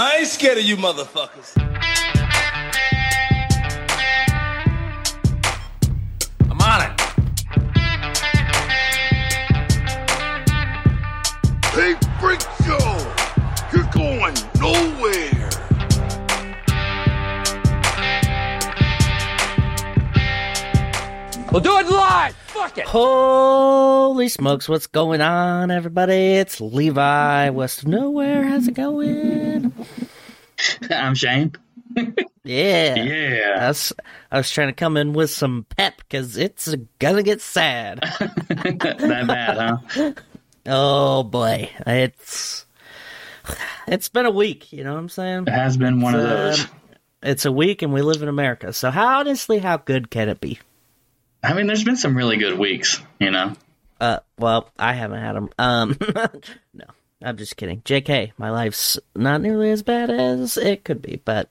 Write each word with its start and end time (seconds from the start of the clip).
I 0.00 0.18
ain't 0.18 0.28
scared 0.28 0.58
of 0.58 0.62
you 0.62 0.76
motherfuckers. 0.76 1.67
We'll 21.58 21.82
do 21.82 21.88
it 21.88 21.90
live. 21.92 22.36
Fuck 22.36 22.78
it. 22.78 22.86
Holy 22.86 24.28
smokes, 24.28 24.68
what's 24.68 24.86
going 24.86 25.20
on, 25.20 25.72
everybody? 25.72 26.34
It's 26.34 26.60
Levi, 26.60 27.50
West 27.50 27.80
of 27.80 27.88
Nowhere. 27.88 28.44
How's 28.44 28.68
it 28.68 28.74
going? 28.74 29.72
I'm 30.90 31.16
Shane. 31.16 31.56
Yeah. 32.44 32.94
Yeah. 32.94 33.56
I 33.60 33.66
was, 33.68 33.92
I 34.30 34.36
was 34.38 34.50
trying 34.52 34.68
to 34.68 34.72
come 34.72 34.96
in 34.96 35.12
with 35.14 35.30
some 35.30 35.66
pep 35.76 35.96
because 35.98 36.36
it's 36.36 36.72
gonna 37.00 37.22
get 37.24 37.40
sad. 37.42 37.98
that 38.48 39.24
bad, 39.26 39.80
huh? 39.90 40.12
oh 40.66 41.24
boy, 41.24 41.68
it's 41.86 42.64
it's 43.88 44.08
been 44.08 44.24
a 44.26 44.30
week. 44.30 44.72
You 44.72 44.84
know 44.84 44.92
what 44.94 45.00
I'm 45.00 45.08
saying? 45.10 45.44
It 45.48 45.50
has 45.50 45.76
been 45.76 46.00
one 46.00 46.14
of 46.14 46.20
It's, 46.20 46.30
those. 46.30 46.64
um, 46.64 46.70
It's 47.22 47.44
a 47.44 47.52
week, 47.52 47.82
and 47.82 47.92
we 47.92 48.00
live 48.00 48.22
in 48.22 48.28
America. 48.28 48.72
So, 48.72 48.90
how 48.90 49.18
honestly, 49.18 49.58
how 49.58 49.76
good 49.76 50.08
can 50.08 50.30
it 50.30 50.40
be? 50.40 50.58
I 51.42 51.54
mean, 51.54 51.66
there's 51.66 51.84
been 51.84 51.96
some 51.96 52.16
really 52.16 52.36
good 52.36 52.58
weeks, 52.58 53.00
you 53.18 53.30
know? 53.30 53.54
Uh, 54.00 54.20
well, 54.38 54.70
I 54.78 54.92
haven't 54.92 55.20
had 55.20 55.36
them. 55.36 55.50
Um, 55.58 55.96
no, 56.74 56.84
I'm 57.22 57.36
just 57.36 57.56
kidding. 57.56 57.80
Jk, 57.82 58.32
my 58.38 58.50
life's 58.50 58.98
not 59.14 59.40
nearly 59.40 59.70
as 59.70 59.82
bad 59.82 60.10
as 60.10 60.56
it 60.56 60.84
could 60.84 61.02
be, 61.02 61.20
but 61.24 61.50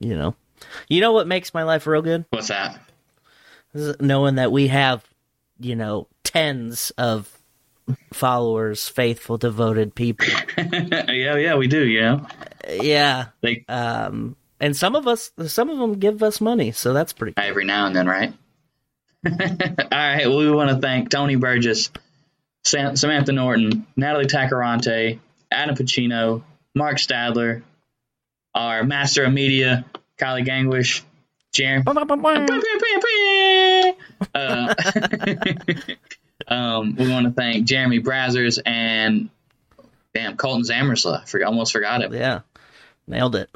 you 0.00 0.16
know, 0.16 0.34
you 0.88 1.00
know 1.00 1.12
what 1.12 1.26
makes 1.26 1.54
my 1.54 1.62
life 1.62 1.86
real 1.86 2.02
good? 2.02 2.24
What's 2.30 2.48
that? 2.48 2.80
knowing 4.00 4.34
that 4.34 4.52
we 4.52 4.68
have, 4.68 5.02
you 5.58 5.76
know, 5.76 6.06
tens 6.24 6.90
of 6.98 7.38
followers, 8.12 8.88
faithful, 8.88 9.38
devoted 9.38 9.94
people. 9.94 10.26
yeah, 10.58 11.36
yeah, 11.36 11.54
we 11.54 11.66
do, 11.66 11.86
Yeah, 11.86 12.26
yeah, 12.68 13.26
They, 13.40 13.64
um, 13.68 14.36
and 14.60 14.76
some 14.76 14.94
of 14.94 15.08
us, 15.08 15.32
some 15.46 15.70
of 15.70 15.78
them 15.78 15.98
give 15.98 16.22
us 16.22 16.40
money, 16.40 16.72
so 16.72 16.92
that's 16.92 17.12
pretty. 17.12 17.32
Cool. 17.32 17.44
every 17.44 17.64
now 17.64 17.86
and 17.86 17.96
then, 17.96 18.06
right? 18.06 18.32
All 19.26 19.88
right, 19.90 20.26
well, 20.26 20.38
we 20.38 20.50
want 20.50 20.70
to 20.70 20.78
thank 20.78 21.10
Tony 21.10 21.36
Burgess, 21.36 21.90
Sam- 22.64 22.96
Samantha 22.96 23.32
Norton, 23.32 23.86
Natalie 23.96 24.26
Tacarante, 24.26 25.20
Adam 25.50 25.76
Pacino, 25.76 26.42
Mark 26.74 26.96
Stadler, 26.96 27.62
our 28.54 28.82
master 28.82 29.24
of 29.24 29.32
media, 29.32 29.84
Kylie 30.18 30.44
Gangwish, 30.44 31.02
Jeremy. 31.52 31.84
Uh, 34.34 34.74
um, 36.48 36.96
we 36.96 37.10
want 37.10 37.26
to 37.26 37.32
thank 37.32 37.66
Jeremy 37.66 38.00
Brazzers 38.00 38.58
and 38.64 39.28
damn 40.14 40.36
Colton 40.36 40.62
Zamersla. 40.62 41.34
I 41.34 41.44
almost 41.44 41.72
forgot 41.72 42.02
him. 42.02 42.14
Yeah, 42.14 42.40
nailed 43.06 43.36
it. 43.36 43.50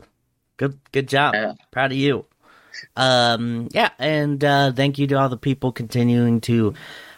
Good, 0.56 0.78
good 0.92 1.08
job. 1.08 1.34
Yeah. 1.34 1.55
Proud 1.70 1.92
of 1.92 1.98
you. 1.98 2.25
Um, 2.96 3.69
yeah, 3.72 3.91
and 3.98 4.42
uh, 4.42 4.72
thank 4.72 4.98
you 4.98 5.06
to 5.08 5.14
all 5.16 5.28
the 5.28 5.36
people 5.36 5.72
continuing 5.72 6.41
to 6.42 6.74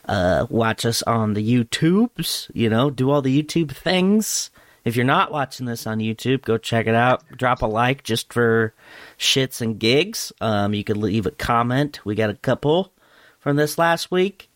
uh, 0.06 0.46
watch 0.48 0.84
us 0.84 1.02
on 1.02 1.34
the 1.34 1.42
YouTubes. 1.64 2.50
You 2.54 2.70
know, 2.70 2.90
do 2.90 3.10
all 3.10 3.22
the 3.22 3.42
YouTube 3.42 3.70
things. 3.70 4.50
If 4.84 4.96
you're 4.96 5.04
not 5.04 5.30
watching 5.30 5.66
this 5.66 5.86
on 5.86 5.98
YouTube, 5.98 6.42
go 6.42 6.56
check 6.56 6.86
it 6.86 6.94
out. 6.94 7.22
Drop 7.36 7.62
a 7.62 7.66
like 7.66 8.04
just 8.04 8.32
for 8.32 8.72
shits 9.18 9.60
and 9.60 9.78
gigs. 9.78 10.32
Um, 10.40 10.72
you 10.72 10.82
could 10.84 10.96
leave 10.96 11.26
a 11.26 11.30
comment. 11.30 12.00
We 12.04 12.14
got 12.14 12.30
a 12.30 12.34
couple 12.34 12.92
from 13.40 13.56
this 13.56 13.76
last 13.76 14.10
week. 14.10 14.48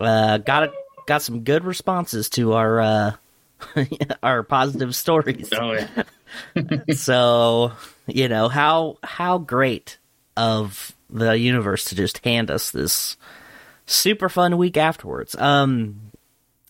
Uh, 0.00 0.38
got 0.38 0.64
a, 0.64 0.72
got 1.06 1.22
some 1.22 1.40
good 1.40 1.64
responses 1.64 2.30
to 2.30 2.52
our 2.54 2.80
uh, 2.80 3.12
our 4.22 4.42
positive 4.42 4.94
stories 4.94 5.50
Oh 5.52 5.72
yeah, 5.72 6.04
so 6.94 7.72
you 8.06 8.28
know 8.28 8.48
how 8.48 8.98
how 9.02 9.38
great 9.38 9.98
of 10.38 10.92
the 11.10 11.32
universe 11.32 11.84
to 11.84 11.94
just 11.94 12.24
hand 12.24 12.50
us 12.50 12.70
this 12.70 13.16
super 13.86 14.28
fun 14.28 14.56
week 14.56 14.76
afterwards. 14.76 15.34
Um, 15.34 16.12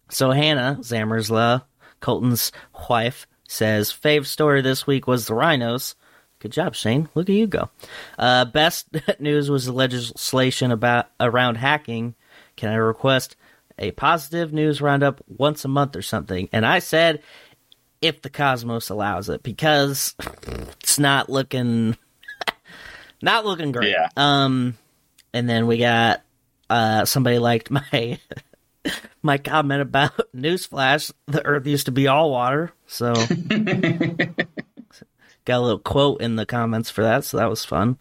so 0.09 0.31
Hannah 0.31 0.79
Zamersla, 0.81 1.65
Colton's 2.01 2.51
wife, 2.89 3.27
says 3.47 3.93
fave 3.93 4.27
story 4.27 4.63
this 4.63 4.87
week 4.87 5.07
was 5.07 5.27
the 5.27 5.35
rhinos. 5.35 5.95
Good 6.41 6.53
job, 6.53 6.75
Shane. 6.75 7.09
Look 7.15 7.29
at 7.29 7.35
you 7.35 7.47
go. 7.47 7.69
Uh, 8.19 8.45
best 8.45 8.87
news 9.19 9.51
was 9.51 9.67
the 9.67 9.73
legislation 9.73 10.71
about 10.71 11.07
around 11.19 11.57
hacking. 11.57 12.15
Can 12.57 12.71
I 12.71 12.77
request 12.77 13.37
a 13.79 13.91
positive 13.93 14.53
news 14.53 14.81
roundup 14.81 15.23
once 15.27 15.65
a 15.65 15.69
month 15.69 15.97
or 15.97 16.03
something? 16.03 16.49
And 16.53 16.65
I 16.65 16.79
said, 16.79 17.23
if 18.01 18.23
the 18.23 18.31
cosmos 18.31 18.89
allows 18.89 19.29
it, 19.29 19.43
because 19.43 20.15
it's 20.81 20.99
not 20.99 21.29
looking, 21.29 21.97
not 23.23 23.45
looking 23.47 23.73
great. 23.73 23.91
Yeah. 23.91 24.09
Um, 24.17 24.77
and 25.33 25.49
then 25.49 25.67
we 25.67 25.79
got 25.79 26.23
uh 26.71 27.05
somebody 27.05 27.39
liked 27.39 27.71
my 27.71 28.19
my 29.23 29.39
comment 29.39 29.83
about 29.83 30.13
newsflash: 30.37 31.13
the 31.27 31.45
Earth 31.45 31.67
used 31.67 31.87
to 31.87 31.93
be 31.93 32.07
all 32.07 32.31
water. 32.31 32.73
So 32.87 33.15
got 35.45 35.59
a 35.59 35.61
little 35.61 35.79
quote 35.79 36.21
in 36.21 36.37
the 36.37 36.47
comments 36.47 36.91
for 36.91 37.03
that, 37.03 37.25
so 37.25 37.39
that 37.39 37.51
was 37.51 37.65
fun. 37.65 37.99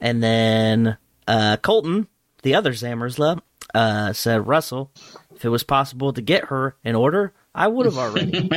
And 0.00 0.22
then 0.22 0.96
uh 1.26 1.56
Colton, 1.58 2.08
the 2.42 2.54
other 2.54 2.72
Zamersla, 2.72 3.40
uh, 3.74 4.12
said 4.12 4.46
Russell, 4.46 4.90
if 5.34 5.44
it 5.44 5.48
was 5.48 5.62
possible 5.62 6.12
to 6.12 6.22
get 6.22 6.46
her 6.46 6.76
in 6.84 6.94
order, 6.94 7.32
I 7.54 7.68
would 7.68 7.86
have 7.86 7.98
already. 7.98 8.50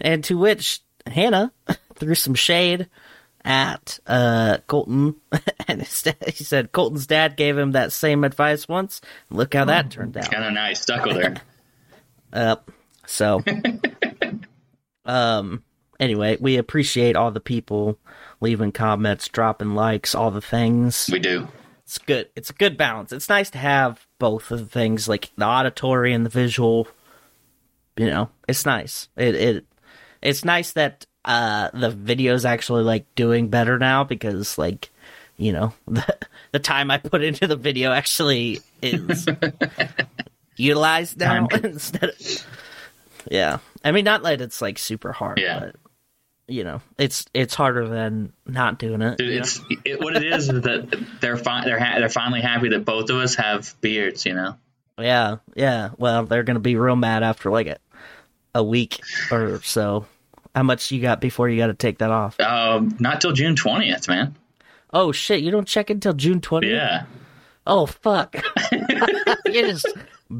and 0.00 0.24
to 0.24 0.38
which 0.38 0.80
Hannah 1.06 1.52
threw 1.96 2.14
some 2.14 2.34
shade 2.34 2.88
at 3.44 3.98
uh, 4.06 4.58
Colton, 4.66 5.16
and 5.68 5.82
he 5.82 6.44
said 6.44 6.72
Colton's 6.72 7.06
dad 7.06 7.36
gave 7.36 7.56
him 7.56 7.72
that 7.72 7.92
same 7.92 8.24
advice 8.24 8.68
once. 8.68 9.00
Look 9.30 9.54
how 9.54 9.64
that 9.66 9.90
turned 9.90 10.16
out. 10.16 10.30
kind 10.30 10.44
of 10.44 10.52
nice. 10.52 10.82
Stuck 10.82 11.04
with 11.04 11.16
her. 11.16 11.34
Uh, 12.32 12.56
so, 13.06 13.42
um, 15.04 15.62
anyway, 16.00 16.36
we 16.40 16.56
appreciate 16.56 17.16
all 17.16 17.30
the 17.30 17.40
people 17.40 17.98
leaving 18.40 18.72
comments, 18.72 19.28
dropping 19.28 19.74
likes, 19.74 20.14
all 20.14 20.30
the 20.30 20.40
things. 20.40 21.08
We 21.12 21.18
do. 21.18 21.48
It's 21.84 21.98
good. 21.98 22.30
It's 22.36 22.50
a 22.50 22.54
good 22.54 22.76
balance. 22.76 23.12
It's 23.12 23.28
nice 23.28 23.50
to 23.50 23.58
have 23.58 24.06
both 24.18 24.50
of 24.50 24.60
the 24.60 24.66
things, 24.66 25.08
like 25.08 25.30
the 25.36 25.44
auditory 25.44 26.12
and 26.12 26.24
the 26.24 26.30
visual. 26.30 26.88
You 27.96 28.06
know, 28.06 28.30
it's 28.48 28.64
nice. 28.64 29.08
It 29.16 29.34
it 29.34 29.66
it's 30.22 30.44
nice 30.44 30.72
that 30.72 31.04
uh 31.24 31.70
the 31.72 31.90
video's 31.90 32.44
actually 32.44 32.82
like 32.82 33.06
doing 33.14 33.48
better 33.48 33.78
now 33.78 34.02
because 34.04 34.58
like 34.58 34.90
you 35.36 35.52
know 35.52 35.72
the 35.86 36.16
the 36.52 36.58
time 36.58 36.90
I 36.90 36.98
put 36.98 37.22
into 37.22 37.46
the 37.46 37.56
video 37.56 37.92
actually 37.92 38.60
is 38.82 39.26
utilized 40.56 41.18
now 41.18 41.46
instead 41.62 42.10
of 42.10 42.46
yeah. 43.30 43.58
I 43.84 43.92
mean, 43.92 44.04
not 44.04 44.22
that 44.24 44.40
it's 44.40 44.60
like 44.60 44.78
super 44.78 45.12
hard, 45.12 45.38
Yeah. 45.38 45.60
but 45.60 45.76
you 46.48 46.64
know, 46.64 46.80
it's 46.98 47.24
it's 47.32 47.54
harder 47.54 47.88
than 47.88 48.32
not 48.46 48.78
doing 48.78 49.00
it. 49.00 49.16
Dude, 49.18 49.32
it's 49.32 49.60
it, 49.84 50.00
what 50.00 50.16
it 50.16 50.24
is 50.24 50.48
is 50.48 50.62
that 50.62 51.06
they're 51.20 51.36
fi- 51.36 51.64
they're 51.64 51.78
ha- 51.78 51.98
they're 51.98 52.08
finally 52.08 52.40
happy 52.40 52.70
that 52.70 52.84
both 52.84 53.10
of 53.10 53.16
us 53.16 53.36
have 53.36 53.74
beards. 53.80 54.26
You 54.26 54.34
know. 54.34 54.56
Yeah, 54.98 55.36
yeah. 55.54 55.90
Well, 55.96 56.26
they're 56.26 56.42
gonna 56.42 56.58
be 56.60 56.76
real 56.76 56.96
mad 56.96 57.22
after 57.22 57.50
like 57.50 57.68
a, 57.68 57.76
a 58.56 58.62
week 58.62 59.00
or 59.30 59.60
so. 59.62 60.06
How 60.54 60.62
much 60.62 60.90
you 60.90 61.00
got 61.00 61.20
before 61.20 61.48
you 61.48 61.56
got 61.58 61.68
to 61.68 61.74
take 61.74 61.98
that 61.98 62.10
off? 62.10 62.38
Um, 62.40 62.94
not 63.00 63.20
till 63.20 63.32
June 63.32 63.56
twentieth, 63.56 64.06
man. 64.08 64.36
Oh 64.92 65.12
shit! 65.12 65.40
You 65.40 65.50
don't 65.50 65.66
check 65.66 65.88
until 65.90 66.12
June 66.12 66.40
twentieth. 66.40 66.74
Yeah. 66.74 67.04
Oh 67.66 67.86
fuck! 67.86 68.36
You're 69.46 69.68
just 69.68 69.86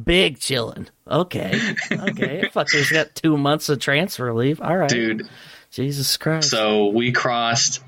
big 0.05 0.39
chilling. 0.39 0.89
Okay, 1.09 1.59
okay. 1.91 2.43
Fucker's 2.55 2.91
got 2.91 3.15
two 3.15 3.37
months 3.39 3.69
of 3.69 3.79
transfer 3.79 4.33
leave. 4.35 4.61
All 4.61 4.77
right, 4.77 4.89
Dude, 4.91 5.29
Jesus 5.71 6.17
Christ. 6.17 6.51
so 6.51 6.89
we 6.89 7.13
crossed 7.13 7.83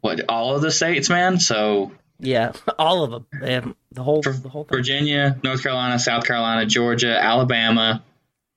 what 0.00 0.20
all 0.28 0.54
of 0.56 0.62
the 0.62 0.70
states, 0.70 1.10
man. 1.10 1.38
So 1.38 1.92
yeah, 2.18 2.52
all 2.78 3.04
of 3.04 3.10
them. 3.10 3.26
Man, 3.32 3.74
the 3.92 4.02
whole 4.02 4.22
the 4.22 4.48
whole. 4.48 4.64
Virginia, 4.64 5.38
North 5.42 5.62
Carolina, 5.62 5.98
South 5.98 6.24
Carolina, 6.24 6.64
Georgia, 6.66 7.18
Alabama, 7.22 8.02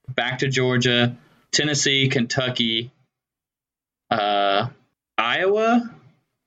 back 0.08 0.40
to 0.40 0.48
Georgia, 0.48 1.18
Tennessee, 1.52 2.08
Kentucky, 2.10 2.92
uh, 4.12 4.68
Iowa, 5.18 5.90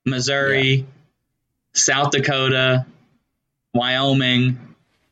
Missouri, 0.04 0.86
South 1.72 2.10
Dakota, 2.10 2.86
Wyoming, 3.72 4.58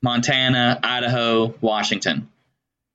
Montana, 0.02 0.78
Idaho, 0.82 1.54
Washington. 1.60 2.28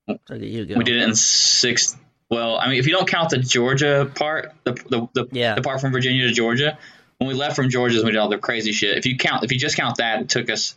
Look 0.08 0.22
you 0.30 0.66
go. 0.66 0.76
We 0.78 0.84
did 0.86 0.98
it 0.98 1.04
in 1.04 1.16
six 1.16 1.98
Well, 2.30 2.58
I 2.58 2.70
mean, 2.70 2.80
if 2.80 2.88
you 2.88 2.94
don't 2.94 3.08
count 3.08 3.30
the 3.30 3.38
Georgia 3.40 4.10
part, 4.14 4.54
the 4.64 4.74
the 4.74 5.08
the, 5.14 5.28
Yeah. 5.32 5.56
the 5.56 5.62
part 5.62 5.82
from 5.82 5.92
Virginia 5.92 6.28
to 6.28 6.34
Georgia, 6.34 6.78
when 7.18 7.28
we 7.28 7.34
left 7.34 7.56
from 7.56 7.70
Georgia, 7.70 8.02
we 8.04 8.12
did 8.12 8.18
all 8.18 8.30
the 8.30 8.38
crazy 8.38 8.72
shit. 8.72 8.98
If 8.98 9.06
you 9.06 9.18
count, 9.18 9.44
if 9.44 9.52
you 9.52 9.60
just 9.60 9.76
count 9.76 9.98
that, 9.98 10.22
it 10.22 10.30
took 10.30 10.50
us. 10.50 10.76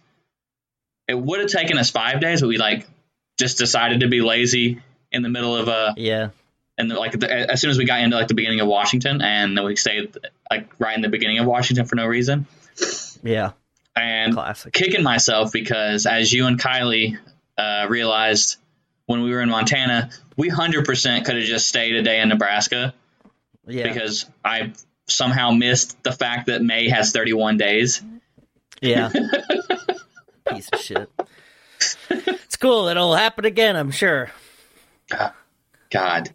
It 1.06 1.14
would 1.14 1.40
have 1.40 1.50
taken 1.50 1.76
us 1.78 1.90
five 1.90 2.20
days, 2.20 2.40
but 2.40 2.48
we 2.48 2.56
like 2.58 2.86
just 3.38 3.58
decided 3.58 4.00
to 4.00 4.08
be 4.08 4.20
lazy 4.20 4.80
in 5.12 5.22
the 5.22 5.28
middle 5.28 5.56
of 5.56 5.68
a 5.68 5.94
Yeah. 5.96 6.28
And 6.80 6.88
like 6.90 7.18
the, 7.18 7.30
as 7.52 7.60
soon 7.60 7.70
as 7.70 7.78
we 7.78 7.84
got 7.84 8.00
into 8.00 8.16
like 8.16 8.28
the 8.28 8.34
beginning 8.34 8.60
of 8.60 8.66
Washington, 8.68 9.20
and 9.22 9.56
then 9.56 9.64
we 9.64 9.76
stayed 9.76 10.16
like 10.50 10.70
right 10.78 10.96
in 10.96 11.02
the 11.02 11.08
beginning 11.08 11.38
of 11.38 11.46
Washington 11.46 11.86
for 11.86 11.94
no 11.96 12.06
reason, 12.06 12.46
Yeah. 13.22 13.52
and 13.96 14.34
Classic. 14.34 14.72
kicking 14.72 15.02
myself 15.02 15.52
because 15.52 16.06
as 16.06 16.32
you 16.32 16.46
and 16.46 16.58
Kylie 16.60 17.18
uh, 17.58 17.86
realized 17.88 18.56
when 19.06 19.22
we 19.22 19.30
were 19.30 19.40
in 19.42 19.50
Montana, 19.50 20.10
we 20.36 20.48
hundred 20.48 20.84
percent 20.84 21.26
could 21.26 21.36
have 21.36 21.44
just 21.44 21.68
stayed 21.68 21.94
a 21.96 22.02
day 22.02 22.20
in 22.20 22.28
Nebraska 22.28 22.94
Yeah. 23.66 23.88
because 23.88 24.26
I 24.44 24.72
somehow 25.06 25.50
missed 25.50 26.02
the 26.04 26.12
fact 26.12 26.46
that 26.46 26.62
May 26.62 26.88
has 26.88 27.10
31 27.12 27.56
days. 27.56 28.00
Yeah. 28.80 29.10
Piece 30.48 30.68
of 30.72 30.80
shit. 30.80 31.10
It's 32.08 32.56
cool. 32.56 32.86
It'll 32.88 33.14
happen 33.14 33.44
again, 33.44 33.74
I'm 33.76 33.90
sure. 33.90 34.30
God. 35.90 36.30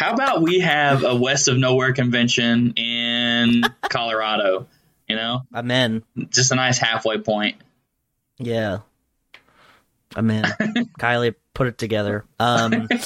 How 0.00 0.14
about 0.14 0.40
we 0.40 0.60
have 0.60 1.04
a 1.04 1.14
West 1.14 1.46
of 1.46 1.58
Nowhere 1.58 1.92
convention 1.92 2.72
in 2.72 3.62
Colorado? 3.82 4.66
You 5.06 5.16
know, 5.16 5.42
I'm 5.52 5.70
in. 5.70 6.02
just 6.30 6.52
a 6.52 6.54
nice 6.54 6.78
halfway 6.78 7.18
point. 7.18 7.58
Yeah. 8.38 8.78
I'm 10.16 10.30
in. 10.30 10.42
Kylie 10.98 11.34
put 11.52 11.66
it 11.66 11.76
together. 11.76 12.24
Um 12.38 12.88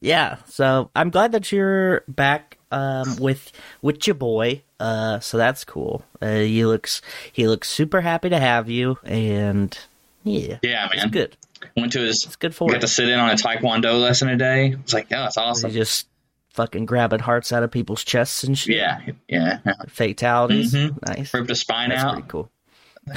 Yeah, 0.00 0.36
so 0.46 0.90
I'm 0.94 1.10
glad 1.10 1.32
that 1.32 1.50
you're 1.50 2.04
back 2.06 2.58
um 2.70 3.16
with 3.16 3.50
with 3.82 4.06
your 4.06 4.14
boy. 4.14 4.62
Uh 4.78 5.18
so 5.18 5.36
that's 5.36 5.64
cool. 5.64 6.04
Uh 6.22 6.36
he 6.36 6.64
looks 6.64 7.02
he 7.32 7.48
looks 7.48 7.68
super 7.68 8.02
happy 8.02 8.28
to 8.28 8.38
have 8.38 8.70
you 8.70 8.98
and 9.02 9.76
yeah. 10.22 10.58
Yeah, 10.62 10.88
man. 10.94 11.10
good. 11.10 11.36
Went 11.76 11.92
to 11.92 12.00
his, 12.00 12.24
It's 12.26 12.36
good 12.36 12.54
for 12.54 12.68
got 12.70 12.80
to 12.80 12.88
sit 12.88 13.08
in 13.08 13.18
on 13.18 13.30
a 13.30 13.34
Taekwondo 13.34 14.00
lesson 14.00 14.28
a 14.28 14.36
day. 14.36 14.68
It's 14.80 14.92
like, 14.92 15.08
yeah, 15.10 15.22
that's 15.22 15.34
He 15.36 15.40
awesome. 15.40 15.70
just 15.72 16.08
fucking 16.50 16.86
grabbing 16.86 17.20
hearts 17.20 17.52
out 17.52 17.62
of 17.62 17.70
people's 17.70 18.02
chests 18.04 18.44
and 18.44 18.56
shit. 18.58 18.76
Yeah, 18.76 19.00
yeah. 19.28 19.58
Fatalities. 19.88 20.74
Mhm. 20.74 20.98
Nice. 21.06 21.32
Ripped 21.34 21.50
a 21.50 21.54
spine 21.54 21.90
That's 21.90 22.02
out. 22.02 22.12
pretty 22.14 22.28
cool. 22.28 22.50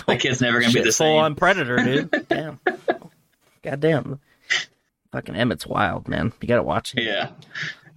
The 0.08 0.16
kid's 0.18 0.40
never 0.42 0.60
gonna 0.60 0.72
be 0.72 0.80
Shit, 0.80 0.86
the 0.86 0.92
full 0.92 1.18
on 1.18 1.36
predator, 1.36 1.78
dude. 1.78 2.26
Damn. 2.30 2.60
Goddamn. 3.64 4.20
Fucking 5.12 5.36
Emmett's 5.36 5.68
wild, 5.68 6.08
man. 6.08 6.32
You 6.42 6.48
gotta 6.48 6.64
watch 6.64 6.94
it. 6.96 7.04
Yeah. 7.04 7.30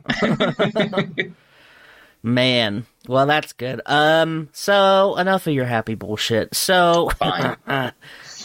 Man. 2.22 2.86
Well, 3.06 3.26
that's 3.26 3.52
good. 3.52 3.80
Um, 3.86 4.48
so 4.52 5.16
enough 5.16 5.46
of 5.46 5.52
your 5.54 5.64
happy 5.64 5.94
bullshit. 5.94 6.54
So 6.54 7.10
Fine. 7.18 7.56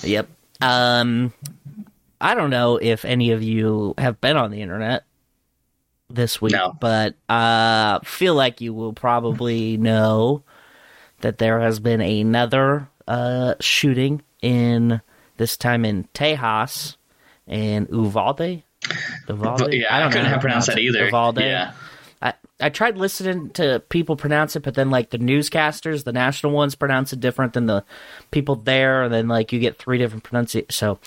Yep. 0.03 0.27
Um 0.61 1.33
I 2.21 2.35
don't 2.35 2.49
know 2.49 2.77
if 2.77 3.03
any 3.05 3.31
of 3.31 3.41
you 3.43 3.93
have 3.97 4.21
been 4.21 4.37
on 4.37 4.51
the 4.51 4.61
internet 4.61 5.03
this 6.09 6.41
week, 6.41 6.53
No. 6.53 6.75
but 6.79 7.15
uh 7.29 7.99
feel 8.01 8.35
like 8.35 8.61
you 8.61 8.73
will 8.73 8.93
probably 8.93 9.77
know 9.77 10.43
that 11.21 11.37
there 11.37 11.59
has 11.59 11.79
been 11.79 12.01
another 12.01 12.87
uh 13.07 13.55
shooting 13.59 14.21
in 14.41 15.01
this 15.37 15.57
time 15.57 15.85
in 15.85 16.07
Tejas 16.13 16.97
and 17.47 17.87
Uvalde. 17.91 18.63
Uvalde? 19.27 19.73
Yeah, 19.73 19.95
I, 19.95 19.99
don't 19.99 20.09
know 20.09 20.13
couldn't 20.13 20.13
how 20.13 20.21
to 20.21 20.29
have 20.29 20.41
pronounced 20.41 20.67
that 20.67 20.79
either. 20.79 21.05
Uvalde. 21.05 21.39
Yeah. 21.39 21.73
I, 22.21 22.33
I 22.59 22.69
tried 22.69 22.97
listening 22.97 23.49
to 23.51 23.81
people 23.89 24.15
pronounce 24.15 24.55
it, 24.55 24.61
but 24.61 24.75
then 24.75 24.89
like 24.91 25.09
the 25.09 25.17
newscasters, 25.17 26.03
the 26.03 26.13
national 26.13 26.51
ones 26.51 26.75
pronounce 26.75 27.13
it 27.13 27.19
different 27.19 27.53
than 27.53 27.65
the 27.65 27.83
people 28.29 28.55
there, 28.55 29.03
and 29.03 29.13
then 29.13 29.27
like 29.27 29.51
you 29.51 29.59
get 29.59 29.77
three 29.79 29.97
different 29.97 30.23
pronunciations. 30.23 30.75
So, 30.75 30.99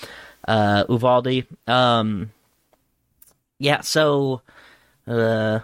uh, 0.47 0.85
Uvalde, 0.89 1.45
um, 1.67 2.31
yeah. 3.59 3.81
So, 3.81 4.41
uh, 5.07 5.59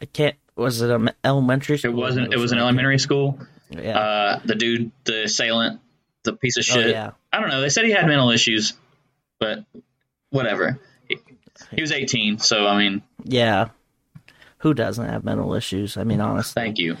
I 0.00 0.04
can't. 0.06 0.36
Was 0.56 0.82
it 0.82 0.90
an 0.90 1.10
elementary 1.24 1.78
school? 1.78 1.92
It 1.92 1.96
wasn't. 1.96 2.34
It 2.34 2.38
was 2.38 2.52
an 2.52 2.58
elementary 2.58 2.98
school. 2.98 3.38
Yeah. 3.70 3.98
Uh, 3.98 4.40
the 4.44 4.54
dude, 4.56 4.90
the 5.04 5.24
assailant, 5.24 5.80
the 6.24 6.32
piece 6.34 6.56
of 6.56 6.62
Oh, 6.70 6.74
shit. 6.80 6.90
yeah. 6.90 7.12
I 7.32 7.40
don't 7.40 7.48
know. 7.48 7.60
They 7.60 7.68
said 7.68 7.84
he 7.84 7.92
had 7.92 8.06
mental 8.06 8.30
issues, 8.30 8.72
but 9.38 9.64
whatever. 10.30 10.80
He, 11.08 11.18
he 11.72 11.80
was 11.80 11.92
18, 11.92 12.38
so 12.38 12.66
I 12.66 12.76
mean, 12.78 13.02
yeah. 13.24 13.68
Who 14.58 14.74
doesn't 14.74 15.06
have 15.08 15.24
mental 15.24 15.54
issues? 15.54 15.96
I 15.96 16.04
mean, 16.04 16.20
honestly. 16.20 16.60
thank 16.60 16.78
you. 16.78 16.96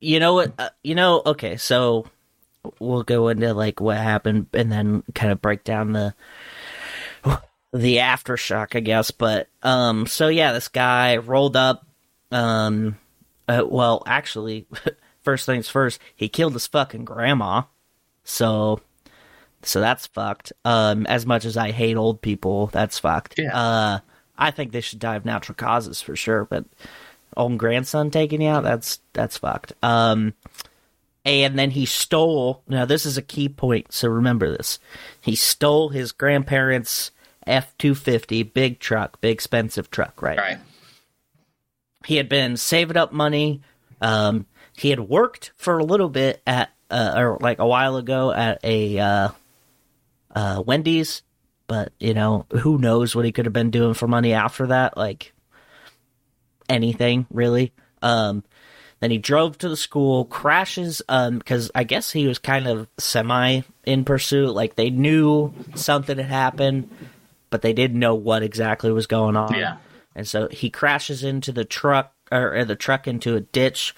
you 0.00 0.18
know 0.18 0.34
what 0.34 0.52
uh, 0.58 0.70
you 0.82 0.94
know 0.96 1.22
okay 1.26 1.56
so 1.56 2.06
we'll 2.78 3.02
go 3.02 3.28
into 3.28 3.52
like 3.54 3.80
what 3.80 3.96
happened 3.96 4.46
and 4.52 4.70
then 4.70 5.02
kind 5.14 5.32
of 5.32 5.42
break 5.42 5.64
down 5.64 5.92
the 5.92 6.14
the 7.72 7.96
aftershock 7.96 8.76
i 8.76 8.80
guess. 8.80 9.10
But 9.10 9.48
um 9.62 10.06
so 10.06 10.28
yeah 10.28 10.52
this 10.52 10.68
guy 10.68 11.16
rolled 11.16 11.56
up 11.56 11.86
um 12.30 12.96
uh, 13.48 13.64
well 13.66 14.02
actually 14.06 14.66
first 15.22 15.46
things 15.46 15.68
first 15.68 16.00
he 16.14 16.28
killed 16.28 16.52
his 16.52 16.66
fucking 16.66 17.04
grandma. 17.04 17.62
So 18.24 18.80
so 19.62 19.80
that's 19.80 20.06
fucked. 20.06 20.52
Um 20.64 21.06
as 21.06 21.26
much 21.26 21.44
as 21.44 21.56
i 21.56 21.70
hate 21.70 21.96
old 21.96 22.20
people 22.22 22.66
that's 22.68 22.98
fucked. 22.98 23.38
Yeah. 23.38 23.56
uh 23.56 23.98
i 24.38 24.50
think 24.50 24.72
they 24.72 24.80
should 24.80 24.98
die 24.98 25.16
of 25.16 25.24
natural 25.24 25.56
causes 25.56 26.00
for 26.00 26.16
sure 26.16 26.44
but 26.44 26.64
old 27.36 27.58
grandson 27.58 28.10
taking 28.10 28.40
you 28.42 28.48
out 28.48 28.62
that's 28.64 29.00
that's 29.14 29.38
fucked. 29.38 29.72
Um 29.82 30.34
and 31.24 31.58
then 31.58 31.70
he 31.70 31.86
stole 31.86 32.62
now 32.66 32.84
this 32.84 33.06
is 33.06 33.16
a 33.16 33.22
key 33.22 33.48
point 33.48 33.92
so 33.92 34.08
remember 34.08 34.50
this 34.50 34.78
he 35.20 35.34
stole 35.36 35.90
his 35.90 36.12
grandparents 36.12 37.10
f-250 37.46 38.52
big 38.52 38.78
truck 38.78 39.20
big 39.20 39.32
expensive 39.32 39.90
truck 39.90 40.20
right 40.22 40.38
right. 40.38 40.58
he 42.06 42.16
had 42.16 42.28
been 42.28 42.56
saving 42.56 42.96
up 42.96 43.12
money 43.12 43.60
um 44.00 44.46
he 44.76 44.90
had 44.90 45.00
worked 45.00 45.52
for 45.56 45.78
a 45.78 45.84
little 45.84 46.08
bit 46.08 46.40
at 46.46 46.70
uh, 46.90 47.14
or 47.16 47.38
like 47.40 47.58
a 47.58 47.66
while 47.66 47.96
ago 47.96 48.32
at 48.32 48.58
a 48.64 48.98
uh 48.98 49.28
uh 50.34 50.62
wendy's 50.64 51.22
but 51.66 51.92
you 51.98 52.14
know 52.14 52.46
who 52.50 52.78
knows 52.78 53.14
what 53.14 53.24
he 53.24 53.32
could 53.32 53.46
have 53.46 53.52
been 53.52 53.70
doing 53.70 53.94
for 53.94 54.06
money 54.06 54.32
after 54.32 54.66
that 54.66 54.96
like 54.96 55.32
anything 56.72 57.26
really. 57.30 57.72
Um, 58.00 58.42
then 59.02 59.10
he 59.10 59.18
drove 59.18 59.58
to 59.58 59.68
the 59.68 59.76
school, 59.76 60.26
crashes, 60.26 61.02
um, 61.08 61.38
because 61.38 61.72
I 61.74 61.82
guess 61.82 62.12
he 62.12 62.28
was 62.28 62.38
kind 62.38 62.68
of 62.68 62.86
semi 62.98 63.62
in 63.84 64.04
pursuit. 64.04 64.54
Like 64.54 64.76
they 64.76 64.90
knew 64.90 65.52
something 65.74 66.16
had 66.16 66.26
happened, 66.26 66.88
but 67.50 67.62
they 67.62 67.72
didn't 67.72 67.98
know 67.98 68.14
what 68.14 68.44
exactly 68.44 68.92
was 68.92 69.08
going 69.08 69.34
on. 69.34 69.54
Yeah. 69.54 69.78
And 70.14 70.28
so 70.28 70.46
he 70.46 70.70
crashes 70.70 71.24
into 71.24 71.50
the 71.50 71.64
truck, 71.64 72.12
or, 72.30 72.58
or 72.58 72.64
the 72.64 72.76
truck 72.76 73.08
into 73.08 73.34
a 73.34 73.40
ditch, 73.40 73.92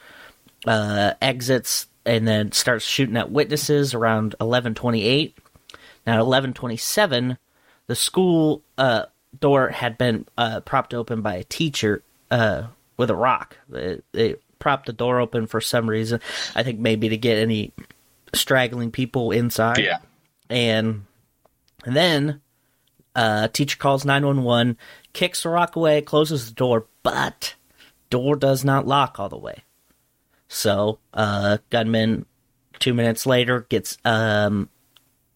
uh, 0.67 1.13
exits, 1.21 1.87
and 2.07 2.27
then 2.27 2.53
starts 2.53 2.87
shooting 2.87 3.19
at 3.19 3.31
witnesses 3.31 3.93
around 3.93 4.33
1128. 4.39 5.37
Now, 6.07 6.15
at 6.15 6.27
1127, 6.27 7.37
the 7.89 7.95
school 7.95 8.63
uh, 8.79 9.05
door 9.39 9.69
had 9.69 9.99
been 9.99 10.25
uh, 10.39 10.61
propped 10.61 10.95
open 10.95 11.21
by 11.21 11.35
a 11.35 11.45
teacher 11.45 12.03
uh, 12.31 12.69
with 12.97 13.11
a 13.11 13.15
rock. 13.15 13.59
They, 13.69 14.01
they 14.13 14.37
propped 14.65 14.87
the 14.87 14.95
door 14.95 15.21
open 15.21 15.47
for 15.47 15.61
some 15.61 15.87
reason. 15.87 16.21
I 16.57 16.63
think 16.63 16.81
maybe 16.81 17.11
to 17.11 17.19
get 17.19 17.37
any 17.37 17.75
straggling 18.33 18.91
people 18.91 19.31
inside. 19.31 19.77
Yeah. 19.77 19.99
And, 20.49 21.05
and 21.85 21.95
then 21.95 22.41
uh, 23.15 23.49
teacher 23.49 23.77
calls 23.77 24.07
911, 24.07 24.79
kicks 25.13 25.43
the 25.43 25.51
rock 25.51 25.77
away, 25.77 26.01
closes 26.01 26.49
the 26.49 26.55
door, 26.55 26.87
but 27.03 27.57
door 28.09 28.37
does 28.37 28.65
not 28.65 28.87
lock 28.87 29.21
all 29.21 29.29
the 29.29 29.37
way. 29.37 29.65
So, 30.49 30.99
uh, 31.13 31.59
gunman, 31.69 32.25
two 32.79 32.95
minutes 32.95 33.27
later, 33.27 33.67
gets 33.69 33.99
um, 34.07 34.71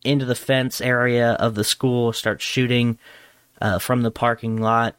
into 0.05 0.25
the 0.25 0.35
fence 0.35 0.81
area 0.81 1.33
of 1.33 1.55
the 1.55 1.65
school, 1.65 2.15
starts 2.15 2.43
shooting 2.45 2.99
uh, 3.61 3.79
from 3.79 4.01
the 4.01 4.11
parking 4.11 4.57
lot. 4.57 4.97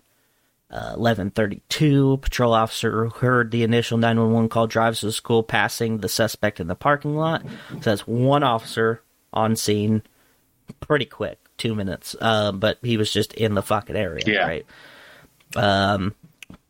Uh, 0.71 0.93
1132, 0.97 2.17
patrol 2.17 2.53
officer 2.53 3.07
heard 3.09 3.49
the 3.49 3.63
initial 3.63 3.97
911 3.97 4.49
call 4.49 4.67
drives 4.67 4.99
to 4.99 5.07
the 5.07 5.11
school, 5.11 5.41
passing 5.41 5.97
the 5.97 6.09
suspect 6.09 6.59
in 6.59 6.67
the 6.67 6.75
parking 6.75 7.15
lot. 7.15 7.41
So 7.69 7.77
that's 7.79 8.05
one 8.07 8.43
officer 8.43 9.01
on 9.33 9.55
scene 9.55 10.03
pretty 10.79 11.05
quick, 11.05 11.39
two 11.57 11.73
minutes. 11.73 12.15
Uh, 12.21 12.51
but 12.51 12.77
he 12.83 12.97
was 12.97 13.11
just 13.11 13.33
in 13.33 13.55
the 13.55 13.63
fucking 13.63 13.95
area, 13.95 14.23
Yeah. 14.27 14.45
right? 14.47 14.65
Um, 15.55 16.13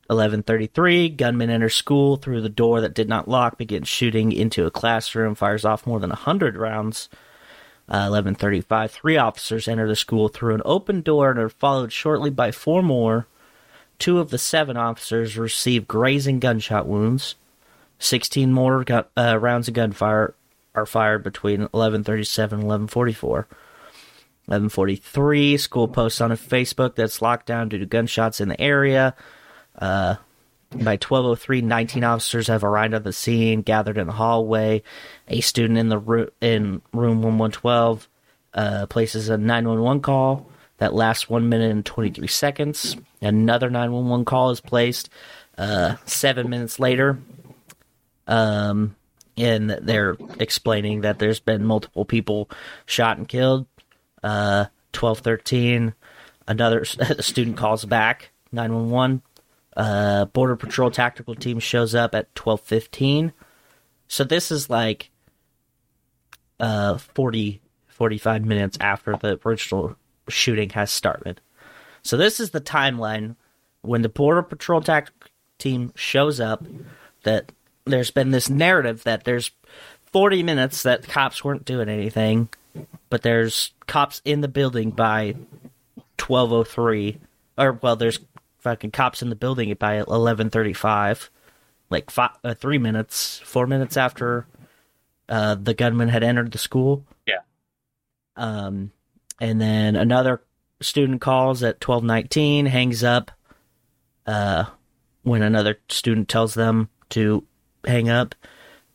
1133, 0.08 1.10
gunman 1.10 1.50
enters 1.50 1.76
school 1.76 2.16
through 2.16 2.42
the 2.42 2.50
door 2.50 2.80
that 2.82 2.94
did 2.94 3.10
not 3.10 3.28
lock, 3.28 3.58
begins 3.58 3.88
shooting 3.90 4.32
into 4.32 4.66
a 4.66 4.72
classroom, 4.72 5.36
fires 5.36 5.66
off 5.66 5.86
more 5.86 6.00
than 6.00 6.10
100 6.10 6.56
rounds. 6.58 7.10
Uh, 7.90 8.08
1135, 8.08 8.92
three 8.92 9.18
officers 9.18 9.68
enter 9.68 9.88
the 9.88 9.96
school 9.96 10.30
through 10.30 10.56
an 10.56 10.62
open 10.64 11.02
door 11.02 11.30
and 11.32 11.40
are 11.40 11.50
followed 11.50 11.92
shortly 11.92 12.30
by 12.30 12.52
four 12.52 12.82
more 12.82 13.28
two 14.00 14.20
of 14.20 14.30
the 14.30 14.38
seven 14.38 14.78
officers 14.78 15.38
received 15.38 15.88
grazing 15.88 16.40
gunshot 16.40 16.88
wounds. 16.88 17.36
16 18.00 18.52
more 18.52 18.84
gu- 18.84 19.04
uh, 19.18 19.38
rounds 19.38 19.68
of 19.68 19.74
gunfire 19.74 20.34
are 20.74 20.86
fired 20.86 21.24
between 21.24 21.68
11:37 21.74 22.54
and 22.54 22.64
11:44. 22.64 23.46
11:43 24.48 25.58
school 25.58 25.88
posts 25.88 26.22
on 26.22 26.32
a 26.32 26.38
Facebook 26.38 26.96
that's 26.96 27.22
locked 27.22 27.46
down 27.46 27.70
due 27.70 27.78
to 27.78 27.86
gunshots 27.86 28.40
in 28.40 28.50
the 28.50 28.60
area. 28.60 29.14
Uh, 29.78 30.16
by 30.72 30.98
12:03, 30.98 31.62
19 31.62 32.04
officers 32.04 32.48
have 32.48 32.64
arrived 32.64 32.94
on 32.94 33.04
the 33.04 33.12
scene, 33.12 33.62
gathered 33.62 33.98
in 33.98 34.08
the 34.08 34.14
hallway. 34.14 34.82
A 35.28 35.42
student 35.42 35.78
in 35.78 35.90
the 35.90 35.98
ro- 35.98 36.30
in 36.42 36.82
room 36.94 37.22
1112 37.22 38.08
uh, 38.54 38.86
places 38.88 39.30
a 39.30 39.38
911 39.38 40.02
call 40.02 40.50
that 40.80 40.94
lasts 40.94 41.30
one 41.30 41.50
minute 41.50 41.72
and 41.72 41.86
23 41.86 42.28
seconds. 42.28 42.98
Another 43.22 43.70
911 43.70 44.26
call 44.26 44.52
is 44.52 44.62
placed 44.62 45.10
uh, 45.58 45.96
seven 46.06 46.50
minutes 46.50 46.80
later. 46.80 47.20
Um, 48.28 48.96
and 49.38 49.70
they're 49.70 50.18
explaining 50.40 51.02
that 51.02 51.20
there's 51.20 51.40
been 51.40 51.66
multiple 51.66 52.06
people 52.06 52.50
shot 52.86 53.18
and 53.18 53.28
killed. 53.28 53.68
Uh, 54.24 54.66
1213, 54.94 55.94
another 56.48 56.86
student 57.20 57.58
calls 57.58 57.86
back 57.86 58.32
911. 58.52 59.22
Uh, 59.76 60.26
Border 60.26 60.56
Patrol 60.56 60.92
tactical 60.92 61.36
team 61.36 61.60
shows 61.60 61.94
up 61.94 62.16
at 62.16 62.28
1215. 62.38 63.34
So 64.08 64.24
this 64.24 64.52
is 64.52 64.70
like 64.70 65.12
uh 66.60 66.98
40 66.98 67.62
45 67.88 68.44
minutes 68.44 68.78
after 68.82 69.16
the 69.16 69.40
original 69.46 69.96
shooting 70.30 70.70
has 70.72 70.92
started. 70.92 71.42
So 72.02 72.18
this 72.18 72.40
is 72.40 72.52
the 72.52 72.62
timeline 72.62 73.36
when 73.82 74.02
the 74.02 74.10
Border 74.10 74.44
Patrol 74.44 74.82
tactical 74.82 75.30
team 75.58 75.92
shows 75.96 76.40
up 76.40 76.64
that 77.24 77.52
there's 77.86 78.12
been 78.12 78.32
this 78.32 78.50
narrative 78.50 79.04
that 79.04 79.24
there's 79.24 79.52
40 80.12 80.44
minutes 80.44 80.84
that 80.84 81.08
cops 81.08 81.44
weren't 81.44 81.66
doing 81.66 81.90
anything, 81.90 82.50
but 83.10 83.22
there's 83.22 83.74
cops 83.88 84.22
in 84.26 84.42
the 84.42 84.48
building 84.48 84.92
by 84.92 85.36
1203 86.20 87.18
or 87.58 87.74
well 87.74 87.96
there's 87.96 88.20
fucking 88.60 88.92
cops 88.92 89.22
in 89.22 89.30
the 89.30 89.36
building 89.36 89.74
by 89.76 89.98
1135 89.98 91.30
like 91.90 92.12
five, 92.12 92.32
uh, 92.44 92.54
3 92.54 92.78
minutes, 92.78 93.40
4 93.40 93.68
minutes 93.68 93.98
after 93.98 94.46
uh, 95.28 95.56
the 95.56 95.74
gunman 95.74 96.10
had 96.10 96.24
entered 96.24 96.52
the 96.52 96.58
school. 96.58 97.04
Yeah. 97.26 97.40
Um, 98.36 98.92
and 99.40 99.60
then 99.60 99.96
another 99.96 100.42
student 100.82 101.22
calls 101.22 101.64
at 101.64 101.86
1219, 101.86 102.66
hangs 102.66 103.04
up 103.04 103.32
uh, 104.26 104.66
when 105.24 105.42
another 105.42 105.80
student 105.90 106.30
tells 106.30 106.54
them 106.54 106.90
to 107.10 107.46
hang 107.86 108.10
up. 108.10 108.36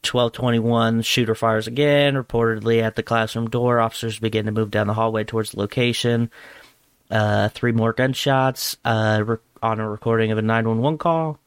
1221, 0.05 1.01
shooter 1.01 1.35
fires 1.35 1.67
again, 1.67 2.15
reportedly 2.15 2.83
at 2.83 2.95
the 2.95 3.03
classroom 3.03 3.49
door. 3.49 3.81
Officers 3.81 4.19
begin 4.19 4.45
to 4.45 4.53
move 4.53 4.71
down 4.71 4.87
the 4.87 4.95
hallway 4.95 5.25
towards 5.25 5.53
the 5.53 5.61
location. 5.61 6.31
Uh, 7.11 7.49
three 7.49 7.73
more 7.73 7.95
gunshots 7.95 8.77
uh, 8.85 9.23
re- 9.25 9.37
on 9.63 9.81
a 9.81 9.89
recording 9.89 10.31
of 10.31 10.37
a 10.37 10.43
911 10.43 10.99
call. 10.99 11.39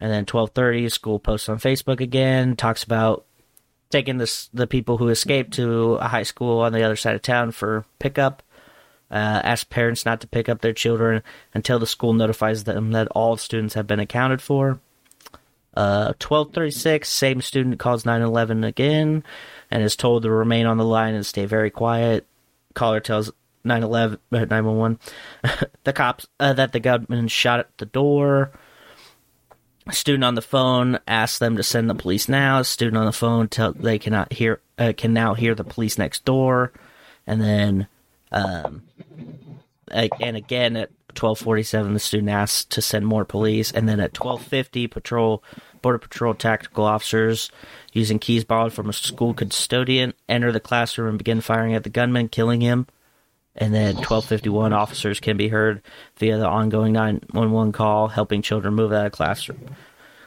And 0.00 0.10
then 0.10 0.20
1230, 0.20 0.88
school 0.88 1.18
posts 1.18 1.48
on 1.48 1.58
Facebook 1.58 2.00
again, 2.00 2.54
talks 2.54 2.84
about 2.84 3.26
taking 3.90 4.18
this, 4.18 4.48
the 4.52 4.66
people 4.66 4.98
who 4.98 5.08
escaped 5.08 5.54
to 5.54 5.94
a 5.94 6.08
high 6.08 6.22
school 6.22 6.60
on 6.60 6.72
the 6.72 6.82
other 6.82 6.96
side 6.96 7.14
of 7.14 7.22
town 7.22 7.52
for 7.52 7.84
pickup. 7.98 8.42
Uh, 9.10 9.40
ask 9.44 9.68
parents 9.70 10.04
not 10.04 10.20
to 10.20 10.26
pick 10.26 10.48
up 10.48 10.60
their 10.60 10.72
children 10.72 11.22
until 11.52 11.78
the 11.78 11.86
school 11.86 12.12
notifies 12.12 12.64
them 12.64 12.92
that 12.92 13.06
all 13.08 13.36
students 13.36 13.74
have 13.74 13.86
been 13.86 14.00
accounted 14.00 14.42
for. 14.42 14.80
Uh, 15.76 16.14
1236, 16.20 17.08
same 17.08 17.40
student 17.40 17.78
calls 17.78 18.04
911 18.04 18.64
again 18.64 19.24
and 19.70 19.82
is 19.82 19.96
told 19.96 20.22
to 20.22 20.30
remain 20.30 20.66
on 20.66 20.78
the 20.78 20.84
line 20.84 21.14
and 21.14 21.26
stay 21.26 21.46
very 21.46 21.70
quiet. 21.70 22.26
Caller 22.74 23.00
tells 23.00 23.32
911, 23.64 24.18
uh, 24.32 24.44
911 24.44 24.98
the 25.84 25.92
cops 25.92 26.26
uh, 26.38 26.52
that 26.52 26.72
the 26.72 26.80
gunman 26.80 27.28
shot 27.28 27.60
at 27.60 27.78
the 27.78 27.86
door. 27.86 28.52
Student 29.90 30.24
on 30.24 30.34
the 30.34 30.42
phone 30.42 30.98
asks 31.06 31.38
them 31.38 31.56
to 31.56 31.62
send 31.62 31.90
the 31.90 31.94
police 31.94 32.26
now. 32.28 32.62
Student 32.62 32.96
on 32.96 33.04
the 33.04 33.12
phone 33.12 33.48
tell 33.48 33.72
they 33.72 33.98
cannot 33.98 34.32
hear 34.32 34.60
uh, 34.78 34.94
can 34.96 35.12
now 35.12 35.34
hear 35.34 35.54
the 35.54 35.64
police 35.64 35.98
next 35.98 36.24
door, 36.24 36.72
and 37.26 37.40
then 37.40 37.86
um, 38.32 38.82
and 39.90 40.36
again 40.36 40.76
at 40.76 40.90
12:47 41.14 41.92
the 41.92 42.00
student 42.00 42.30
asks 42.30 42.64
to 42.64 42.80
send 42.80 43.06
more 43.06 43.26
police, 43.26 43.72
and 43.72 43.86
then 43.86 44.00
at 44.00 44.14
12:50 44.14 44.90
patrol 44.90 45.44
border 45.82 45.98
patrol 45.98 46.32
tactical 46.32 46.86
officers 46.86 47.50
using 47.92 48.18
keys 48.18 48.42
borrowed 48.42 48.72
from 48.72 48.88
a 48.88 48.92
school 48.92 49.34
custodian 49.34 50.14
enter 50.30 50.50
the 50.50 50.60
classroom 50.60 51.10
and 51.10 51.18
begin 51.18 51.42
firing 51.42 51.74
at 51.74 51.84
the 51.84 51.90
gunman, 51.90 52.28
killing 52.30 52.62
him. 52.62 52.86
And 53.56 53.72
then 53.72 53.94
1251 53.96 54.72
officers 54.72 55.20
can 55.20 55.36
be 55.36 55.48
heard 55.48 55.82
via 56.16 56.38
the 56.38 56.48
ongoing 56.48 56.92
911 56.92 57.72
call, 57.72 58.08
helping 58.08 58.42
children 58.42 58.74
move 58.74 58.92
out 58.92 59.06
of 59.06 59.12
classroom. 59.12 59.76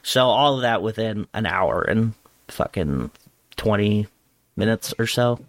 So 0.01 0.25
all 0.25 0.55
of 0.55 0.61
that 0.61 0.81
within 0.81 1.27
an 1.33 1.45
hour 1.45 1.81
and 1.81 2.13
fucking 2.47 3.11
20 3.57 4.07
minutes 4.55 4.93
or 4.97 5.07
so. 5.07 5.39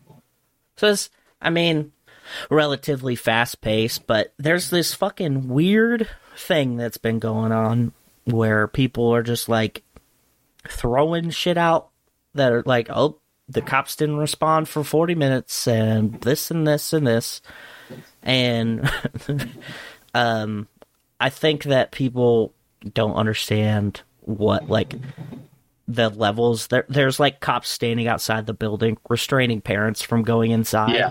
So 0.77 0.89
it's, 0.89 1.11
I 1.41 1.51
mean, 1.51 1.93
relatively 2.51 3.15
fast 3.15 3.61
paced, 3.61 4.07
but 4.07 4.33
there's 4.39 4.71
this 4.71 4.95
fucking 4.95 5.49
weird 5.49 6.09
thing 6.37 6.77
that's 6.77 6.99
been 6.99 7.21
going 7.21 7.53
on 7.53 7.93
where 8.25 8.67
people 8.67 9.15
are 9.15 9.23
just 9.23 9.49
like 9.49 9.83
throwing 10.69 11.31
shit 11.31 11.57
out 11.57 11.91
that 12.35 12.53
are 12.53 12.63
like, 12.67 12.89
oh, 12.91 13.19
the 13.49 13.63
cops 13.63 13.97
didn't 13.97 14.19
respond 14.19 14.69
for 14.69 14.85
40 14.85 15.15
minutes 15.15 15.67
and 15.67 16.21
this 16.21 16.51
and 16.51 16.67
this 16.67 16.93
and 16.93 17.07
this. 17.07 17.41
And 18.23 18.91
um, 20.15 20.69
I 21.19 21.31
think 21.31 21.65
that 21.65 21.91
people 21.91 22.53
don't 22.93 23.15
understand 23.15 24.03
what, 24.21 24.69
like, 24.69 24.95
the 25.87 26.11
levels. 26.11 26.67
There, 26.67 26.85
there's 26.89 27.19
like 27.19 27.41
cops 27.41 27.69
standing 27.71 28.07
outside 28.07 28.47
the 28.47 28.53
building 28.53 28.99
restraining 29.09 29.63
parents 29.63 30.03
from 30.03 30.23
going 30.23 30.51
inside. 30.51 30.95
Yeah. 30.95 31.11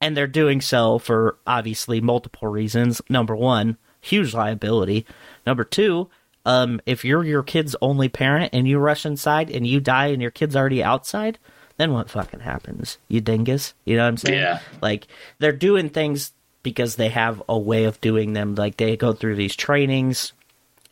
And 0.00 0.16
they're 0.16 0.26
doing 0.26 0.60
so 0.60 0.98
for 0.98 1.38
obviously 1.46 2.00
multiple 2.00 2.48
reasons. 2.48 3.00
Number 3.08 3.34
one, 3.34 3.78
huge 4.00 4.34
liability. 4.34 5.06
Number 5.46 5.64
two, 5.64 6.10
um, 6.46 6.80
if 6.86 7.04
you're 7.04 7.24
your 7.24 7.42
kid's 7.42 7.74
only 7.82 8.08
parent 8.08 8.50
and 8.54 8.68
you 8.68 8.78
rush 8.78 9.04
inside 9.04 9.50
and 9.50 9.66
you 9.66 9.80
die 9.80 10.06
and 10.06 10.22
your 10.22 10.30
kid's 10.30 10.54
already 10.54 10.82
outside, 10.82 11.38
then 11.76 11.92
what 11.92 12.08
fucking 12.08 12.40
happens? 12.40 12.98
You 13.08 13.20
dingus. 13.20 13.74
You 13.84 13.96
know 13.96 14.04
what 14.04 14.08
I'm 14.08 14.16
saying? 14.16 14.38
Yeah. 14.38 14.60
Like 14.80 15.08
they're 15.40 15.50
doing 15.50 15.90
things 15.90 16.32
because 16.62 16.94
they 16.94 17.08
have 17.08 17.42
a 17.48 17.58
way 17.58 17.84
of 17.84 18.00
doing 18.00 18.32
them. 18.32 18.54
Like 18.54 18.76
they 18.76 18.96
go 18.96 19.12
through 19.12 19.34
these 19.34 19.56
trainings 19.56 20.32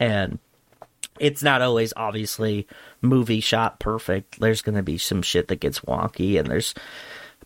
and 0.00 0.40
it's 1.20 1.44
not 1.44 1.62
always 1.62 1.92
obviously 1.96 2.66
movie 3.00 3.40
shot 3.40 3.78
perfect. 3.78 4.40
There's 4.40 4.61
going 4.61 4.76
to 4.76 4.82
be 4.82 4.99
some 4.99 5.23
shit 5.23 5.46
that 5.49 5.61
gets 5.61 5.80
wonky 5.80 6.37
and 6.38 6.49
there's 6.49 6.75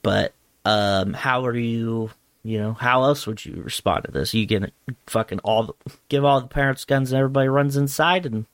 but 0.03 0.33
um 0.65 1.13
how 1.13 1.45
are 1.45 1.57
you 1.57 2.11
you 2.49 2.59
know 2.59 2.73
how 2.73 3.05
else 3.05 3.27
would 3.27 3.45
you 3.45 3.61
respond 3.63 4.05
to 4.05 4.11
this 4.11 4.33
you 4.33 4.47
gonna 4.47 4.71
fucking 5.07 5.39
all 5.41 5.65
the, 5.65 5.73
give 6.09 6.25
all 6.25 6.41
the 6.41 6.47
parents 6.47 6.85
guns 6.85 7.13
and 7.13 7.19
everybody 7.19 7.49
runs 7.49 7.77
inside 7.77 8.25
and 8.25 8.47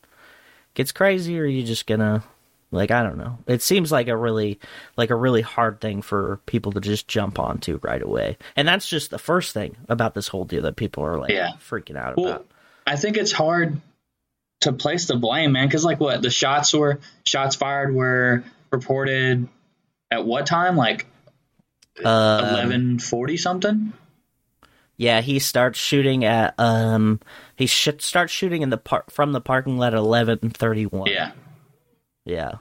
gets 0.74 0.90
crazy 0.92 1.38
or 1.38 1.42
are 1.44 1.46
you 1.46 1.62
just 1.62 1.86
gonna 1.86 2.22
like 2.72 2.90
i 2.90 3.02
don't 3.02 3.18
know 3.18 3.38
it 3.46 3.62
seems 3.62 3.92
like 3.92 4.08
a 4.08 4.16
really 4.16 4.58
like 4.96 5.10
a 5.10 5.14
really 5.14 5.42
hard 5.42 5.80
thing 5.80 6.02
for 6.02 6.40
people 6.46 6.72
to 6.72 6.80
just 6.80 7.06
jump 7.06 7.38
onto 7.38 7.78
right 7.82 8.02
away 8.02 8.36
and 8.56 8.66
that's 8.66 8.88
just 8.88 9.10
the 9.10 9.18
first 9.18 9.52
thing 9.54 9.76
about 9.88 10.14
this 10.14 10.28
whole 10.28 10.44
deal 10.44 10.62
that 10.62 10.74
people 10.76 11.04
are 11.04 11.18
like 11.18 11.30
Yeah. 11.30 11.52
freaking 11.60 11.96
out 11.96 12.16
Well, 12.16 12.26
about 12.26 12.46
I 12.86 12.96
think 12.96 13.16
it's 13.16 13.32
hard 13.32 13.80
to 14.62 14.72
place 14.72 15.06
the 15.06 15.16
blame, 15.16 15.52
man, 15.52 15.66
because 15.68 15.84
like 15.84 16.00
what 16.00 16.20
the 16.20 16.30
shots 16.30 16.72
were, 16.74 17.00
shots 17.26 17.54
fired 17.56 17.94
were 17.94 18.44
reported 18.70 19.46
at 20.10 20.24
what 20.26 20.46
time? 20.46 20.76
Like 20.76 21.06
uh, 22.04 22.48
eleven 22.50 22.98
forty 22.98 23.36
something. 23.36 23.92
Yeah, 24.96 25.20
he 25.20 25.38
starts 25.40 25.78
shooting 25.78 26.24
at 26.24 26.54
um 26.58 27.20
he 27.56 27.66
sh- 27.66 27.88
starts 27.98 28.32
shooting 28.32 28.62
in 28.62 28.70
the 28.70 28.78
par- 28.78 29.04
from 29.10 29.32
the 29.32 29.40
parking 29.40 29.76
lot 29.76 29.92
at 29.92 29.98
eleven 29.98 30.38
thirty 30.50 30.86
one. 30.86 31.10
Yeah, 31.10 31.32
yeah, 32.24 32.52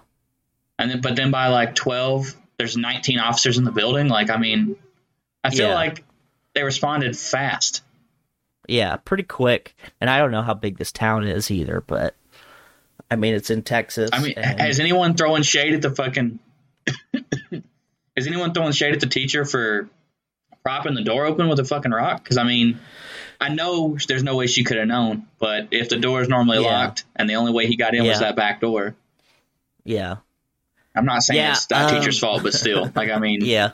and 0.80 0.90
then 0.92 1.02
but 1.02 1.16
then 1.16 1.30
by 1.32 1.48
like 1.48 1.76
twelve, 1.76 2.36
there's 2.58 2.76
nineteen 2.76 3.20
officers 3.20 3.58
in 3.58 3.64
the 3.66 3.72
building. 3.72 4.08
Like 4.08 4.30
I 4.32 4.38
mean, 4.38 4.76
I 5.44 5.52
feel 5.52 5.70
Yeah. 5.70 5.76
like 5.76 6.04
they 6.56 6.64
responded 6.64 7.16
fast. 7.18 7.82
yeah, 8.68 8.96
pretty 8.96 9.24
quick. 9.24 9.76
And 10.02 10.10
I 10.10 10.18
don't 10.18 10.32
know 10.32 10.42
how 10.42 10.54
big 10.56 10.78
this 10.78 10.92
town 10.92 11.28
is 11.28 11.52
either, 11.52 11.82
but 11.86 12.16
I 13.12 13.16
mean 13.16 13.36
it's 13.36 13.52
in 13.52 13.62
Texas. 13.62 14.10
I 14.12 14.22
mean, 14.24 14.34
and- 14.38 14.60
has 14.60 14.80
anyone 14.80 15.14
throwing 15.16 15.44
shade 15.44 15.74
at 15.76 15.82
the 15.84 15.92
fucking? 15.92 16.40
is 18.16 18.28
anyone 18.28 18.54
throwing 18.54 18.72
shade 18.72 18.94
at 18.94 19.00
the 19.00 19.08
teacher 19.08 19.46
for 19.46 19.90
propping 20.64 20.94
the 20.96 21.04
door 21.04 21.26
open 21.26 21.48
with 21.50 21.60
a 21.60 21.64
fucking 21.66 21.92
rock? 21.92 22.24
Because 22.24 22.38
I 22.38 22.44
mean, 22.44 22.80
I 23.42 23.50
know 23.50 23.98
there's 24.08 24.24
no 24.24 24.36
way 24.36 24.48
she 24.48 24.64
could 24.64 24.78
have 24.78 24.88
known, 24.88 25.28
but 25.40 25.68
if 25.72 25.90
the 25.90 25.98
door 25.98 26.22
is 26.22 26.30
normally 26.30 26.62
Yeah. 26.64 26.68
locked 26.72 27.06
and 27.16 27.30
the 27.30 27.36
only 27.36 27.52
way 27.52 27.68
he 27.68 27.76
got 27.76 27.94
in 27.96 28.06
was 28.06 28.20
that 28.20 28.36
back 28.36 28.62
door, 28.62 28.96
Yeah, 29.84 30.18
I'm 30.96 31.06
not 31.06 31.24
saying 31.24 31.40
Yeah, 31.40 31.52
it's 31.52 31.66
that 31.68 31.92
um, 31.92 32.00
teacher's 32.00 32.20
fault, 32.20 32.44
but 32.44 32.54
still, 32.54 32.90
like 32.96 33.10
I 33.10 33.18
mean, 33.20 33.40
yeah. 33.44 33.72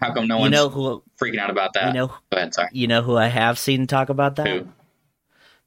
how 0.00 0.14
come 0.14 0.28
no 0.28 0.36
You 0.36 0.40
one's 0.42 0.52
know 0.52 0.68
who? 0.70 1.02
freaking 1.20 1.38
out 1.38 1.50
about 1.50 1.74
that? 1.74 1.88
You 1.88 1.92
know, 2.00 2.06
Go 2.06 2.16
ahead, 2.32 2.54
sorry. 2.54 2.68
you 2.72 2.86
know 2.86 3.02
who 3.02 3.16
I 3.16 3.26
have 3.26 3.58
seen 3.58 3.86
talk 3.86 4.08
about 4.08 4.36
that? 4.36 4.46
Who? 4.46 4.68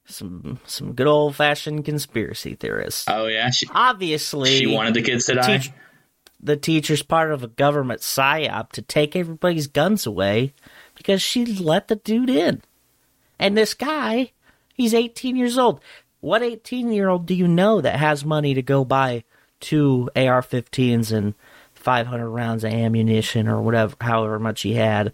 Some 0.08 0.60
some 0.66 0.92
good 0.92 1.08
old 1.08 1.34
fashioned 1.34 1.84
conspiracy 1.84 2.54
theorists. 2.54 3.06
Oh 3.08 3.26
yeah, 3.26 3.50
she, 3.50 3.66
Obviously, 3.72 4.56
she 4.56 4.66
wanted 4.68 4.94
the 4.94 5.02
kids 5.02 5.26
to 5.26 5.34
die. 5.34 5.58
teach- 5.58 5.72
the 6.40 6.56
teacher's 6.56 7.02
part 7.02 7.32
of 7.32 7.42
a 7.42 7.48
government 7.48 8.00
psyop 8.00 8.70
to 8.72 8.82
take 8.82 9.16
everybody's 9.16 9.66
guns 9.66 10.06
away 10.06 10.52
because 10.94 11.22
she 11.22 11.46
let 11.46 11.88
the 11.88 11.96
dude 11.96 12.30
in. 12.30 12.62
And 13.38 13.56
this 13.56 13.74
guy, 13.74 14.32
he's 14.74 14.94
18 14.94 15.36
years 15.36 15.58
old. 15.58 15.80
What 16.20 16.42
18 16.42 16.92
year 16.92 17.08
old 17.08 17.26
do 17.26 17.34
you 17.34 17.48
know 17.48 17.80
that 17.80 17.98
has 17.98 18.24
money 18.24 18.54
to 18.54 18.62
go 18.62 18.84
buy 18.84 19.24
two 19.60 20.10
AR 20.16 20.42
15s 20.42 21.12
and 21.12 21.34
500 21.74 22.28
rounds 22.28 22.64
of 22.64 22.72
ammunition 22.72 23.48
or 23.48 23.62
whatever, 23.62 23.94
however 24.00 24.38
much 24.38 24.62
he 24.62 24.74
had? 24.74 25.12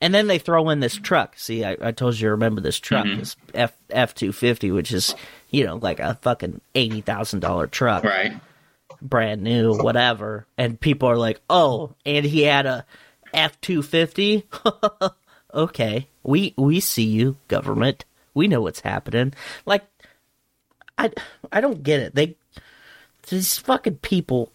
And 0.00 0.14
then 0.14 0.28
they 0.28 0.38
throw 0.38 0.70
in 0.70 0.80
this 0.80 0.96
truck. 0.96 1.34
See, 1.36 1.64
I, 1.64 1.76
I 1.80 1.92
told 1.92 2.14
you 2.14 2.28
to 2.28 2.30
remember 2.30 2.62
this 2.62 2.80
truck, 2.80 3.04
mm-hmm. 3.04 3.18
this 3.18 3.36
F 3.52 3.76
F 3.90 4.14
two 4.14 4.32
fifty, 4.32 4.70
which 4.70 4.92
is 4.92 5.14
you 5.50 5.66
know 5.66 5.76
like 5.76 6.00
a 6.00 6.18
fucking 6.22 6.62
eighty 6.74 7.02
thousand 7.02 7.40
dollar 7.40 7.66
truck 7.66 8.02
Right. 8.02 8.32
Brand 9.02 9.42
new, 9.42 9.76
whatever. 9.76 10.46
And 10.58 10.80
people 10.80 11.08
are 11.08 11.16
like, 11.16 11.40
"Oh, 11.48 11.94
and 12.04 12.24
he 12.24 12.42
had 12.42 12.66
a 12.66 12.84
F 13.32 13.60
two 13.60 13.82
fifty. 13.82 14.46
Okay, 15.52 16.06
we 16.22 16.54
we 16.56 16.78
see 16.78 17.02
you, 17.02 17.36
government. 17.48 18.04
We 18.34 18.46
know 18.46 18.60
what's 18.60 18.78
happening." 18.78 19.34
Like, 19.66 19.84
I 20.96 21.10
I 21.50 21.60
don't 21.60 21.82
get 21.82 21.98
it. 21.98 22.14
They 22.14 22.36
these 23.28 23.58
fucking 23.58 23.96
people 23.96 24.52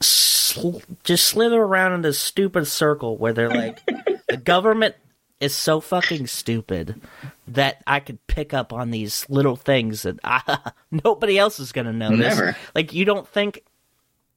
sl- 0.00 0.78
just 1.04 1.26
slither 1.26 1.60
around 1.62 1.92
in 1.92 2.02
this 2.02 2.18
stupid 2.18 2.66
circle 2.66 3.16
where 3.16 3.32
they're 3.32 3.50
like, 3.50 3.80
the 4.28 4.36
government 4.36 4.94
is 5.40 5.54
so 5.54 5.80
fucking 5.80 6.26
stupid 6.26 7.00
that 7.46 7.82
I 7.86 8.00
could 8.00 8.24
pick 8.26 8.52
up 8.52 8.72
on 8.72 8.90
these 8.90 9.24
little 9.28 9.56
things 9.56 10.02
that 10.02 10.18
I, 10.24 10.72
nobody 10.90 11.38
else 11.38 11.60
is 11.60 11.72
going 11.72 11.86
to 11.86 11.92
notice. 11.92 12.18
Never. 12.18 12.56
Like 12.74 12.92
you 12.92 13.04
don't 13.04 13.28
think 13.28 13.62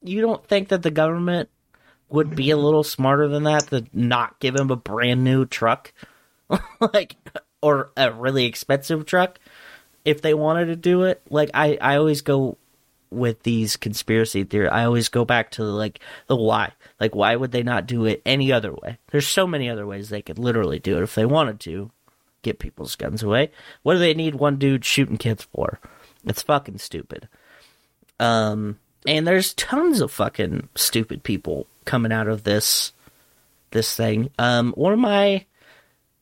you 0.02 0.20
don't 0.20 0.46
think 0.46 0.68
that 0.68 0.82
the 0.82 0.90
government 0.90 1.48
would 2.08 2.36
be 2.36 2.50
a 2.50 2.56
little 2.56 2.84
smarter 2.84 3.28
than 3.28 3.44
that 3.44 3.68
to 3.68 3.84
not 3.92 4.38
give 4.40 4.54
him 4.54 4.70
a 4.70 4.76
brand 4.76 5.24
new 5.24 5.46
truck, 5.46 5.92
like 6.80 7.16
or 7.62 7.90
a 7.96 8.12
really 8.12 8.44
expensive 8.44 9.06
truck 9.06 9.38
if 10.04 10.20
they 10.20 10.34
wanted 10.34 10.66
to 10.66 10.76
do 10.76 11.02
it. 11.02 11.22
Like 11.30 11.50
I, 11.54 11.78
I 11.80 11.96
always 11.96 12.20
go 12.20 12.58
with 13.10 13.42
these 13.42 13.76
conspiracy 13.76 14.44
theories. 14.44 14.70
I 14.72 14.84
always 14.84 15.08
go 15.08 15.24
back 15.24 15.50
to 15.52 15.64
like 15.64 16.00
the 16.26 16.36
why. 16.36 16.72
Like 17.00 17.14
why 17.14 17.36
would 17.36 17.52
they 17.52 17.62
not 17.62 17.86
do 17.86 18.04
it 18.04 18.22
any 18.26 18.52
other 18.52 18.72
way? 18.72 18.98
There's 19.10 19.28
so 19.28 19.46
many 19.46 19.68
other 19.68 19.86
ways 19.86 20.08
they 20.08 20.22
could 20.22 20.38
literally 20.38 20.78
do 20.78 20.98
it 20.98 21.02
if 21.02 21.14
they 21.14 21.26
wanted 21.26 21.60
to. 21.60 21.90
Get 22.42 22.58
people's 22.58 22.96
guns 22.96 23.22
away. 23.22 23.52
What 23.84 23.92
do 23.92 24.00
they 24.00 24.14
need 24.14 24.34
one 24.34 24.56
dude 24.56 24.84
shooting 24.84 25.16
kids 25.16 25.46
for? 25.54 25.78
It's 26.24 26.42
fucking 26.42 26.78
stupid. 26.78 27.28
Um, 28.18 28.78
and 29.06 29.26
there's 29.26 29.54
tons 29.54 30.00
of 30.00 30.12
fucking 30.12 30.68
stupid 30.74 31.22
people 31.22 31.66
coming 31.84 32.12
out 32.12 32.28
of 32.28 32.44
this 32.44 32.92
this 33.70 33.96
thing. 33.96 34.30
Um, 34.38 34.72
one 34.72 34.92
of 34.92 34.98
my 34.98 35.44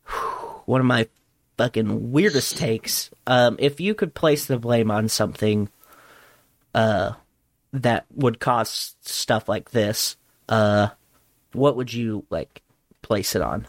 one 0.64 0.80
of 0.80 0.86
my 0.86 1.08
fucking 1.56 2.12
weirdest 2.12 2.56
takes. 2.56 3.10
Um, 3.26 3.56
if 3.58 3.80
you 3.80 3.94
could 3.94 4.14
place 4.14 4.46
the 4.46 4.58
blame 4.58 4.90
on 4.90 5.08
something, 5.08 5.68
uh, 6.74 7.12
that 7.72 8.06
would 8.14 8.40
cause 8.40 8.96
stuff 9.02 9.48
like 9.48 9.70
this, 9.70 10.16
uh, 10.48 10.88
what 11.52 11.76
would 11.76 11.92
you 11.92 12.24
like 12.30 12.62
place 13.02 13.36
it 13.36 13.42
on? 13.42 13.66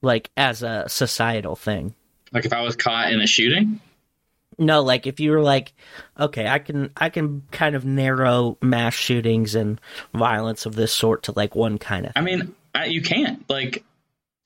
Like 0.00 0.30
as 0.36 0.62
a 0.62 0.84
societal 0.88 1.56
thing. 1.56 1.94
Like 2.32 2.44
if 2.44 2.52
I 2.52 2.62
was 2.62 2.76
caught 2.76 3.12
in 3.12 3.20
a 3.20 3.26
shooting, 3.26 3.80
No, 4.58 4.82
like 4.82 5.06
if 5.06 5.20
you 5.20 5.30
were 5.32 5.42
like, 5.42 5.72
okay, 6.18 6.46
I 6.46 6.58
can 6.58 6.90
I 6.96 7.08
can 7.08 7.42
kind 7.50 7.74
of 7.74 7.84
narrow 7.84 8.58
mass 8.62 8.94
shootings 8.94 9.54
and 9.54 9.80
violence 10.14 10.66
of 10.66 10.74
this 10.74 10.92
sort 10.92 11.24
to 11.24 11.32
like 11.34 11.54
one 11.54 11.78
kind 11.78 12.06
of. 12.06 12.12
I 12.16 12.20
mean, 12.20 12.54
I, 12.74 12.86
you 12.86 13.02
can't. 13.02 13.48
Like, 13.48 13.84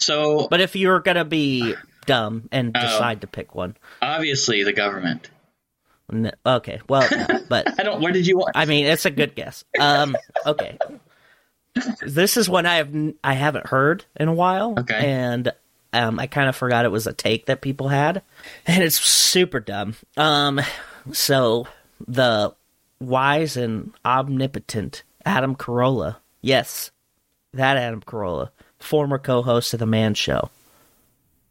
so 0.01 0.49
But 0.49 0.61
if 0.61 0.77
you're 0.77 1.01
gonna 1.01 1.25
be 1.25 1.75
dumb 2.07 2.49
and 2.53 2.77
Oh. 2.77 2.81
decide 2.81 3.21
to 3.23 3.27
pick 3.27 3.55
one, 3.55 3.77
obviously 4.01 4.63
the 4.63 4.73
government. 4.73 5.29
n- 6.13 6.33
okay, 6.47 6.81
well, 6.89 7.09
no, 7.11 7.41
but 7.49 7.79
I 7.81 7.83
don't. 7.83 8.01
Where 8.01 8.13
did 8.13 8.27
you 8.27 8.39
want? 8.39 8.53
I 8.57 8.65
mean, 8.65 8.87
it's 8.87 9.07
a 9.07 9.11
good 9.11 9.35
guess. 9.35 9.65
Um, 9.79 10.17
okay, 10.47 10.79
this 12.07 12.37
is 12.37 12.49
one 12.49 12.65
I 12.67 12.77
have 12.77 12.95
I 13.25 13.35
haven't 13.35 13.67
heard 13.67 14.05
in 14.17 14.29
a 14.29 14.35
while, 14.35 14.75
Okay. 14.79 14.95
and 15.11 15.53
um, 15.97 16.19
I 16.19 16.27
kind 16.27 16.49
of 16.49 16.57
forgot 16.57 16.85
it 16.85 16.93
was 16.93 17.07
a 17.07 17.13
take 17.13 17.47
that 17.47 17.61
people 17.61 17.89
had, 17.89 18.23
and 18.67 18.83
it's 18.83 19.01
super 19.01 19.61
dumb. 19.61 19.95
Um, 20.17 20.61
so 21.13 21.67
the 22.07 22.55
wise 23.01 23.57
and 23.57 23.93
omnipotent 24.05 25.03
Adam 25.25 25.57
Carolla, 25.57 26.17
yes, 26.43 26.91
that 27.55 27.77
Adam 27.77 28.03
Carolla, 28.03 28.51
former 28.79 29.19
co-host 29.19 29.73
of 29.75 29.81
the 29.81 29.87
Man 29.87 30.15
Show, 30.15 30.51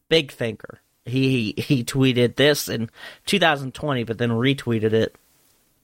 big 0.10 0.32
thinker. 0.32 0.80
He 1.06 1.54
he 1.58 1.84
tweeted 1.84 2.36
this 2.36 2.68
in 2.68 2.90
2020, 3.26 4.04
but 4.04 4.18
then 4.18 4.30
retweeted 4.30 4.94
it 4.94 5.16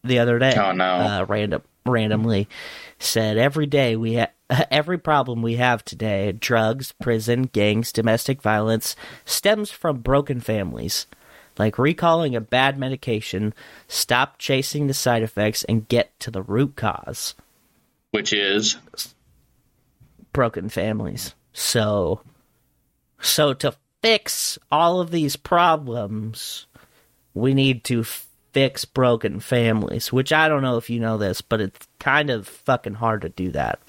the 0.04 0.19
other 0.19 0.39
day. 0.39 0.56
Oh, 0.58 0.71
no. 0.71 0.86
Uh, 0.86 1.26
random 1.28 1.62
randomly 1.86 2.47
said 3.00 3.38
every 3.38 3.65
day 3.65 3.95
we 3.95 4.15
ha- 4.15 4.32
every 4.71 4.97
problem 4.97 5.41
we 5.41 5.55
have 5.55 5.83
today 5.83 6.31
drugs 6.31 6.93
prison 7.01 7.43
gangs 7.43 7.91
domestic 7.91 8.41
violence 8.41 8.95
stems 9.25 9.71
from 9.71 9.99
broken 9.99 10.39
families. 10.39 11.07
Like 11.57 11.77
recalling 11.77 12.35
a 12.35 12.41
bad 12.41 12.77
medication 12.77 13.53
stop 13.87 14.37
chasing 14.37 14.87
the 14.87 14.93
side 14.93 15.21
effects 15.21 15.63
and 15.65 15.87
get 15.87 16.17
to 16.21 16.31
the 16.31 16.41
root 16.41 16.75
cause. 16.75 17.35
Which 18.11 18.33
is? 18.33 18.77
Broken 20.33 20.69
families. 20.69 21.35
So 21.53 22.21
so 23.19 23.53
to 23.53 23.75
fix 24.01 24.57
all 24.71 24.99
of 24.99 25.11
these 25.11 25.35
problems 25.35 26.65
we 27.33 27.53
need 27.53 27.83
to 27.83 28.03
fix 28.51 28.83
broken 28.83 29.39
families 29.39 30.11
which 30.11 30.33
i 30.33 30.49
don't 30.49 30.63
know 30.63 30.75
if 30.77 30.89
you 30.89 30.99
know 30.99 31.17
this 31.17 31.39
but 31.39 31.61
it's 31.61 31.87
kind 31.99 32.29
of 32.29 32.47
fucking 32.47 32.95
hard 32.95 33.21
to 33.21 33.29
do 33.29 33.51
that 33.51 33.79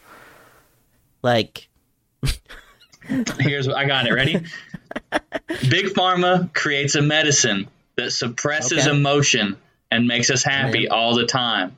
like 1.22 1.68
here's 3.40 3.66
what 3.66 3.76
I 3.76 3.84
got 3.86 4.06
it. 4.06 4.12
Ready? 4.12 4.40
Big 5.68 5.86
Pharma 5.86 6.52
creates 6.54 6.94
a 6.94 7.02
medicine 7.02 7.68
that 7.96 8.12
suppresses 8.12 8.86
Okay. 8.86 8.96
emotion 8.96 9.56
and 9.90 10.06
makes 10.06 10.30
us 10.30 10.42
happy 10.42 10.84
Man. 10.84 10.92
all 10.92 11.14
the 11.14 11.26
time. 11.26 11.76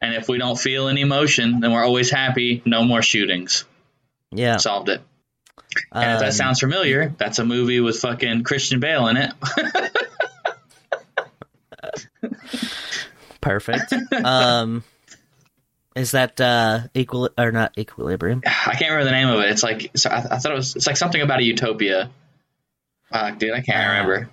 And 0.00 0.14
if 0.14 0.28
we 0.28 0.38
don't 0.38 0.58
feel 0.58 0.88
any 0.88 1.00
emotion, 1.00 1.60
then 1.60 1.72
we're 1.72 1.84
always 1.84 2.10
happy. 2.10 2.62
No 2.64 2.84
more 2.84 3.02
shootings. 3.02 3.64
yeah 4.30 4.56
Solved 4.58 4.88
it. 4.88 5.00
And 5.92 6.12
if 6.12 6.18
that 6.20 6.26
Um, 6.26 6.32
sounds 6.32 6.60
familiar, 6.60 7.12
that's 7.18 7.38
a 7.40 7.44
movie 7.44 7.80
with 7.80 7.98
fucking 8.00 8.42
Christian 8.44 8.80
Bale 8.80 9.08
in 9.08 9.16
it. 9.16 9.32
perfect 13.40 13.92
um 14.24 14.82
is 15.96 16.12
that 16.12 16.40
uh 16.40 16.80
equal 16.94 17.30
or 17.38 17.50
not 17.52 17.76
equilibrium 17.78 18.42
I 18.46 18.74
can't 18.78 18.90
remember 18.92 19.04
the 19.04 19.10
name 19.10 19.28
of 19.28 19.40
it. 19.40 19.50
It's 19.50 19.62
like 19.62 19.90
so 19.96 20.10
I, 20.10 20.16
I 20.18 20.38
thought 20.38 20.52
it 20.52 20.54
was. 20.54 20.76
It's 20.76 20.86
like 20.86 20.96
something 20.96 21.20
about 21.20 21.40
a 21.40 21.44
utopia. 21.44 22.10
Fuck, 23.10 23.38
dude, 23.38 23.52
I 23.52 23.60
can't 23.62 23.78
Uh, 23.86 23.90
remember. 23.92 24.30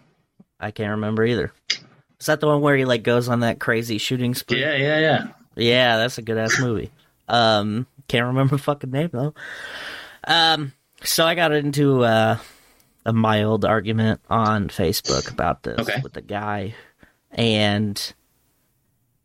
i 0.60 0.72
can't 0.72 0.91
remember 0.91 1.26
either 1.26 1.52
is 2.20 2.26
that 2.28 2.39
the 2.39 2.48
one 2.48 2.62
where 2.62 2.76
he 2.78 2.86
like 2.86 3.04
goes 3.04 3.28
on 3.30 3.41
that 3.41 3.60
crazy 3.60 3.98
shooting 3.98 4.34
spree 4.36 4.62
Yeah, 4.62 4.76
yeah, 4.76 5.00
yeah. 5.00 5.28
Yeah, 5.58 5.98
that's 5.98 6.18
a 6.18 6.22
good 6.22 6.38
ass 6.38 6.60
movie. 6.60 6.91
Um, 7.30 7.88
can't 8.10 8.26
remember 8.26 8.58
the 8.58 8.62
fucking 8.63 8.91
name 8.91 9.10
though. 9.13 9.34
Um, 10.28 10.74
so 11.04 11.26
I 11.26 11.36
got 11.36 11.54
into 11.54 12.04
uh, 12.04 12.38
a 13.06 13.13
mild 13.13 13.63
argument 13.65 14.20
on 14.30 14.68
Facebook 14.70 15.32
about 15.32 15.63
this 15.63 15.80
Okay. 15.80 16.00
with 16.04 16.15
a 16.18 16.22
guy, 16.22 16.76
and 17.32 18.13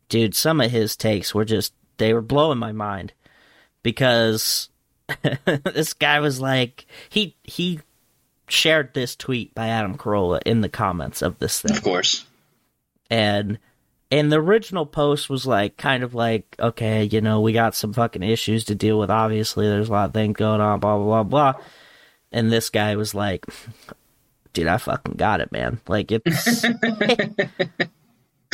dude, 0.09 0.35
some 0.35 0.61
of 0.61 0.71
his 0.71 0.95
takes 0.95 1.33
were 1.35 1.45
just 1.45 1.73
they 1.97 2.13
were 2.13 2.21
blowing 2.21 2.57
my 2.59 2.71
mind 2.71 3.13
because 3.83 4.69
this 5.63 5.93
guy 5.93 6.19
was 6.19 6.39
like 6.39 6.85
he 7.09 7.35
he 7.43 7.79
shared 8.47 8.93
this 8.93 9.15
tweet 9.15 9.53
by 9.55 9.67
Adam 9.69 9.97
Carolla 9.97 10.39
in 10.45 10.61
the 10.61 10.69
comments 10.69 11.21
of 11.21 11.39
this 11.39 11.61
thing 11.61 11.75
Of 11.75 11.83
course. 11.83 12.25
and 13.09 13.57
and 14.11 14.31
the 14.31 14.39
original 14.41 14.85
post 14.85 15.29
was 15.29 15.45
like 15.45 15.77
kind 15.77 16.03
of 16.03 16.13
like 16.13 16.55
okay 16.59 17.03
you 17.05 17.21
know 17.21 17.39
we 17.41 17.53
got 17.53 17.75
some 17.75 17.93
fucking 17.93 18.23
issues 18.23 18.65
to 18.65 18.75
deal 18.75 18.99
with 18.99 19.09
obviously 19.09 19.67
there's 19.67 19.87
a 19.89 19.91
lot 19.91 20.05
of 20.09 20.13
things 20.13 20.35
going 20.37 20.59
on 20.61 20.79
blah 20.81 20.97
blah 20.97 21.23
blah 21.23 21.53
blah 21.53 21.63
and 22.31 22.51
this 22.51 22.69
guy 22.69 22.95
was 22.95 23.13
like 23.15 23.45
dude, 24.53 24.67
I 24.67 24.77
fucking 24.79 25.15
got 25.15 25.39
it, 25.39 25.49
man. 25.53 25.79
Like 25.87 26.11
it's 26.11 26.65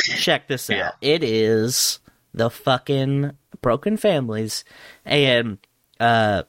check 0.00 0.46
this 0.48 0.68
Yeah. 0.68 0.88
out. 0.88 0.94
It 1.00 1.24
is 1.24 1.98
the 2.34 2.50
fucking 2.50 3.32
broken 3.62 3.96
families, 3.96 4.64
and 5.04 5.58
uh, 6.00 6.42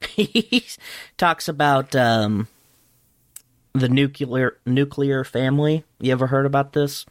he 0.08 0.64
talks 1.16 1.48
about 1.48 1.94
um 1.96 2.48
the 3.74 3.88
nuclear 3.88 4.58
nuclear 4.66 5.24
family. 5.24 5.84
You 6.00 6.12
ever 6.12 6.26
heard 6.26 6.46
about 6.46 6.72
this? 6.72 7.06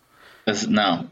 No. 0.68 1.10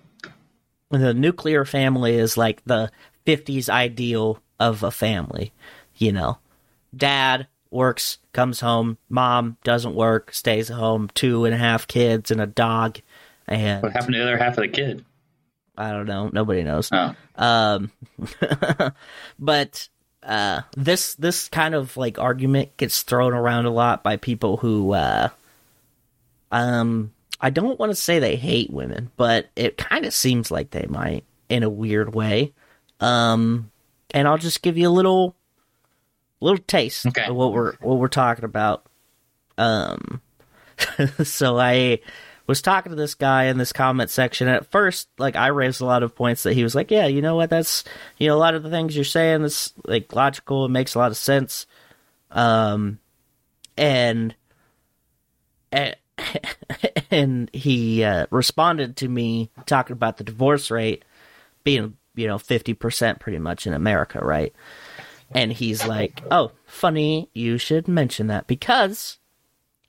the 0.91 1.13
nuclear 1.13 1.65
family 1.65 2.15
is 2.15 2.35
like 2.37 2.63
the 2.65 2.91
50s 3.25 3.69
ideal 3.69 4.39
of 4.59 4.81
a 4.83 4.89
family 4.91 5.53
you 5.95 6.11
know 6.11 6.39
dad 6.95 7.47
works 7.69 8.17
comes 8.33 8.59
home 8.61 8.97
mom 9.07 9.55
doesn't 9.63 9.93
work 9.93 10.33
stays 10.33 10.67
home 10.69 11.07
two 11.13 11.45
and 11.45 11.53
a 11.53 11.57
half 11.57 11.87
kids 11.87 12.31
and 12.31 12.41
a 12.41 12.47
dog 12.47 12.97
and 13.47 13.83
What 13.83 13.91
happened 13.93 14.13
to 14.13 14.19
the 14.19 14.23
other 14.23 14.37
half 14.37 14.57
of 14.57 14.63
the 14.63 14.67
kid? 14.67 15.05
I 15.79 15.91
don't 15.91 16.05
know 16.05 16.29
nobody 16.31 16.61
knows 16.63 16.89
Oh. 16.91 17.15
um 17.35 17.91
but 19.39 19.87
uh 20.23 20.61
this 20.75 21.15
this 21.15 21.47
kind 21.47 21.73
of 21.73 21.95
like 21.97 22.19
argument 22.19 22.75
gets 22.77 23.01
thrown 23.03 23.33
around 23.33 23.65
a 23.65 23.71
lot 23.71 24.03
by 24.03 24.17
people 24.17 24.57
who 24.57 24.91
uh 24.93 25.29
um 26.51 27.11
I 27.41 27.49
don't 27.51 27.79
want 27.79 27.91
to 27.91 27.95
say 27.95 28.19
they 28.19 28.35
hate 28.35 28.69
women, 28.69 29.11
but 29.15 29.47
it 29.55 29.77
kind 29.77 30.05
of 30.05 30.13
seems 30.13 30.51
like 30.51 30.71
they 30.71 30.85
might 30.89 31.23
in 31.47 31.63
a 31.63 31.69
weird 31.69 32.13
way. 32.13 32.53
Um 32.99 33.71
and 34.11 34.27
I'll 34.27 34.37
just 34.37 34.61
give 34.61 34.77
you 34.77 34.89
a 34.89 34.91
little 34.91 35.35
little 36.41 36.57
taste 36.57 37.05
Okay. 37.05 37.25
of 37.27 37.35
what 37.35 37.53
we're 37.53 37.75
what 37.77 37.97
we're 37.97 38.07
talking 38.09 38.43
about. 38.45 38.85
Um 39.57 40.21
so 41.23 41.57
I 41.57 41.99
was 42.49 42.63
talking 42.63 42.89
to 42.89 42.95
this 42.95 43.13
guy 43.13 43.43
in 43.43 43.59
this 43.59 43.71
comment 43.71 44.09
section. 44.09 44.47
And 44.47 44.57
At 44.57 44.71
first, 44.71 45.07
like 45.19 45.35
I 45.35 45.47
raised 45.47 45.81
a 45.81 45.85
lot 45.85 46.01
of 46.01 46.15
points 46.15 46.41
that 46.43 46.53
he 46.53 46.63
was 46.63 46.73
like, 46.73 46.89
"Yeah, 46.89 47.05
you 47.05 47.21
know 47.21 47.35
what? 47.35 47.51
That's 47.51 47.83
you 48.17 48.27
know 48.27 48.35
a 48.35 48.39
lot 48.39 48.55
of 48.55 48.63
the 48.63 48.71
things 48.71 48.95
you're 48.95 49.05
saying 49.05 49.43
is 49.43 49.71
like 49.85 50.15
logical. 50.15 50.65
It 50.65 50.69
makes 50.69 50.95
a 50.95 50.97
lot 50.97 51.11
of 51.11 51.17
sense." 51.17 51.67
Um, 52.31 52.97
and 53.77 54.33
and, 55.71 55.95
and 57.11 57.51
he 57.53 58.03
uh, 58.03 58.25
responded 58.31 58.97
to 58.97 59.07
me 59.07 59.51
talking 59.67 59.93
about 59.93 60.17
the 60.17 60.23
divorce 60.23 60.71
rate 60.71 61.05
being 61.63 61.97
you 62.15 62.25
know 62.25 62.39
fifty 62.39 62.73
percent 62.73 63.19
pretty 63.19 63.39
much 63.39 63.67
in 63.67 63.73
America, 63.73 64.19
right? 64.25 64.55
And 65.31 65.53
he's 65.53 65.85
like, 65.85 66.23
"Oh, 66.31 66.53
funny 66.65 67.29
you 67.33 67.59
should 67.59 67.87
mention 67.87 68.27
that 68.27 68.47
because." 68.47 69.17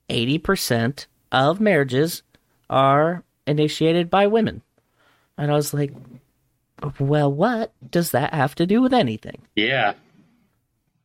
80% 0.08 1.06
of 1.30 1.60
marriages 1.60 2.24
are 2.70 3.24
initiated 3.46 4.08
by 4.08 4.26
women. 4.28 4.62
And 5.36 5.50
I 5.50 5.54
was 5.54 5.74
like, 5.74 5.92
well, 6.98 7.30
what 7.30 7.72
does 7.90 8.12
that 8.12 8.32
have 8.32 8.54
to 8.54 8.66
do 8.66 8.80
with 8.80 8.94
anything? 8.94 9.42
Yeah. 9.54 9.94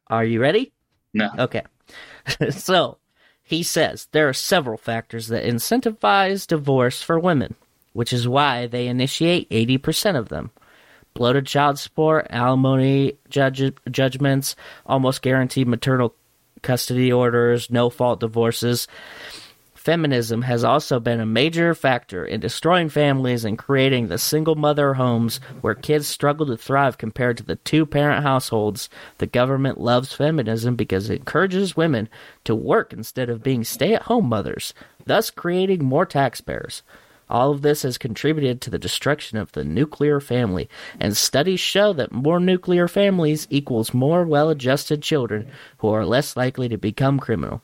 Are 0.08 0.24
you 0.24 0.40
ready? 0.40 0.72
No. 1.14 1.30
Okay. 1.38 1.64
so 2.52 2.98
he 3.44 3.64
says 3.64 4.08
there 4.12 4.30
are 4.30 4.34
several 4.34 4.78
factors 4.78 5.28
that 5.28 5.44
incentivize 5.44 6.48
divorce 6.48 7.02
for 7.02 7.20
women, 7.20 7.56
which 7.94 8.14
is 8.14 8.28
why 8.28 8.68
they 8.68 8.88
initiate 8.88 9.50
80% 9.50 10.16
of 10.16 10.30
them. 10.30 10.52
Bloated 11.14 11.48
child 11.48 11.80
support, 11.80 12.28
alimony 12.30 13.18
judge- 13.30 13.74
judgments, 13.90 14.56
almost 14.86 15.22
guaranteed 15.22 15.68
maternal 15.68 16.14
custody 16.62 17.12
orders, 17.12 17.72
no 17.72 17.90
fault 17.90 18.20
divorces. 18.20 18.88
Feminism 19.86 20.42
has 20.42 20.64
also 20.64 21.00
been 21.00 21.20
a 21.20 21.28
major 21.28 21.76
factor 21.76 22.26
in 22.26 22.40
destroying 22.40 22.90
families 22.90 23.46
and 23.46 23.56
creating 23.56 24.08
the 24.08 24.18
single 24.18 24.56
mother 24.56 24.96
homes 24.96 25.40
where 25.62 25.76
kids 25.76 26.08
struggle 26.08 26.48
to 26.48 26.58
thrive 26.58 26.98
compared 26.98 27.38
to 27.38 27.44
the 27.44 27.58
two 27.58 27.86
parent 27.86 28.24
households. 28.24 28.90
The 29.20 29.28
government 29.28 29.80
loves 29.80 30.12
feminism 30.12 30.76
because 30.76 31.12
it 31.12 31.20
encourages 31.20 31.78
women 31.78 32.10
to 32.46 32.56
work 32.56 32.94
instead 32.94 33.30
of 33.30 33.44
being 33.44 33.64
stay 33.64 33.94
at 33.94 34.02
home 34.02 34.28
mothers, 34.28 34.74
thus 35.06 35.30
creating 35.30 35.86
more 35.86 36.08
taxpayers. 36.08 36.82
All 37.30 37.52
of 37.52 37.62
this 37.62 37.84
has 37.84 38.00
contributed 38.00 38.62
to 38.62 38.72
the 38.72 38.80
destruction 38.80 39.38
of 39.38 39.52
the 39.52 39.64
nuclear 39.64 40.20
family, 40.20 40.68
and 41.00 41.16
studies 41.16 41.60
show 41.60 41.94
that 41.94 42.12
more 42.12 42.40
nuclear 42.40 42.88
families 42.88 43.46
equals 43.52 43.94
more 43.94 44.26
well 44.26 44.50
adjusted 44.50 45.04
children 45.04 45.48
who 45.78 45.90
are 45.90 46.08
less 46.08 46.36
likely 46.36 46.68
to 46.70 46.78
become 46.80 47.20
criminal. 47.20 47.62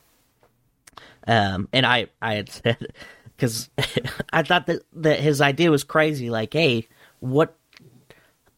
Um, 1.27 1.67
and 1.71 1.85
I, 1.85 2.07
I 2.21 2.35
had 2.35 2.49
said, 2.49 2.93
because 3.35 3.69
I 4.33 4.43
thought 4.43 4.67
that, 4.67 4.81
that 4.93 5.19
his 5.19 5.41
idea 5.41 5.71
was 5.71 5.83
crazy. 5.83 6.29
Like, 6.29 6.53
hey, 6.53 6.87
what 7.19 7.57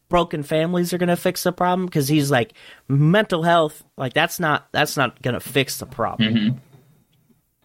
broken 0.08 0.42
families 0.42 0.92
are 0.92 0.98
going 0.98 1.08
to 1.08 1.16
fix 1.16 1.42
the 1.42 1.52
problem? 1.52 1.86
Because 1.86 2.08
he's 2.08 2.30
like, 2.30 2.52
mental 2.88 3.42
health, 3.42 3.82
like 3.96 4.12
that's 4.12 4.38
not 4.38 4.68
that's 4.72 4.96
not 4.96 5.20
going 5.22 5.34
to 5.34 5.40
fix 5.40 5.78
the 5.78 5.86
problem. 5.86 6.60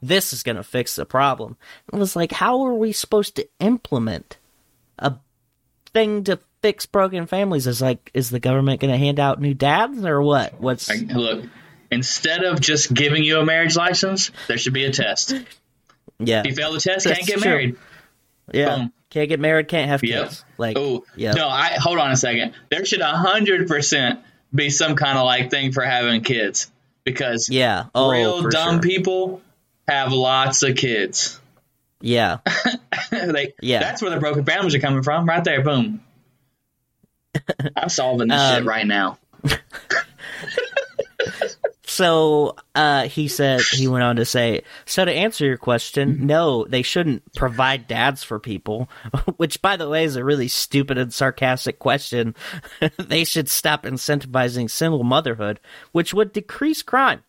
This 0.01 0.31
is 0.31 0.43
going 0.43 0.55
to 0.55 0.63
fix 0.63 0.95
the 0.95 1.05
problem. 1.05 1.57
It 1.91 1.97
was 1.97 2.15
like, 2.15 2.31
how 2.31 2.61
are 2.61 2.73
we 2.73 2.93
supposed 2.93 3.35
to 3.35 3.47
implement 3.59 4.37
a 4.97 5.15
thing 5.93 6.23
to 6.23 6.39
fix 6.61 6.85
broken 6.85 7.27
families? 7.27 7.67
Is 7.67 7.81
like, 7.81 8.09
is 8.13 8.29
the 8.29 8.39
government 8.39 8.79
going 8.79 8.93
to 8.93 8.97
hand 8.97 9.19
out 9.19 9.41
new 9.41 9.53
dads 9.53 10.05
or 10.05 10.21
what? 10.21 10.59
What's 10.61 10.89
Like, 10.89 11.07
look, 11.11 11.45
instead 11.91 12.43
of 12.43 12.59
just 12.61 12.93
giving 12.93 13.23
you 13.23 13.39
a 13.39 13.45
marriage 13.45 13.75
license, 13.75 14.31
there 14.47 14.57
should 14.57 14.73
be 14.73 14.85
a 14.85 14.91
test. 14.91 15.33
Yeah. 16.19 16.41
If 16.41 16.47
you 16.47 16.55
fail 16.55 16.73
the 16.73 16.79
test, 16.79 17.05
That's 17.05 17.17
can't 17.19 17.27
get 17.27 17.39
true. 17.39 17.49
married. 17.49 17.75
yeah? 18.53 18.75
boom. 18.75 18.93
Can't 19.09 19.27
get 19.29 19.39
married, 19.39 19.67
can't 19.67 19.89
have 19.89 20.03
Yep. 20.03 20.23
kids. 20.25 20.45
Like, 20.59 20.77
oh 20.77 21.03
yeah, 21.15 21.31
no, 21.31 21.47
I 21.49 21.77
hold 21.79 21.97
on 21.97 22.11
a 22.11 22.15
second. 22.15 22.53
There 22.69 22.85
should 22.85 23.01
hundred 23.01 23.67
percent 23.67 24.19
be 24.53 24.69
some 24.69 24.95
kind 24.95 25.17
of 25.17 25.25
like 25.25 25.49
thing 25.49 25.71
for 25.71 25.81
having 25.83 26.21
kids 26.21 26.71
because 27.03 27.49
yeah. 27.49 27.85
Oh, 27.95 28.11
real 28.11 28.47
dumb 28.49 28.75
sure. 28.75 28.81
people 28.81 29.41
have 29.87 30.11
lots 30.13 30.61
of 30.61 30.75
kids. 30.75 31.39
Yeah, 32.01 32.37
they, 33.11 33.53
Yeah. 33.61 33.79
that's 33.79 34.01
where 34.03 34.11
the 34.11 34.19
broken 34.19 34.45
families 34.45 34.75
are 34.75 34.79
coming 34.79 35.01
from. 35.01 35.25
Right 35.25 35.43
there, 35.43 35.63
boom. 35.63 36.01
I'm 37.75 37.89
solving 37.89 38.27
this 38.27 38.39
Um, 38.39 38.55
shit 38.57 38.65
right 38.65 38.85
now. 38.85 39.17
So 41.99 42.55
uh, 42.75 43.09
he 43.09 43.27
said 43.27 43.59
he 43.59 43.89
went 43.89 44.05
on 44.05 44.15
to 44.15 44.23
say, 44.23 44.63
so 44.85 45.03
to 45.03 45.11
answer 45.11 45.45
your 45.45 45.57
question, 45.57 46.25
no, 46.25 46.63
they 46.63 46.81
shouldn't 46.81 47.33
provide 47.33 47.89
dads 47.89 48.23
for 48.23 48.39
people, 48.39 48.89
which 49.35 49.61
by 49.61 49.75
the 49.75 49.89
way 49.89 50.05
is 50.05 50.15
a 50.15 50.23
really 50.23 50.47
stupid 50.47 50.97
and 50.97 51.13
sarcastic 51.13 51.77
question. 51.77 52.35
they 52.97 53.25
should 53.25 53.49
stop 53.49 53.83
incentivizing 53.83 54.69
single 54.69 55.03
motherhood, 55.03 55.59
which 55.91 56.13
would 56.13 56.31
decrease 56.31 56.83
crime. 56.83 57.21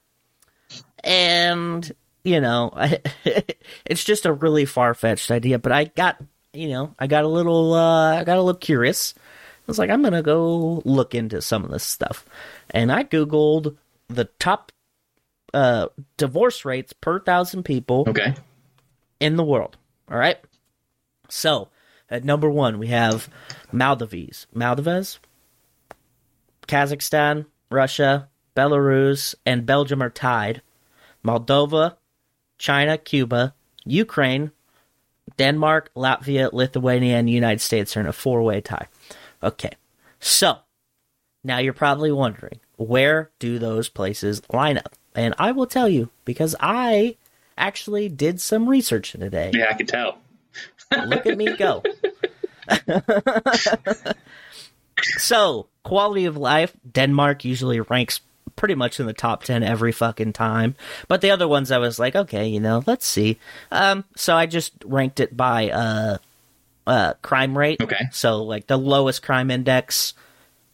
And 1.02 1.92
you 2.22 2.40
know, 2.40 2.70
it's 3.84 4.04
just 4.04 4.24
a 4.24 4.32
really 4.32 4.66
far 4.66 4.94
fetched 4.94 5.32
idea. 5.32 5.58
But 5.58 5.72
I 5.72 5.86
got, 5.86 6.22
you 6.52 6.68
know, 6.68 6.94
I 6.96 7.08
got 7.08 7.24
a 7.24 7.28
little, 7.28 7.74
uh, 7.74 8.20
I 8.20 8.22
got 8.22 8.38
a 8.38 8.42
little 8.42 8.60
curious. 8.60 9.14
I 9.16 9.62
was 9.66 9.80
like, 9.80 9.90
I'm 9.90 10.02
gonna 10.04 10.22
go 10.22 10.80
look 10.84 11.16
into 11.16 11.42
some 11.42 11.64
of 11.64 11.72
this 11.72 11.82
stuff, 11.82 12.24
and 12.70 12.92
I 12.92 13.02
googled 13.02 13.76
the 14.10 14.24
top 14.38 14.72
uh, 15.54 15.86
divorce 16.16 16.64
rates 16.64 16.92
per 16.92 17.20
thousand 17.20 17.64
people 17.64 18.04
Okay. 18.08 18.34
in 19.18 19.36
the 19.36 19.44
world. 19.44 19.76
All 20.10 20.18
right. 20.18 20.38
So 21.28 21.68
at 22.10 22.24
number 22.24 22.50
one, 22.50 22.78
we 22.78 22.88
have 22.88 23.28
Maldives. 23.72 24.46
Maldives, 24.52 25.18
Kazakhstan, 26.66 27.46
Russia, 27.70 28.28
Belarus, 28.56 29.34
and 29.46 29.66
Belgium 29.66 30.02
are 30.02 30.10
tied. 30.10 30.62
Moldova, 31.24 31.96
China, 32.58 32.96
Cuba, 32.98 33.54
Ukraine, 33.84 34.50
Denmark, 35.36 35.90
Latvia, 35.96 36.52
Lithuania, 36.52 37.16
and 37.16 37.28
the 37.28 37.32
United 37.32 37.60
States 37.60 37.96
are 37.96 38.00
in 38.00 38.06
a 38.06 38.12
four 38.12 38.42
way 38.42 38.60
tie. 38.60 38.86
Okay. 39.42 39.70
So 40.18 40.56
now 41.44 41.58
you're 41.58 41.72
probably 41.72 42.12
wondering 42.12 42.58
where 42.80 43.30
do 43.38 43.58
those 43.58 43.88
places 43.88 44.40
line 44.52 44.78
up? 44.78 44.94
And 45.14 45.34
I 45.38 45.52
will 45.52 45.66
tell 45.66 45.88
you 45.88 46.08
because 46.24 46.56
I 46.60 47.16
actually 47.58 48.08
did 48.08 48.40
some 48.40 48.68
research 48.68 49.12
today. 49.12 49.50
Yeah, 49.52 49.68
I 49.70 49.74
can 49.74 49.86
tell. 49.86 50.18
Look 51.06 51.26
at 51.26 51.36
me 51.36 51.56
go. 51.56 51.82
so, 55.18 55.66
quality 55.82 56.24
of 56.24 56.36
life, 56.36 56.72
Denmark 56.90 57.44
usually 57.44 57.80
ranks 57.80 58.20
pretty 58.56 58.74
much 58.74 58.98
in 58.98 59.06
the 59.06 59.12
top 59.12 59.44
10 59.44 59.62
every 59.62 59.92
fucking 59.92 60.32
time. 60.32 60.74
But 61.06 61.20
the 61.20 61.30
other 61.30 61.46
ones 61.46 61.70
I 61.70 61.78
was 61.78 61.98
like, 61.98 62.16
okay, 62.16 62.48
you 62.48 62.60
know, 62.60 62.82
let's 62.86 63.06
see. 63.06 63.38
Um 63.70 64.04
so 64.16 64.36
I 64.36 64.46
just 64.46 64.72
ranked 64.84 65.20
it 65.20 65.34
by 65.34 65.70
uh 65.70 66.18
uh 66.86 67.14
crime 67.22 67.56
rate. 67.56 67.80
Okay. 67.80 68.08
So 68.12 68.42
like 68.42 68.66
the 68.66 68.76
lowest 68.76 69.22
crime 69.22 69.50
index 69.50 70.12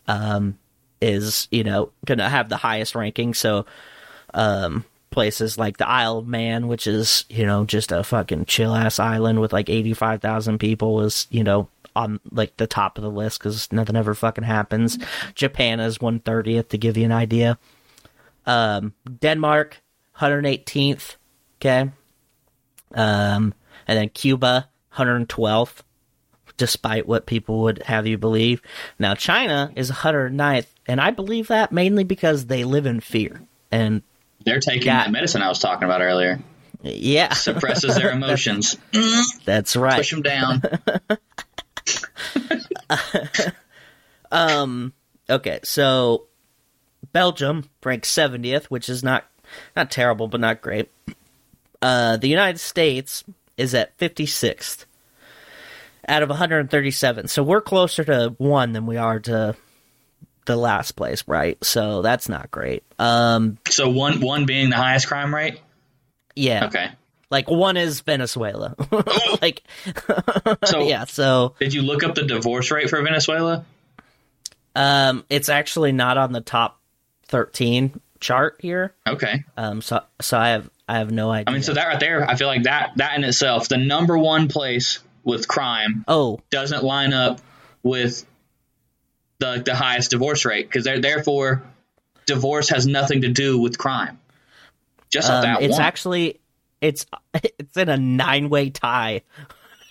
um 0.08 0.58
is, 1.00 1.48
you 1.50 1.64
know, 1.64 1.90
going 2.04 2.18
to 2.18 2.28
have 2.28 2.48
the 2.48 2.56
highest 2.56 2.94
ranking. 2.94 3.34
So 3.34 3.66
um 4.34 4.84
places 5.16 5.56
like 5.56 5.78
the 5.78 5.88
Isle 5.88 6.18
of 6.18 6.26
Man, 6.28 6.68
which 6.68 6.86
is 6.86 7.24
you 7.30 7.46
know 7.46 7.64
just 7.64 7.90
a 7.90 8.04
fucking 8.04 8.44
chill 8.44 8.74
ass 8.74 8.98
island 8.98 9.40
with 9.40 9.50
like 9.50 9.70
eighty 9.70 9.94
five 9.94 10.20
thousand 10.20 10.58
people, 10.58 11.00
is 11.00 11.26
you 11.30 11.42
know 11.42 11.68
on 11.96 12.20
like 12.30 12.54
the 12.58 12.66
top 12.66 12.98
of 12.98 13.02
the 13.02 13.10
list 13.10 13.38
because 13.38 13.72
nothing 13.72 13.96
ever 13.96 14.14
fucking 14.14 14.44
happens. 14.44 14.98
Japan 15.34 15.80
is 15.80 16.02
one 16.02 16.20
thirtieth 16.20 16.68
to 16.68 16.78
give 16.78 16.98
you 16.98 17.06
an 17.06 17.12
idea. 17.12 17.58
Um, 18.44 18.92
Denmark, 19.20 19.82
hundred 20.12 20.44
eighteenth. 20.44 21.16
Okay. 21.60 21.90
Um, 22.94 23.54
and 23.88 23.98
then 23.98 24.10
Cuba, 24.10 24.68
hundred 24.90 25.28
twelfth. 25.30 25.82
Despite 26.58 27.06
what 27.06 27.26
people 27.26 27.62
would 27.62 27.82
have 27.82 28.06
you 28.06 28.16
believe. 28.16 28.62
Now 28.98 29.14
China 29.14 29.70
is 29.76 29.90
109th, 29.90 30.66
and 30.88 31.00
I 31.00 31.10
believe 31.10 31.48
that 31.48 31.72
mainly 31.72 32.04
because 32.04 32.46
they 32.46 32.64
live 32.64 32.86
in 32.86 33.00
fear. 33.00 33.40
And 33.72 34.02
They're 34.44 34.60
taking 34.60 34.86
Yeah. 34.86 35.04
that 35.04 35.10
medicine 35.12 35.42
I 35.42 35.48
was 35.48 35.58
talking 35.58 35.84
about 35.84 36.00
earlier. 36.02 36.38
yeah, 36.82 37.32
Suppresses 37.34 37.94
their 37.96 38.10
emotions. 38.12 38.76
that's 39.44 39.76
right. 39.76 39.96
Push 39.98 40.10
them 40.10 40.22
down. 40.22 40.62
Um. 44.32 44.92
Okay, 45.30 45.60
so 45.62 46.26
Belgium 47.12 47.68
ranks 47.84 48.12
70th, 48.12 48.64
which 48.66 48.88
is 48.88 49.02
not 49.04 49.24
not 49.76 49.90
terrible, 49.90 50.26
but 50.28 50.40
not 50.40 50.60
great. 50.60 50.90
Uh, 51.80 52.16
the 52.16 52.28
United 52.28 52.58
States 52.58 53.22
is 53.56 53.74
at 53.74 53.96
56th 53.98 54.84
out 56.08 56.22
of 56.24 56.28
137. 56.28 57.28
So 57.28 57.42
we're 57.42 57.60
closer 57.60 58.02
to 58.04 58.34
one 58.38 58.72
than 58.72 58.86
we 58.86 58.96
are 58.96 59.20
to 59.20 59.54
the 60.46 60.56
last 60.56 60.92
place, 60.92 61.24
right? 61.26 61.62
So 61.64 62.02
that's 62.02 62.28
not 62.28 62.50
great. 62.50 62.82
Um. 62.98 63.58
So 63.68 63.90
one 63.90 64.20
one 64.20 64.46
being 64.46 64.70
the 64.70 64.76
highest 64.76 65.08
crime 65.08 65.34
rate. 65.34 65.60
Yeah. 66.34 66.66
Okay. 66.66 66.90
Like 67.30 67.50
one 67.50 67.76
is 67.76 68.00
Venezuela. 68.00 68.74
like. 69.42 69.62
So 70.64 70.80
yeah. 70.80 71.04
So. 71.04 71.54
did 71.58 71.74
you 71.74 71.82
look 71.82 72.02
up 72.02 72.14
the 72.14 72.22
divorce 72.22 72.70
rate 72.70 72.88
for 72.88 73.00
Venezuela? 73.02 73.64
Um, 74.74 75.24
it's 75.28 75.48
actually 75.48 75.92
not 75.92 76.18
on 76.18 76.32
the 76.32 76.40
top 76.40 76.80
thirteen 77.26 78.00
chart 78.20 78.56
here. 78.60 78.94
Okay. 79.06 79.44
Um, 79.56 79.82
so 79.82 80.02
so 80.20 80.38
I 80.38 80.48
have 80.50 80.70
I 80.88 80.98
have 80.98 81.10
no 81.10 81.30
idea. 81.30 81.44
I 81.48 81.52
mean, 81.52 81.62
so 81.62 81.74
that 81.74 81.86
right 81.86 82.00
there, 82.00 82.28
I 82.28 82.36
feel 82.36 82.48
like 82.48 82.64
that 82.64 82.92
that 82.96 83.16
in 83.16 83.24
itself, 83.24 83.68
the 83.68 83.76
number 83.76 84.16
one 84.16 84.48
place 84.48 85.00
with 85.24 85.48
crime 85.48 86.04
oh 86.06 86.40
doesn't 86.50 86.84
line 86.84 87.12
up 87.12 87.40
with 87.82 88.24
the 89.38 89.62
the 89.64 89.74
highest 89.74 90.10
divorce 90.10 90.44
rate 90.44 90.68
because 90.70 90.84
therefore 90.84 91.62
divorce 92.26 92.68
has 92.70 92.86
nothing 92.86 93.22
to 93.22 93.28
do 93.28 93.58
with 93.58 93.78
crime. 93.78 94.18
Just 95.10 95.30
um, 95.30 95.42
that 95.42 95.62
it's 95.62 95.72
one. 95.72 95.80
actually 95.82 96.40
it's 96.80 97.06
it's 97.58 97.76
in 97.76 97.88
a 97.88 97.96
nine 97.96 98.48
way 98.48 98.70
tie 98.70 99.22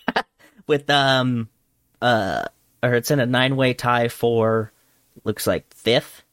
with 0.68 0.90
um 0.90 1.50
uh 2.02 2.46
or 2.84 2.94
it's 2.94 3.12
in 3.12 3.20
a 3.20 3.26
nine 3.26 3.56
way 3.56 3.74
tie 3.74 4.08
for 4.08 4.72
looks 5.24 5.48
like 5.48 5.74
fifth 5.74 6.24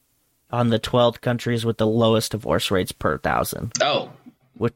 on 0.51 0.69
the 0.69 0.79
twelve 0.79 1.21
countries 1.21 1.65
with 1.65 1.79
the 1.79 1.87
lowest 1.87 2.33
divorce 2.33 2.71
rates 2.71 2.93
per 2.93 3.17
thousand. 3.19 3.73
oh, 3.81 4.11
Which, 4.55 4.75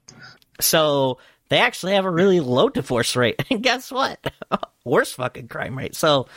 so 0.60 1.18
they 1.48 1.58
actually 1.58 1.94
have 1.94 2.06
a 2.06 2.10
really 2.10 2.40
low 2.40 2.68
divorce 2.68 3.14
rate. 3.14 3.42
And 3.50 3.62
guess 3.62 3.92
what? 3.92 4.18
Worst 4.86 5.16
fucking 5.16 5.48
crime 5.48 5.76
rate. 5.76 5.94
So, 5.94 6.28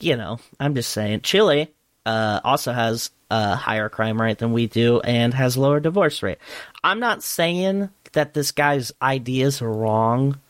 you 0.00 0.16
know, 0.16 0.40
I'm 0.58 0.74
just 0.74 0.90
saying. 0.90 1.20
Chile 1.20 1.68
uh, 2.06 2.40
also 2.42 2.72
has 2.72 3.10
a 3.30 3.54
higher 3.54 3.88
crime 3.88 4.20
rate 4.20 4.38
than 4.38 4.52
we 4.52 4.66
do 4.66 5.00
and 5.00 5.34
has 5.34 5.56
lower 5.56 5.78
divorce 5.78 6.22
rate. 6.22 6.38
I'm 6.82 7.00
not 7.00 7.22
saying 7.22 7.90
that 8.12 8.32
this 8.34 8.50
guy's 8.50 8.92
ideas 9.02 9.60
are 9.60 9.70
wrong. 9.70 10.40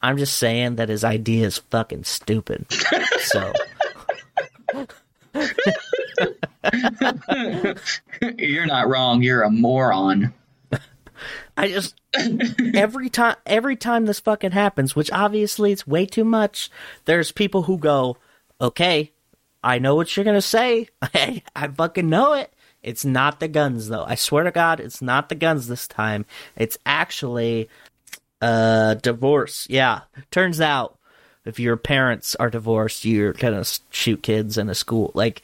I'm 0.00 0.16
just 0.16 0.38
saying 0.38 0.76
that 0.76 0.88
his 0.88 1.04
idea 1.04 1.46
is 1.46 1.58
fucking 1.58 2.04
stupid. 2.04 2.66
so, 3.18 3.52
you're 8.38 8.66
not 8.66 8.88
wrong. 8.88 9.22
You're 9.22 9.42
a 9.42 9.50
moron. 9.50 10.32
I 11.56 11.68
just 11.68 11.94
every 12.74 13.08
time 13.10 13.36
every 13.46 13.76
time 13.76 14.06
this 14.06 14.20
fucking 14.20 14.52
happens, 14.52 14.96
which 14.96 15.10
obviously 15.12 15.72
it's 15.72 15.86
way 15.86 16.06
too 16.06 16.24
much, 16.24 16.70
there's 17.04 17.32
people 17.32 17.62
who 17.62 17.78
go, 17.78 18.16
"Okay, 18.60 19.12
I 19.62 19.78
know 19.78 19.94
what 19.94 20.16
you're 20.16 20.24
gonna 20.24 20.42
say. 20.42 20.88
I, 21.02 21.42
I 21.54 21.68
fucking 21.68 22.08
know 22.08 22.32
it. 22.34 22.52
It's 22.82 23.04
not 23.04 23.38
the 23.38 23.48
guns, 23.48 23.88
though. 23.88 24.04
I 24.04 24.16
swear 24.16 24.44
to 24.44 24.50
God, 24.50 24.80
it's 24.80 25.00
not 25.00 25.28
the 25.28 25.36
guns 25.36 25.68
this 25.68 25.86
time. 25.86 26.26
It's 26.56 26.78
actually 26.84 27.68
uh 28.40 28.94
divorce. 28.94 29.66
Yeah, 29.70 30.00
turns 30.30 30.60
out 30.60 30.98
if 31.44 31.58
your 31.58 31.76
parents 31.76 32.34
are 32.36 32.50
divorced, 32.50 33.04
you're 33.04 33.32
gonna 33.32 33.64
shoot 33.90 34.22
kids 34.22 34.58
in 34.58 34.68
a 34.68 34.74
school. 34.74 35.12
Like, 35.14 35.42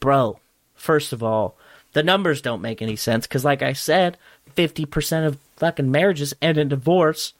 bro, 0.00 0.38
first 0.74 1.12
of 1.12 1.22
all, 1.22 1.56
the 1.92 2.02
numbers 2.02 2.40
don't 2.40 2.62
make 2.62 2.82
any 2.82 2.96
sense 2.96 3.26
because, 3.26 3.44
like 3.44 3.62
I 3.62 3.72
said, 3.72 4.16
fifty 4.54 4.84
percent 4.84 5.26
of 5.26 5.38
fucking 5.56 5.90
marriages 5.90 6.34
end 6.40 6.58
in 6.58 6.68
divorce. 6.68 7.34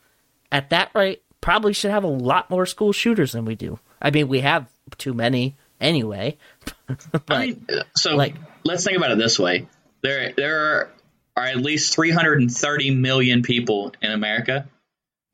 At 0.53 0.71
that 0.71 0.91
rate, 0.95 1.23
probably 1.41 1.73
should 1.73 1.91
have 1.91 2.05
a 2.05 2.09
lot 2.09 2.51
more 2.51 2.67
school 2.67 2.93
shooters 2.93 3.33
than 3.33 3.45
we 3.45 3.55
do. 3.55 3.79
I 4.03 4.11
mean, 4.11 4.29
we 4.29 4.41
have 4.41 4.69
too 4.99 5.15
many 5.15 5.55
anyway. 5.81 6.37
but 7.13 7.23
I 7.31 7.47
mean, 7.47 7.67
so 7.97 8.17
like- 8.17 8.37
let's 8.65 8.85
think 8.85 8.97
about 8.97 9.13
it 9.13 9.19
this 9.19 9.39
way: 9.39 9.69
there 10.03 10.33
there 10.37 10.91
are 11.37 11.45
at 11.45 11.57
least 11.57 11.95
330 11.95 12.91
million 12.91 13.43
people 13.43 13.93
in 14.03 14.11
America, 14.11 14.69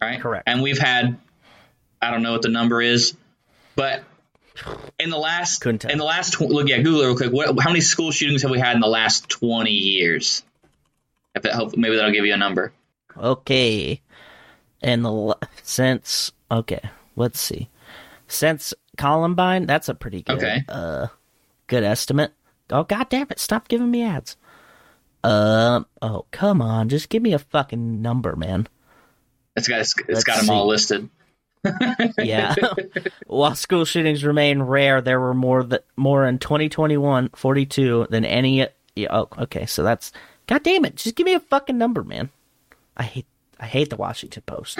right? 0.01 0.21
Correct. 0.21 0.45
And 0.47 0.63
we've 0.63 0.79
had, 0.79 1.19
I 2.01 2.11
don't 2.11 2.23
know 2.23 2.33
what 2.33 2.43
the 2.43 2.49
number 2.49 2.81
is, 2.81 3.15
but 3.75 4.05
in 4.99 5.11
the 5.11 5.19
last 5.19 5.61
Couldn't 5.61 5.85
in 5.85 5.99
the 5.99 6.05
last 6.05 6.41
look 6.41 6.69
yeah 6.69 6.79
Google 6.79 7.03
it 7.03 7.07
real 7.07 7.17
quick. 7.17 7.33
What, 7.33 7.61
how 7.61 7.71
many 7.71 7.81
school 7.81 8.11
shootings 8.11 8.43
have 8.43 8.51
we 8.51 8.59
had 8.59 8.75
in 8.75 8.81
the 8.81 8.89
last 8.89 9.29
20 9.29 9.71
years? 9.71 10.43
If 11.37 11.43
that 11.43 11.55
help, 11.55 11.77
maybe 11.77 11.95
that'll 11.97 12.11
give 12.13 12.25
you 12.27 12.35
a 12.35 12.39
number. 12.39 12.73
Okay. 13.17 14.01
And 14.83 15.05
the 15.05 15.37
since 15.63 16.33
okay, 16.51 16.81
let's 17.15 17.39
see. 17.41 17.69
Since 18.29 18.75
Columbine, 18.97 19.67
that's 19.67 19.89
a 19.89 19.95
pretty 19.95 20.23
good 20.23 20.37
Okay. 20.39 20.65
uh 20.69 21.07
good 21.67 21.85
estimate. 21.85 22.33
Oh 22.71 22.83
god 22.85 23.09
damn 23.09 23.29
it, 23.31 23.39
stop 23.39 23.69
giving 23.69 23.91
me 23.91 24.03
ads. 24.03 24.37
Um 25.23 25.87
oh 26.03 26.27
come 26.31 26.61
on, 26.63 26.89
just 26.89 27.09
give 27.09 27.23
me 27.23 27.33
a 27.33 27.39
fucking 27.39 28.01
number, 28.03 28.35
man. 28.37 28.67
It's 29.57 29.69
got 29.69 29.81
it's, 29.81 29.95
it's 30.09 30.25
got 30.25 30.41
them 30.41 30.51
all 30.51 30.67
listed. 30.67 31.09
Yeah. 32.19 32.55
While 33.27 33.57
school 33.57 33.85
shootings 33.85 34.25
remain 34.25 34.63
rare, 34.63 35.01
there 35.01 35.19
were 35.19 35.35
more 35.35 35.65
that 35.65 35.85
more 35.97 36.25
in 36.25 36.39
2021 36.39 37.31
42 37.35 38.07
than 38.09 38.25
any 38.25 38.69
oh 39.11 39.29
okay, 39.39 39.67
so 39.67 39.83
that's 39.83 40.13
god 40.47 40.63
damn 40.63 40.85
it, 40.85 40.97
just 40.97 41.15
give 41.17 41.25
me 41.25 41.35
a 41.35 41.41
fucking 41.41 41.77
number, 41.79 42.03
man. 42.05 42.31
I 42.97 43.03
hate 43.05 43.27
I 43.61 43.67
hate 43.67 43.91
the 43.91 43.97
Washington 43.97 44.43
Post. 44.47 44.79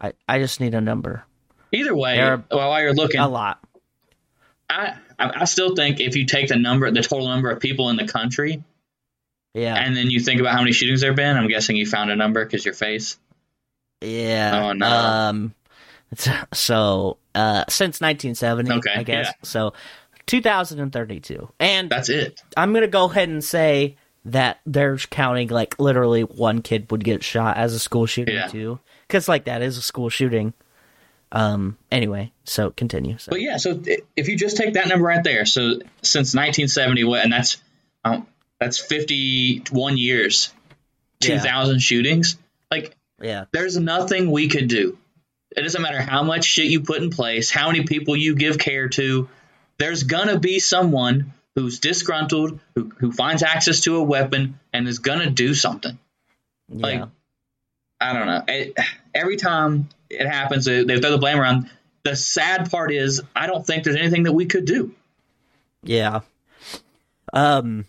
I 0.00 0.12
I 0.28 0.38
just 0.38 0.60
need 0.60 0.74
a 0.74 0.80
number. 0.80 1.24
Either 1.72 1.94
way, 1.94 2.18
well, 2.18 2.42
while 2.50 2.80
you're 2.80 2.94
looking, 2.94 3.20
A 3.20 3.28
lot. 3.28 3.58
I 4.70 4.94
I 5.18 5.40
I 5.40 5.44
still 5.44 5.74
think 5.74 6.00
if 6.00 6.16
you 6.16 6.24
take 6.26 6.48
the 6.48 6.56
number, 6.56 6.90
the 6.90 7.02
total 7.02 7.28
number 7.28 7.50
of 7.50 7.60
people 7.60 7.90
in 7.90 7.96
the 7.96 8.06
country, 8.06 8.62
Yeah. 9.54 9.74
and 9.76 9.96
then 9.96 10.10
you 10.10 10.20
think 10.20 10.40
about 10.40 10.52
how 10.54 10.60
many 10.60 10.72
shootings 10.72 11.00
there've 11.00 11.16
been, 11.16 11.36
I'm 11.36 11.48
guessing 11.48 11.76
you 11.76 11.86
found 11.86 12.10
a 12.10 12.16
number 12.16 12.44
because 12.44 12.64
your 12.64 12.74
face. 12.74 13.18
Yeah. 14.00 14.68
Oh, 14.68 14.72
no. 14.72 14.86
Um. 14.86 15.54
So, 16.54 17.18
uh, 17.34 17.64
since 17.68 18.00
1970, 18.00 18.72
Okay, 18.78 18.90
I 18.96 19.02
guess. 19.02 19.26
yeah. 19.26 19.32
So, 19.42 19.74
2032, 20.28 21.48
and 21.58 21.90
That's 21.90 22.08
it. 22.08 22.40
I'm 22.56 22.72
gonna 22.72 22.86
go 22.86 23.06
ahead 23.10 23.28
and 23.28 23.42
say 23.42 23.96
that 24.24 24.60
they're 24.66 24.96
counting 24.98 25.48
like 25.48 25.78
literally 25.80 26.22
one 26.22 26.62
kid 26.62 26.90
would 26.90 27.02
get 27.02 27.22
shot 27.24 27.56
as 27.56 27.74
a 27.74 27.78
school 27.78 28.06
shooting 28.06 28.34
Yeah. 28.34 28.46
too, 28.48 28.78
because 29.06 29.28
like 29.28 29.44
that 29.44 29.62
is 29.62 29.76
a 29.78 29.82
school 29.82 30.08
shooting. 30.10 30.52
Um. 31.32 31.76
Anyway, 31.90 32.32
so 32.44 32.70
continue. 32.70 33.18
So. 33.18 33.30
But 33.30 33.40
yeah, 33.42 33.58
so 33.58 33.82
if 34.16 34.28
you 34.28 34.36
just 34.36 34.56
take 34.56 34.74
that 34.74 34.88
number 34.88 35.04
right 35.06 35.22
there, 35.22 35.44
so 35.44 35.72
since 36.02 36.34
1970, 36.34 37.04
what, 37.04 37.22
and 37.22 37.32
that's 37.32 37.58
um, 38.04 38.26
that's 38.58 38.78
51 38.78 39.98
years, 39.98 40.52
Yeah. 41.20 41.36
2,000 41.38 41.80
shootings. 41.80 42.36
Like, 42.70 42.96
Yeah. 43.20 43.44
there's 43.52 43.76
nothing 43.76 44.30
we 44.30 44.48
could 44.48 44.68
do. 44.68 44.96
It 45.56 45.62
doesn't 45.62 45.80
matter 45.82 46.00
how 46.00 46.22
much 46.22 46.44
shit 46.44 46.66
you 46.66 46.80
put 46.80 47.02
in 47.02 47.10
place, 47.10 47.50
how 47.50 47.70
many 47.70 47.84
people 47.84 48.16
you 48.16 48.34
give 48.34 48.58
care 48.58 48.88
to. 48.90 49.28
There's 49.78 50.02
gonna 50.02 50.38
be 50.38 50.58
someone 50.58 51.32
who's 51.54 51.78
disgruntled, 51.80 52.60
who 52.74 52.92
who 52.98 53.12
finds 53.12 53.42
access 53.42 53.80
to 53.82 53.96
a 53.96 54.02
weapon, 54.02 54.58
and 54.72 54.86
is 54.88 54.98
gonna 54.98 55.30
do 55.30 55.54
something. 55.54 55.98
Like, 56.68 56.96
Yeah. 56.96 57.06
I 58.00 58.12
don't 58.12 58.26
know. 58.26 58.44
It, 58.46 58.76
every 59.14 59.36
time 59.36 59.88
it 60.08 60.26
happens, 60.26 60.66
they, 60.66 60.84
they 60.84 61.00
throw 61.00 61.10
the 61.10 61.18
blame 61.18 61.40
around. 61.40 61.68
The 62.04 62.14
sad 62.14 62.70
part 62.70 62.92
is, 62.92 63.20
I 63.34 63.46
don't 63.48 63.66
think 63.66 63.82
there's 63.82 63.96
anything 63.96 64.22
that 64.22 64.32
we 64.32 64.46
could 64.46 64.64
do. 64.66 64.94
Yeah. 65.82 66.20
Um 67.32 67.86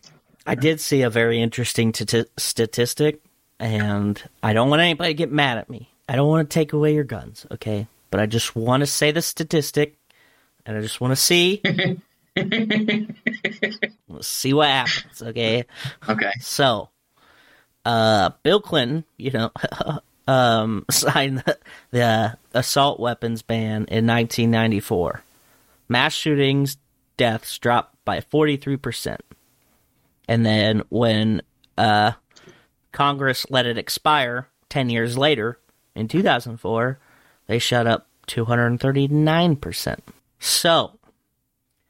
I 0.47 0.55
did 0.55 0.79
see 0.81 1.03
a 1.03 1.11
very 1.11 1.39
interesting 1.39 1.91
t- 1.91 2.25
statistic, 2.37 3.21
and 3.59 4.21
I 4.41 4.53
don't 4.53 4.69
want 4.71 4.81
anybody 4.81 5.11
to 5.11 5.17
get 5.17 5.31
mad 5.31 5.59
at 5.59 5.69
me. 5.69 5.89
I 6.07 6.15
don't 6.15 6.27
want 6.27 6.49
to 6.49 6.53
take 6.53 6.73
away 6.73 6.95
your 6.95 7.03
guns, 7.03 7.45
okay? 7.51 7.85
But 8.09 8.19
I 8.19 8.25
just 8.25 8.55
want 8.55 8.81
to 8.81 8.87
say 8.87 9.11
the 9.11 9.21
statistic, 9.21 9.95
and 10.65 10.77
I 10.77 10.81
just 10.81 11.01
want 11.01 11.11
to 11.11 11.15
see, 11.15 11.61
see 14.21 14.53
what 14.53 14.67
happens, 14.67 15.21
okay? 15.21 15.65
Okay. 16.07 16.31
So, 16.39 16.89
uh, 17.85 18.31
Bill 18.43 18.61
Clinton, 18.61 19.03
you 19.17 19.31
know, 19.31 19.51
um, 20.27 20.85
signed 20.91 21.39
the, 21.39 21.57
the 21.91 22.37
assault 22.53 22.99
weapons 22.99 23.41
ban 23.41 23.85
in 23.89 24.05
1994. 24.05 25.23
Mass 25.87 26.13
shootings, 26.13 26.77
deaths 27.17 27.57
dropped 27.57 27.95
by 28.05 28.19
43%. 28.19 29.17
And 30.27 30.45
then 30.45 30.83
when 30.89 31.41
uh, 31.77 32.11
Congress 32.91 33.47
let 33.49 33.65
it 33.65 33.79
expire 33.79 34.47
10 34.69 34.89
years 34.91 35.17
later, 35.17 35.59
in 35.95 36.07
2004, 36.07 36.99
they 37.47 37.57
shot 37.57 37.87
up 37.87 38.07
239%. 38.27 39.97
So, 40.39 40.97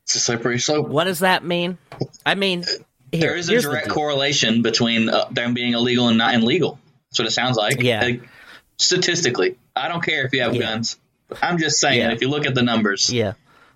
It's 0.03 0.15
a 0.15 0.19
slippery 0.19 0.59
slope. 0.59 0.87
what 0.87 1.05
does 1.05 1.19
that 1.19 1.43
mean? 1.43 1.77
I 2.25 2.35
mean, 2.35 2.63
here, 3.11 3.21
there 3.29 3.35
is 3.35 3.47
a 3.49 3.53
here's 3.53 3.63
direct 3.63 3.89
correlation 3.89 4.61
between 4.61 5.09
uh, 5.09 5.25
them 5.31 5.53
being 5.53 5.73
illegal 5.73 6.07
and 6.07 6.17
not 6.17 6.33
illegal. 6.33 6.79
That's 7.09 7.19
what 7.19 7.27
it 7.27 7.31
sounds 7.31 7.57
like. 7.57 7.81
Yeah. 7.81 8.01
Like, 8.01 8.21
statistically, 8.77 9.57
I 9.75 9.87
don't 9.87 10.03
care 10.03 10.25
if 10.25 10.33
you 10.33 10.41
have 10.41 10.55
Yeah. 10.55 10.61
guns. 10.61 10.97
I'm 11.41 11.57
just 11.57 11.79
saying, 11.79 11.99
Yeah. 11.99 12.11
if 12.11 12.21
you 12.21 12.29
look 12.29 12.45
at 12.45 12.55
the 12.55 12.63
numbers, 12.63 13.11
Yeah. 13.11 13.33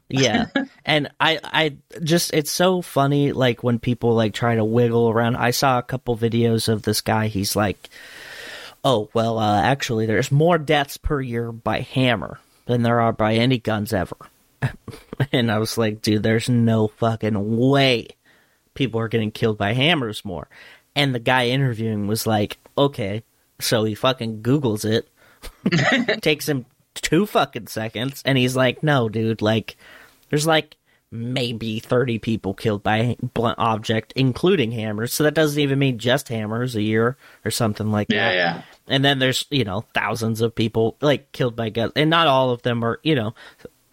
Yeah. 0.10 0.48
and 0.86 1.10
I 1.20 1.40
I 1.44 1.76
just 2.04 2.34
it's 2.34 2.52
so 2.52 2.82
funny 2.82 3.32
like 3.32 3.64
when 3.64 3.80
people 3.80 4.14
like 4.14 4.34
try 4.34 4.56
to 4.56 4.64
wiggle 4.64 5.10
around. 5.10 5.36
I 5.38 5.52
saw 5.52 5.78
a 5.80 5.84
couple 5.84 6.16
videos 6.18 6.68
of 6.68 6.82
this 6.84 7.02
guy. 7.02 7.28
He's 7.28 7.56
like, 7.56 7.90
"Oh, 8.84 9.10
well, 9.14 9.40
uh, 9.40 9.62
actually 9.62 10.06
there's 10.06 10.32
more 10.32 10.58
deaths 10.58 10.98
per 10.98 11.22
year 11.22 11.52
by 11.52 11.80
hammer 11.82 12.40
than 12.66 12.84
there 12.84 13.00
are 13.02 13.14
by 13.14 13.36
any 13.36 13.58
guns 13.58 13.94
ever." 13.94 14.18
and 15.32 15.52
I 15.52 15.60
was 15.60 15.78
like, 15.78 16.02
"Dude, 16.02 16.24
there's 16.24 16.50
no 16.50 16.88
fucking 16.88 17.58
way 17.58 18.08
people 18.74 19.00
are 19.00 19.08
getting 19.08 19.32
killed 19.32 19.58
by 19.58 19.74
hammers 19.74 20.24
more." 20.26 20.48
And 20.96 21.14
the 21.14 21.20
guy 21.20 21.48
interviewing 21.48 22.08
was 22.08 22.28
like, 22.28 22.58
"Okay." 22.78 23.24
So 23.60 23.84
he 23.84 23.96
fucking 23.96 24.42
googles 24.42 24.84
it 24.86 25.10
takes 26.22 26.48
him 26.48 26.66
two 26.96 27.26
fucking 27.26 27.68
seconds 27.68 28.22
and 28.26 28.38
he's 28.38 28.56
like 28.56 28.84
no 28.84 29.10
dude 29.10 29.42
like 29.42 29.76
there's 30.30 30.46
like 30.46 30.78
maybe 31.12 31.80
30 31.80 32.18
people 32.20 32.54
killed 32.54 32.82
by 32.82 32.98
a 32.98 33.16
blunt 33.22 33.58
object 33.60 34.14
including 34.16 34.72
hammers 34.72 35.14
so 35.14 35.24
that 35.24 35.34
doesn't 35.34 35.62
even 35.62 35.78
mean 35.78 35.98
just 35.98 36.30
hammers 36.30 36.76
a 36.76 36.82
year 36.82 37.18
or 37.46 37.52
something 37.52 37.92
like 37.92 38.08
yeah, 38.10 38.30
that 38.30 38.36
yeah. 38.36 38.62
and 38.88 39.06
then 39.06 39.20
there's 39.20 39.46
you 39.50 39.64
know 39.64 39.86
thousands 39.94 40.42
of 40.42 40.56
people 40.56 40.98
like 41.02 41.32
killed 41.32 41.56
by 41.56 41.70
guns 41.70 41.92
and 41.96 42.10
not 42.10 42.28
all 42.28 42.50
of 42.50 42.62
them 42.64 42.84
are 42.84 43.00
you 43.04 43.16
know 43.16 43.34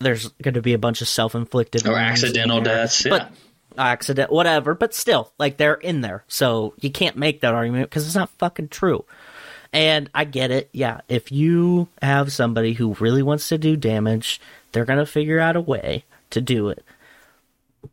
there's 0.01 0.29
going 0.43 0.55
to 0.55 0.63
be 0.63 0.73
a 0.73 0.79
bunch 0.79 1.01
of 1.01 1.09
self-inflicted 1.09 1.87
oh, 1.87 1.93
Or 1.93 1.97
accidental 1.97 2.61
deaths. 2.61 3.05
Yeah. 3.05 3.11
but 3.11 3.33
accident 3.79 4.33
whatever 4.33 4.75
but 4.75 4.93
still 4.93 5.33
like 5.39 5.57
they're 5.57 5.75
in 5.75 6.01
there 6.01 6.25
so 6.27 6.75
you 6.81 6.91
can't 6.91 7.17
make 7.17 7.41
that 7.41 7.55
argument 7.55 7.89
because 7.89 8.05
it's 8.05 8.17
not 8.17 8.29
fucking 8.31 8.67
true 8.67 9.05
and 9.73 10.11
I 10.15 10.25
get 10.25 10.51
it. 10.51 10.69
Yeah, 10.73 11.01
if 11.09 11.31
you 11.31 11.89
have 12.03 12.33
somebody 12.33 12.73
who 12.73 12.95
really 12.95 13.23
wants 13.23 13.49
to 13.49 13.59
do 13.59 13.77
damage, 13.77 14.41
they're 14.73 14.85
going 14.85 14.99
to 14.99 15.07
figure 15.07 15.39
out 15.39 15.57
a 15.57 15.61
way 15.61 16.05
to 16.31 16.41
do 16.41 16.69
it. 16.69 16.85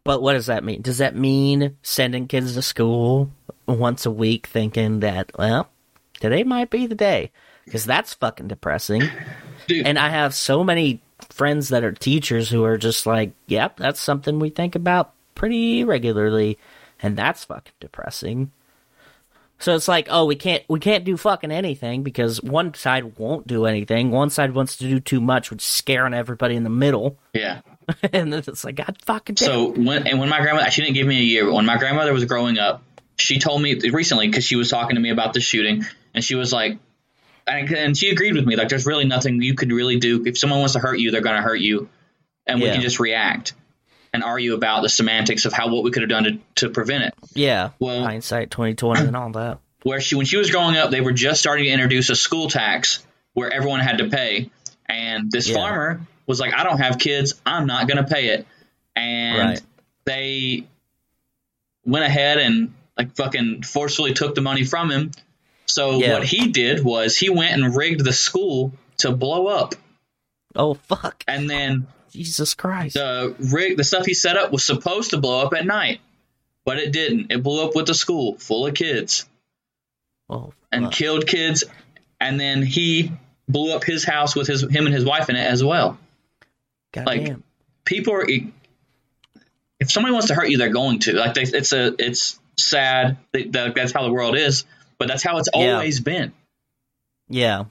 But 0.04 0.22
what 0.22 0.34
does 0.34 0.48
that 0.48 0.64
mean? 0.64 0.82
Does 0.82 0.98
that 0.98 1.16
mean 1.16 1.78
sending 1.82 2.28
kids 2.28 2.56
to 2.56 2.62
school 2.62 3.30
once 3.68 4.06
a 4.06 4.12
week 4.12 4.48
thinking 4.48 5.00
that, 5.02 5.32
well, 5.38 5.70
today 6.20 6.44
might 6.44 6.70
be 6.70 6.88
the 6.88 6.96
day? 6.96 7.32
Because 7.66 7.86
that's 7.86 8.14
fucking 8.14 8.48
depressing. 8.48 9.04
Dude. 9.68 9.86
And 9.86 10.00
I 10.00 10.10
have 10.10 10.34
so 10.34 10.64
many 10.64 11.02
friends 11.30 11.70
that 11.70 11.84
are 11.84 11.92
teachers 11.92 12.50
who 12.50 12.64
are 12.64 12.78
just 12.78 13.06
like, 13.06 13.32
yep, 13.48 13.78
that's 13.78 14.00
something 14.00 14.40
we 14.40 14.50
think 14.50 14.76
about 14.76 15.14
pretty 15.36 15.84
regularly. 15.84 16.58
And 17.02 17.18
that's 17.18 17.46
fucking 17.46 17.74
depressing. 17.80 18.52
So 19.60 19.76
it's 19.76 19.88
like, 19.88 20.08
oh, 20.12 20.26
we 20.26 20.36
can't 20.36 20.64
we 20.68 20.80
can't 20.80 21.04
do 21.04 21.18
fucking 21.18 21.52
anything 21.52 22.04
because 22.04 22.42
one 22.42 22.74
side 22.76 23.18
won't 23.18 23.48
do 23.48 23.66
anything. 23.66 24.12
One 24.12 24.30
side 24.30 24.54
wants 24.54 24.78
to 24.78 24.88
do 24.88 25.00
too 25.00 25.20
much, 25.20 25.50
which 25.50 25.64
is 25.64 25.68
scaring 25.68 26.14
everybody 26.14 26.56
in 26.56 26.64
the 26.64 26.70
middle. 26.70 27.18
yeah. 27.34 27.62
and 28.04 28.34
then 28.34 28.44
it's 28.46 28.66
like, 28.66 28.76
God 28.76 28.98
fucking 29.06 29.36
damn. 29.36 29.46
So 29.46 29.70
when 29.70 30.08
and 30.08 30.20
when 30.20 30.30
my 30.30 30.42
grandmother, 30.42 30.70
she 30.70 30.82
didn't 30.82 30.96
give 30.96 31.08
me 31.08 31.20
a 31.20 31.24
year, 31.24 31.46
but 31.46 31.54
when 31.54 31.66
my 31.66 31.78
grandmother 31.78 32.14
was 32.14 32.26
growing 32.26 32.60
up, 32.60 32.84
she 33.18 33.40
told 33.40 33.62
me 33.62 33.80
recently 33.90 34.28
because 34.28 34.44
she 34.44 34.56
was 34.56 34.70
talking 34.70 34.96
to 34.96 35.02
me 35.02 35.10
about 35.10 35.34
the 35.34 35.40
shooting, 35.40 35.86
and 36.14 36.24
she 36.24 36.36
was 36.36 36.52
like, 36.52 36.78
and, 37.48 37.72
and 37.72 37.98
she 37.98 38.10
agreed 38.10 38.36
with 38.36 38.46
me, 38.46 38.56
like, 38.56 38.70
there's 38.70 38.86
really 38.86 39.06
nothing 39.06 39.42
you 39.42 39.56
could 39.56 39.72
really 39.72 39.98
do. 39.98 40.24
If 40.26 40.38
someone 40.38 40.60
wants 40.60 40.74
to 40.74 40.80
hurt 40.80 41.00
you, 41.00 41.12
they're 41.12 41.22
going 41.22 41.36
to 41.38 41.42
hurt 41.42 41.60
you, 41.60 41.90
and 42.46 42.60
we 42.60 42.68
Yeah. 42.68 42.74
can 42.74 42.82
just 42.82 43.00
react 43.00 43.54
and 44.14 44.24
argue 44.24 44.54
about 44.54 44.82
the 44.82 44.90
semantics 44.90 45.46
of 45.46 45.54
how 45.54 45.70
what 45.74 45.84
we 45.84 45.92
could 45.92 46.02
have 46.04 46.10
done 46.10 46.24
to, 46.24 46.40
to 46.56 46.70
prevent 46.70 47.04
it. 47.06 47.14
yeah, 47.34 47.70
well- 47.80 48.04
hindsight 48.04 48.50
twenty 48.52 48.74
twenty 48.74 49.02
and 49.08 49.16
all 49.16 49.32
that. 49.32 49.60
Where 49.84 50.02
she 50.02 50.16
when 50.16 50.26
she 50.26 50.38
was 50.38 50.50
growing 50.52 50.76
up, 50.76 50.92
they 50.92 51.02
were 51.02 51.12
just 51.14 51.40
starting 51.40 51.66
to 51.66 51.72
introduce 51.72 52.10
a 52.10 52.16
school 52.16 52.50
tax 52.50 53.06
where 53.34 53.52
everyone 53.54 53.80
had 53.80 54.00
to 54.00 54.10
pay, 54.10 54.50
and 54.88 55.32
this 55.32 55.48
Yeah. 55.48 55.56
farmer 55.56 56.02
was 56.26 56.40
like, 56.40 56.54
I 56.54 56.64
don't 56.64 56.80
have 56.80 56.98
kids, 57.00 57.36
I'm 57.46 57.68
not 57.68 57.88
going 57.88 58.04
to 58.04 58.12
pay 58.12 58.30
it, 58.30 58.46
and 58.96 59.38
Right. 59.50 59.62
they 60.06 60.68
went 61.86 62.04
ahead 62.06 62.38
and 62.40 62.74
like 62.98 63.16
fucking 63.16 63.62
forcefully 63.64 64.14
took 64.14 64.36
the 64.36 64.42
money 64.42 64.64
from 64.64 64.90
him. 64.92 65.12
So 65.68 66.00
Yeah. 66.00 66.14
what 66.14 66.24
he 66.24 66.48
did 66.48 66.84
was 66.84 67.18
he 67.18 67.30
went 67.30 67.54
and 67.54 67.76
rigged 67.76 68.04
the 68.04 68.14
school 68.14 68.74
to 68.98 69.12
blow 69.12 69.48
up, 69.48 69.76
Oh 70.56 70.74
fuck, 70.74 71.24
and 71.28 71.50
then 71.50 71.88
Jesus 72.12 72.54
Christ! 72.56 72.96
the 72.96 73.36
rig 73.40 73.78
the 73.78 73.84
stuff 73.84 74.06
he 74.06 74.14
set 74.14 74.38
up 74.38 74.52
was 74.52 74.66
supposed 74.66 75.12
to 75.12 75.18
blow 75.18 75.46
up 75.46 75.54
at 75.54 75.66
night, 75.66 76.00
but 76.66 76.78
it 76.80 76.92
didn't. 76.92 77.32
It 77.32 77.44
blew 77.44 77.64
up 77.64 77.76
with 77.76 77.86
the 77.86 77.94
school 77.94 78.38
full 78.38 78.66
of 78.66 78.74
kids 78.74 79.26
oh, 80.30 80.54
and 80.72 80.92
killed 80.92 81.28
kids, 81.28 81.64
and 82.20 82.40
then 82.40 82.64
he 82.64 83.12
blew 83.48 83.74
up 83.76 83.84
his 83.84 84.04
house 84.04 84.36
with 84.36 84.48
his 84.48 84.62
him 84.62 84.86
and 84.86 84.96
his 84.96 85.06
wife 85.06 85.30
in 85.30 85.36
it 85.36 85.46
as 85.46 85.64
well. 85.64 85.98
God 86.94 87.06
like- 87.06 87.26
damn. 87.26 87.44
People 87.86 88.14
are 88.16 88.28
if 89.80 89.92
somebody 89.92 90.12
wants 90.14 90.28
to 90.28 90.36
hurt 90.36 90.50
you, 90.50 90.58
they're 90.58 90.70
going 90.70 91.00
to. 91.00 91.14
Like 91.14 91.36
they, 91.36 91.44
it's 91.44 91.72
a 91.72 91.94
it's 92.00 92.40
sad 92.58 93.18
that 93.32 93.74
that's 93.76 93.92
how 93.92 94.04
the 94.04 94.12
world 94.12 94.36
is, 94.36 94.66
but 94.98 95.08
that's 95.08 95.24
how 95.24 95.38
it's 95.38 95.50
Yeah. 95.54 95.74
always 95.74 96.00
been. 96.00 96.32
Yeah, 97.30 97.66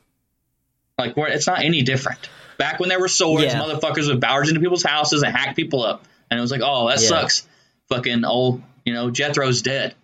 Like 0.98 1.16
we're, 1.16 1.28
it's 1.28 1.46
not 1.46 1.60
any 1.62 1.82
different. 1.82 2.28
Back 2.58 2.78
when 2.80 2.88
there 2.88 3.00
were 3.00 3.08
swords, 3.08 3.44
Yeah. 3.44 3.60
motherfuckers 3.60 4.08
would 4.08 4.20
barge 4.20 4.48
into 4.48 4.60
people's 4.60 4.82
houses 4.82 5.22
and 5.22 5.34
hack 5.36 5.56
people 5.56 5.82
up, 5.84 6.04
and 6.30 6.38
it 6.38 6.40
was 6.40 6.50
like, 6.50 6.60
oh, 6.64 6.88
that 6.88 7.00
Yeah. 7.00 7.08
sucks. 7.08 7.46
Fucking 7.88 8.24
old, 8.24 8.62
you 8.84 8.92
know, 8.94 9.10
Jethro's 9.10 9.62
dead. 9.62 9.94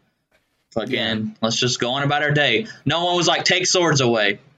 Fucking, 0.72 0.94
Yeah. 0.94 1.18
let's 1.42 1.56
just 1.56 1.80
go 1.80 1.90
on 1.92 2.02
about 2.02 2.22
our 2.22 2.30
day. 2.30 2.66
No 2.86 3.04
one 3.04 3.16
was 3.16 3.26
like, 3.26 3.44
take 3.44 3.66
swords 3.66 4.00
away. 4.00 4.38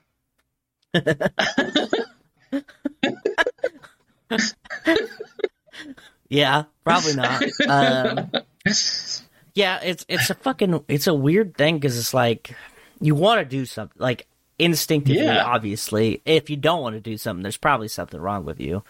yeah, 6.29 6.65
probably 6.85 7.15
not. 7.15 7.43
um, 7.69 8.31
yeah, 9.55 9.81
it's 9.83 10.05
it's 10.09 10.31
a 10.31 10.35
fucking 10.35 10.85
it's 10.89 11.07
a 11.07 11.15
weird 11.15 11.57
thing 11.57 11.77
because 11.77 11.99
it's 11.99 12.13
like 12.15 12.55
you 13.01 13.15
want 13.15 13.41
to 13.41 13.45
do 13.45 13.65
something 13.65 14.01
like 14.01 14.27
instinctively, 14.59 15.23
Yeah. 15.25 15.45
obviously. 15.45 16.23
If 16.25 16.51
you 16.51 16.57
don't 16.57 16.83
want 16.83 16.95
to 16.95 17.01
do 17.01 17.17
something, 17.17 17.43
there's 17.43 17.57
probably 17.57 17.89
something 17.89 18.21
wrong 18.21 18.45
with 18.45 18.61
you. 18.61 18.83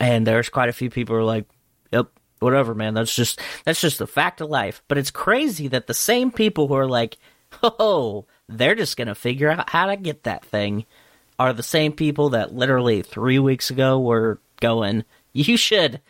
And 0.00 0.26
there's 0.26 0.48
quite 0.48 0.68
a 0.68 0.72
few 0.72 0.90
people 0.90 1.14
who 1.14 1.20
are 1.20 1.24
like, 1.24 1.46
"Yep, 1.92 2.08
whatever, 2.40 2.74
man. 2.74 2.94
That's 2.94 3.14
just 3.14 3.40
that's 3.64 3.80
just 3.80 4.00
a 4.00 4.06
fact 4.06 4.40
of 4.40 4.50
life." 4.50 4.82
But 4.88 4.98
it's 4.98 5.10
crazy 5.10 5.68
that 5.68 5.86
the 5.86 5.94
same 5.94 6.30
people 6.30 6.68
who 6.68 6.74
are 6.74 6.88
like, 6.88 7.16
"Oh, 7.62 8.26
they're 8.48 8.74
just 8.74 8.96
gonna 8.96 9.14
figure 9.14 9.50
out 9.50 9.70
how 9.70 9.86
to 9.86 9.96
get 9.96 10.24
that 10.24 10.44
thing," 10.44 10.84
are 11.38 11.52
the 11.52 11.62
same 11.62 11.92
people 11.92 12.30
that 12.30 12.54
literally 12.54 13.02
three 13.02 13.38
weeks 13.38 13.70
ago 13.70 13.98
were 14.00 14.38
going, 14.60 15.04
"You 15.32 15.56
should 15.56 16.00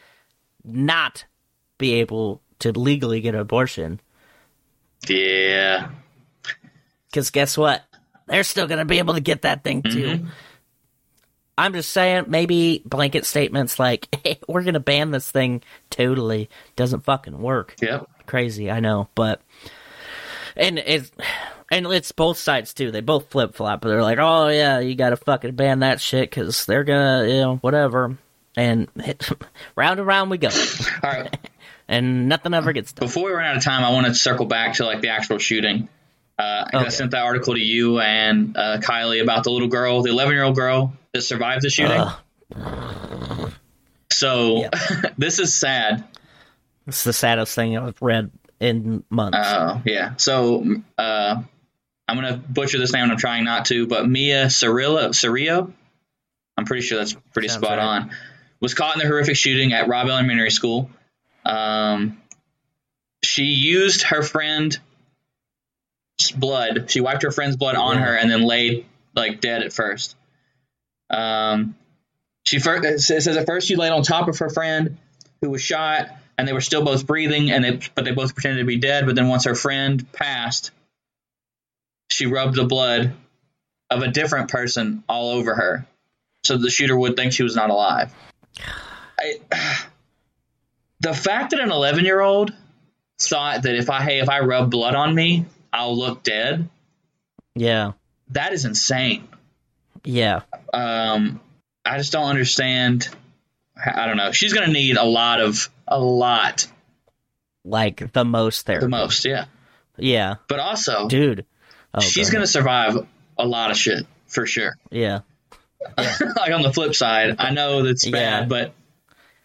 not 0.64 1.24
be 1.78 1.94
able 1.94 2.40
to 2.64 2.78
legally 2.78 3.20
get 3.20 3.34
an 3.34 3.40
abortion." 3.40 4.00
Yeah. 5.08 5.90
Because 7.10 7.30
guess 7.30 7.56
what? 7.56 7.84
They're 8.26 8.44
still 8.44 8.66
going 8.66 8.78
to 8.78 8.84
be 8.84 8.98
able 8.98 9.14
to 9.14 9.20
get 9.20 9.42
that 9.42 9.62
thing 9.62 9.82
too. 9.82 10.06
Mm-hmm. 10.06 10.28
I'm 11.56 11.72
just 11.72 11.90
saying, 11.90 12.24
maybe 12.26 12.82
blanket 12.84 13.24
statements 13.24 13.78
like, 13.78 14.08
hey, 14.24 14.40
we're 14.48 14.62
going 14.62 14.74
to 14.74 14.80
ban 14.80 15.10
this 15.10 15.30
thing 15.30 15.62
totally 15.90 16.50
doesn't 16.74 17.04
fucking 17.04 17.38
work. 17.38 17.76
Yeah. 17.80 18.00
Crazy, 18.26 18.70
I 18.70 18.80
know. 18.80 19.08
But, 19.14 19.40
and 20.56 20.78
it's, 20.78 21.12
and 21.70 21.86
it's 21.86 22.12
both 22.12 22.38
sides 22.38 22.74
too. 22.74 22.90
They 22.90 23.00
both 23.00 23.30
flip 23.30 23.54
flop. 23.54 23.82
But 23.82 23.90
they're 23.90 24.02
like, 24.02 24.18
oh 24.18 24.48
yeah, 24.48 24.80
you 24.80 24.96
got 24.96 25.10
to 25.10 25.16
fucking 25.16 25.54
ban 25.54 25.80
that 25.80 26.00
shit 26.00 26.30
because 26.30 26.66
they're 26.66 26.84
going 26.84 27.22
to, 27.22 27.32
you 27.32 27.40
know, 27.40 27.56
whatever. 27.56 28.18
And 28.56 28.88
round 29.76 30.00
and 30.00 30.06
round 30.06 30.30
we 30.30 30.38
go. 30.38 30.48
All 31.02 31.10
right. 31.10 31.36
And 31.88 32.28
nothing 32.28 32.54
ever 32.54 32.72
gets 32.72 32.92
done. 32.92 33.06
Before 33.06 33.26
we 33.26 33.32
run 33.32 33.44
out 33.44 33.56
of 33.56 33.62
time, 33.62 33.84
I 33.84 33.90
want 33.90 34.06
to 34.06 34.14
circle 34.14 34.46
back 34.46 34.74
to 34.74 34.84
like 34.86 35.00
the 35.02 35.08
actual 35.10 35.38
shooting. 35.38 35.88
Uh, 36.38 36.64
'cause 36.64 36.86
I 36.86 36.88
sent 36.88 37.10
that 37.12 37.22
article 37.22 37.54
to 37.54 37.60
you 37.60 38.00
and 38.00 38.56
uh, 38.56 38.78
Kylie 38.78 39.22
about 39.22 39.44
the 39.44 39.50
little 39.50 39.68
girl, 39.68 40.02
the 40.02 40.10
11 40.10 40.32
year 40.34 40.42
old 40.42 40.56
girl 40.56 40.92
that 41.12 41.22
survived 41.22 41.62
the 41.62 41.70
shooting. 41.70 42.00
Ugh. 42.56 43.52
so 44.10 44.68
this 45.18 45.38
is 45.38 45.54
sad. 45.54 46.04
It's 46.86 47.04
the 47.04 47.12
saddest 47.12 47.54
thing 47.54 47.76
I've 47.78 48.00
read 48.02 48.30
in 48.60 49.04
months. 49.10 49.38
Uh, 49.38 49.80
yeah. 49.84 50.14
So 50.16 50.64
uh, 50.98 51.42
I'm 52.08 52.16
gonna 52.16 52.36
butcher 52.36 52.78
this 52.78 52.92
name, 52.92 53.04
and 53.04 53.12
I'm 53.12 53.18
trying 53.18 53.44
not 53.44 53.66
to. 53.66 53.86
But 53.86 54.08
Miah 54.08 54.46
Cerrillo, 54.46 55.08
Cerrillo, 55.10 55.72
I'm 56.56 56.64
pretty 56.64 56.82
sure 56.82 56.98
that's 56.98 57.14
pretty 57.32 57.48
Sounds 57.48 57.64
spot 57.64 57.78
right. 57.78 57.84
on. 57.84 58.10
Was 58.60 58.74
caught 58.74 58.94
in 58.94 59.00
the 59.00 59.06
horrific 59.06 59.36
shooting 59.36 59.72
at 59.72 59.88
Robb 59.88 60.08
Elementary 60.08 60.50
School. 60.50 60.90
Um, 61.44 62.20
she 63.22 63.44
used 63.44 64.02
her 64.02 64.22
friend's 64.22 64.78
blood. 66.36 66.90
She 66.90 67.00
wiped 67.00 67.22
her 67.22 67.30
friend's 67.30 67.56
blood 67.56 67.76
on 67.76 67.98
her 67.98 68.14
and 68.14 68.30
then 68.30 68.42
laid 68.42 68.86
like 69.14 69.40
dead 69.40 69.62
at 69.62 69.72
first. 69.72 70.16
Um, 71.10 71.74
she 72.44 72.58
first 72.58 72.84
it 72.84 73.00
says 73.00 73.36
at 73.36 73.46
first 73.46 73.66
she 73.66 73.76
laid 73.76 73.90
on 73.90 74.02
top 74.02 74.28
of 74.28 74.38
her 74.38 74.50
friend 74.50 74.98
who 75.40 75.50
was 75.50 75.62
shot, 75.62 76.08
and 76.38 76.46
they 76.46 76.52
were 76.52 76.60
still 76.60 76.84
both 76.84 77.06
breathing, 77.06 77.50
and 77.50 77.64
they 77.64 77.80
but 77.94 78.04
they 78.04 78.12
both 78.12 78.34
pretended 78.34 78.60
to 78.60 78.66
be 78.66 78.78
dead. 78.78 79.06
But 79.06 79.14
then 79.14 79.28
once 79.28 79.44
her 79.44 79.54
friend 79.54 80.10
passed, 80.12 80.70
she 82.10 82.26
rubbed 82.26 82.56
the 82.56 82.64
blood 82.64 83.14
of 83.90 84.02
a 84.02 84.08
different 84.08 84.50
person 84.50 85.04
all 85.08 85.30
over 85.30 85.54
her, 85.54 85.86
so 86.44 86.56
the 86.56 86.70
shooter 86.70 86.96
would 86.96 87.16
think 87.16 87.32
she 87.32 87.42
was 87.42 87.56
not 87.56 87.70
alive. 87.70 88.12
I, 89.18 89.84
the 91.04 91.14
fact 91.14 91.50
that 91.52 91.60
an 91.60 91.70
11 91.70 92.04
year 92.04 92.20
old 92.20 92.52
thought 93.20 93.62
that 93.62 93.74
if 93.76 93.88
I 93.90 94.02
hey 94.02 94.18
if 94.20 94.28
I 94.28 94.40
rub 94.40 94.70
blood 94.70 94.94
on 94.94 95.14
me, 95.14 95.46
I'll 95.72 95.96
look 95.96 96.22
dead. 96.22 96.68
yeah, 97.54 97.92
That 98.30 98.52
is 98.52 98.64
insane. 98.64 99.28
yeah, 100.04 100.40
Um, 100.72 101.40
I 101.84 101.98
just 101.98 102.12
don't 102.12 102.28
understand. 102.28 103.08
I 103.76 104.06
don't 104.06 104.16
know. 104.16 104.32
She's 104.32 104.52
gonna 104.52 104.72
need 104.72 104.96
a 104.96 105.04
lot 105.04 105.40
of 105.40 105.68
a 105.88 105.98
lot, 105.98 106.66
like 107.64 108.12
the 108.12 108.24
most 108.24 108.66
there. 108.66 108.80
the 108.80 108.88
most, 108.88 109.24
yeah. 109.24 109.46
Yeah, 109.96 110.34
But 110.48 110.58
also, 110.60 111.08
dude. 111.08 111.46
Oh, 111.94 112.00
she's 112.00 112.30
go 112.30 112.34
gonna 112.38 112.46
survive 112.48 112.96
a 113.38 113.46
lot 113.46 113.70
of 113.70 113.76
shit 113.76 114.06
for 114.26 114.46
sure. 114.46 114.76
ahead. 114.90 115.22
Yeah, 115.98 116.18
like 116.36 116.50
on 116.52 116.62
the 116.62 116.72
flip 116.72 116.94
side, 116.94 117.36
I 117.38 117.50
know 117.50 117.82
that's 117.82 118.08
bad, 118.08 118.42
Yeah. 118.42 118.46
but 118.46 118.72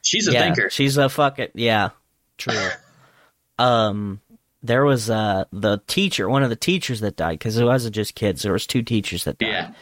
she's 0.09 0.27
a 0.27 0.33
yeah. 0.33 0.41
thinker. 0.41 0.69
She's 0.69 0.97
a 0.97 1.09
fucking 1.09 1.49
yeah. 1.53 1.89
True. 2.37 2.69
um, 3.59 4.21
there 4.63 4.83
was 4.83 5.09
uh 5.09 5.45
the 5.51 5.81
teacher, 5.87 6.29
one 6.29 6.43
of 6.43 6.49
the 6.49 6.55
teachers 6.55 6.99
that 7.01 7.15
died 7.15 7.39
because 7.39 7.57
it 7.57 7.65
wasn't 7.65 7.95
just 7.95 8.15
kids. 8.15 8.41
There 8.41 8.53
was 8.53 8.67
two 8.67 8.81
teachers 8.81 9.23
that 9.25 9.37
died. 9.37 9.47
Yeah, 9.49 9.73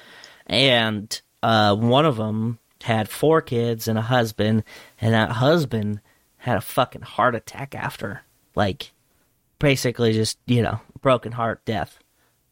and 0.46 1.22
uh, 1.44 1.76
one 1.76 2.06
of 2.06 2.18
them 2.18 2.60
had 2.84 3.10
four 3.10 3.42
kids 3.42 3.88
and 3.88 3.98
a 3.98 4.04
husband, 4.04 4.64
and 5.02 5.14
that 5.14 5.32
husband 5.32 6.02
had 6.38 6.58
a 6.58 6.62
fucking 6.62 7.02
heart 7.02 7.36
attack 7.36 7.76
after, 7.76 8.22
like, 8.56 8.92
basically 9.60 10.14
just 10.14 10.38
you 10.46 10.62
know 10.62 10.80
broken 11.02 11.32
heart 11.32 11.64
death, 11.66 12.00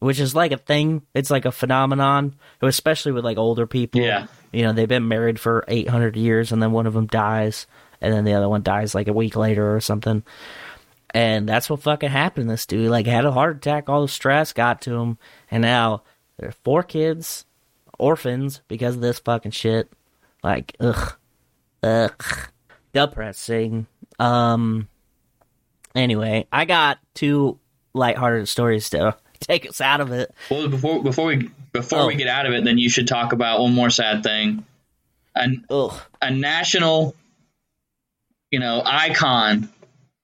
which 0.06 0.20
is 0.20 0.36
like 0.36 0.52
a 0.52 0.58
thing. 0.58 1.02
It's 1.16 1.32
like 1.32 1.46
a 1.46 1.52
phenomenon, 1.52 2.36
especially 2.62 3.12
with 3.12 3.26
like 3.26 3.40
older 3.40 3.66
people. 3.66 4.02
Yeah. 4.02 4.28
you 4.54 4.62
know 4.62 4.72
they've 4.72 4.88
been 4.88 5.08
married 5.08 5.40
for 5.40 5.66
eight 5.68 5.90
hundred 5.90 6.16
years, 6.16 6.52
and 6.52 6.62
then 6.62 6.72
one 6.72 6.86
of 6.86 6.94
them 6.94 7.08
dies, 7.08 7.66
and 8.02 8.14
then 8.14 8.24
the 8.24 8.36
other 8.36 8.48
one 8.48 8.62
dies 8.62 8.94
like 8.94 9.08
a 9.08 9.14
week 9.14 9.36
later 9.36 9.76
or 9.76 9.80
something. 9.82 10.22
And 11.10 11.50
that's 11.50 11.72
what 11.72 11.82
fucking 11.82 12.12
happened. 12.12 12.50
to 12.50 12.54
This 12.54 12.68
dude 12.68 12.92
like 12.92 13.08
had 13.08 13.26
a 13.26 13.32
heart 13.32 13.58
attack. 13.58 13.90
All 13.90 14.04
the 14.04 14.08
stress 14.08 14.54
got 14.54 14.82
to 14.82 14.94
him, 14.94 15.18
and 15.50 15.64
now 15.64 16.04
there 16.38 16.50
are 16.50 16.56
four 16.64 16.84
kids, 16.84 17.44
orphans 17.98 18.62
because 18.68 18.94
of 18.94 19.02
this 19.02 19.18
fucking 19.18 19.54
shit. 19.54 19.92
Like 20.44 20.76
ugh, 20.80 21.16
ugh, 21.82 22.24
depressing. 22.94 23.88
Um. 24.20 24.88
Anyway, 25.96 26.46
I 26.52 26.66
got 26.66 27.00
two 27.16 27.58
lighthearted 27.96 28.48
stories 28.48 28.88
to 28.92 29.18
take 29.48 29.68
us 29.70 29.82
out 29.82 30.02
of 30.02 30.12
it. 30.12 30.34
Well, 30.50 30.68
before 30.68 31.04
before 31.04 31.26
we 31.28 31.50
before 31.72 32.08
we 32.08 32.14
Oh. 32.14 32.18
get 32.18 32.28
out 32.28 32.46
of 32.46 32.54
it, 32.54 32.64
then 32.64 32.78
you 32.78 32.90
should 32.90 33.08
talk 33.08 33.34
about 33.34 33.60
one 33.60 33.74
more 33.74 33.90
sad 33.90 34.24
thing. 34.24 34.66
An 35.36 35.66
Ugh. 35.70 35.94
a 36.22 36.32
national, 36.32 37.16
you 38.52 38.60
know, 38.60 38.82
icon 38.86 39.70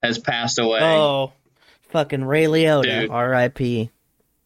has 0.02 0.18
passed 0.18 0.58
away. 0.60 0.80
Oh, 0.82 1.34
fucking 1.90 2.24
Ray 2.24 2.46
Liotta, 2.46 3.10
R.I.P. 3.10 3.90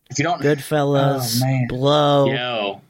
if 0.10 0.18
you 0.20 0.24
don't, 0.24 0.42
Goodfellas, 0.42 1.42
Oh, 1.42 1.46
man. 1.46 1.68
Blow, 1.68 2.26
yo, 2.34 2.82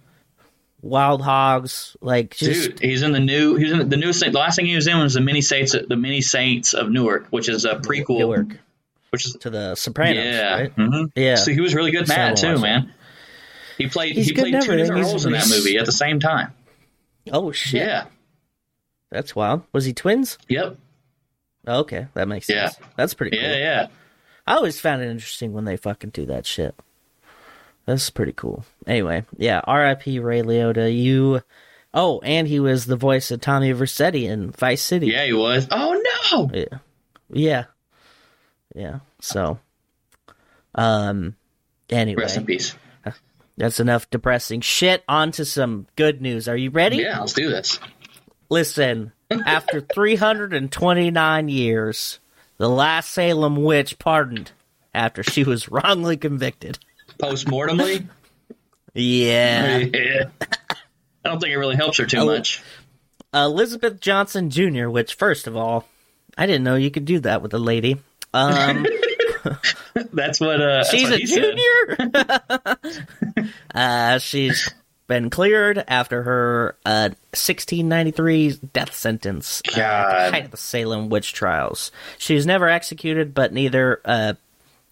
Wild 0.82 1.22
Hogs, 1.22 1.98
like 2.02 2.36
just 2.38 2.70
dude, 2.70 2.80
he's 2.80 3.02
in 3.02 3.12
the 3.12 3.20
new. 3.20 3.56
He's 3.56 3.72
in 3.72 3.90
the 3.90 3.98
newest 3.98 4.22
thing. 4.22 4.32
The 4.32 4.40
last 4.40 4.56
thing 4.56 4.66
he 4.68 4.76
was 4.76 4.88
in 4.88 4.98
was 5.00 5.16
the 5.16 5.22
Many 5.22 5.42
Saints. 5.42 5.74
The 5.74 5.96
Many 5.98 6.22
Saints 6.22 6.74
of 6.74 6.90
Newark, 6.90 7.28
which 7.32 7.50
is 7.50 7.66
a 7.66 7.76
prequel. 7.76 8.20
Newark 8.20 8.58
Which 9.16 9.26
is 9.28 9.34
to 9.42 9.50
the 9.50 9.76
Sopranos, 9.76 10.24
yeah, 10.24 10.54
right? 10.54 10.76
mhm. 10.76 11.12
Yeah. 11.16 11.36
So 11.36 11.52
he 11.52 11.62
was 11.62 11.74
really 11.76 11.92
good 11.92 12.02
in 12.04 12.08
that 12.08 12.38
too, 12.38 12.58
man. 12.60 12.94
He 13.78 13.88
played. 13.88 14.16
He's 14.16 14.28
he 14.28 14.34
played 14.34 14.52
two 14.52 14.58
everything. 14.58 14.78
different 14.78 15.02
He's- 15.02 15.12
roles 15.12 15.26
in 15.26 15.32
that 15.34 15.44
he's- 15.44 15.58
movie 15.58 15.78
at 15.78 15.86
the 15.86 15.92
same 15.92 16.20
time. 16.20 16.54
Oh 17.32 17.52
shit, 17.52 17.82
Yeah. 17.82 18.06
that's 19.12 19.36
wild. 19.36 19.64
Was 19.74 19.86
he 19.86 19.94
twins? 19.94 20.38
Yep. 20.48 20.78
Oh, 21.68 21.80
okay, 21.80 22.08
that 22.14 22.28
makes 22.28 22.48
Yeah. 22.50 22.70
sense. 22.70 22.88
That's 22.96 23.14
pretty 23.16 23.36
cool. 23.38 23.46
Yeah. 23.48 23.56
Yeah. 23.58 23.88
I 24.48 24.56
always 24.56 24.80
found 24.80 25.02
it 25.02 25.10
interesting 25.10 25.52
when 25.54 25.66
they 25.66 25.76
fucking 25.78 26.12
do 26.12 26.26
that 26.28 26.46
shit. 26.46 26.76
That's 27.88 28.10
pretty 28.12 28.34
cool. 28.34 28.66
Anyway, 28.88 29.26
yeah, 29.38 29.62
R.I.P. 29.64 30.20
Ray 30.20 30.42
Liotta. 30.42 30.96
You. 30.96 31.42
Oh, 31.94 32.20
and 32.20 32.48
he 32.48 32.60
was 32.60 32.86
the 32.86 32.96
voice 32.96 33.32
of 33.32 33.42
Tommy 33.42 33.74
Vercetti 33.74 34.24
in 34.30 34.52
Vice 34.52 34.82
City. 34.82 35.08
Yeah. 35.08 35.26
He 35.26 35.34
was. 35.34 35.68
Oh 35.72 36.02
no. 36.32 36.50
Yeah. 36.54 36.78
Yeah. 37.32 37.64
Yeah. 38.76 39.00
So, 39.22 39.58
um, 40.76 41.36
anyway, 41.90 42.22
Rest 42.24 42.38
in 42.38 42.46
peace. 42.46 42.76
that's 43.58 43.80
enough 43.80 44.10
depressing 44.10 44.62
shit. 44.62 45.04
On 45.08 45.32
to 45.32 45.46
some 45.46 45.88
good 45.96 46.22
news. 46.22 46.48
Are 46.48 46.58
you 46.58 46.70
ready? 46.70 46.98
Yeah. 46.98 47.20
Let's 47.22 47.34
do 47.34 47.50
this. 47.50 47.80
Listen, 48.50 49.12
after 49.46 49.82
329 49.82 51.50
years, 51.50 52.20
the 52.58 52.70
last 52.70 53.10
Salem 53.12 53.64
witch 53.64 53.98
pardoned 53.98 54.52
after 54.94 55.24
she 55.24 55.44
was 55.44 55.70
wrongly 55.70 56.18
convicted. 56.18 56.78
Post 57.18 57.48
mortemly. 57.48 58.08
Yeah. 58.98 59.80
yeah. 59.80 60.24
I 60.40 61.30
don't 61.30 61.42
think 61.42 61.52
it 61.52 61.58
really 61.58 61.76
helps 61.76 61.98
her 61.98 62.06
too 62.06 62.20
Oh. 62.20 62.26
much. 62.28 62.62
Elizabeth 63.34 64.00
Johnson 64.00 64.50
Jr., 64.50 64.88
which, 64.88 65.16
first 65.16 65.48
of 65.48 65.58
all, 65.58 65.86
I 66.38 66.46
didn't 66.46 66.64
know 66.64 66.76
you 66.76 66.90
could 66.90 67.04
do 67.04 67.20
that 67.20 67.42
with 67.42 67.54
a 67.54 67.58
lady. 67.60 67.98
Um, 68.36 68.86
That's 70.14 70.40
what. 70.40 70.62
Uh, 70.62 70.84
she's 70.84 71.10
what 71.10 71.22
a 71.22 71.26
junior. 71.26 72.12
uh, 73.74 74.18
she's 74.20 74.70
been 75.08 75.30
cleared 75.30 75.84
after 75.88 76.24
her 76.24 76.76
uh, 76.86 77.10
1693 77.32 78.60
death 78.74 78.94
sentence 78.94 79.62
uh, 79.68 79.80
at 79.80 80.26
the 80.26 80.32
height 80.32 80.46
of 80.46 80.52
the 80.52 80.58
Salem 80.58 81.10
witch 81.10 81.34
trials. 81.34 81.92
She 82.18 82.36
was 82.36 82.46
never 82.46 82.68
executed, 82.68 83.34
but 83.34 83.54
neither 83.54 84.02
uh, 84.04 84.34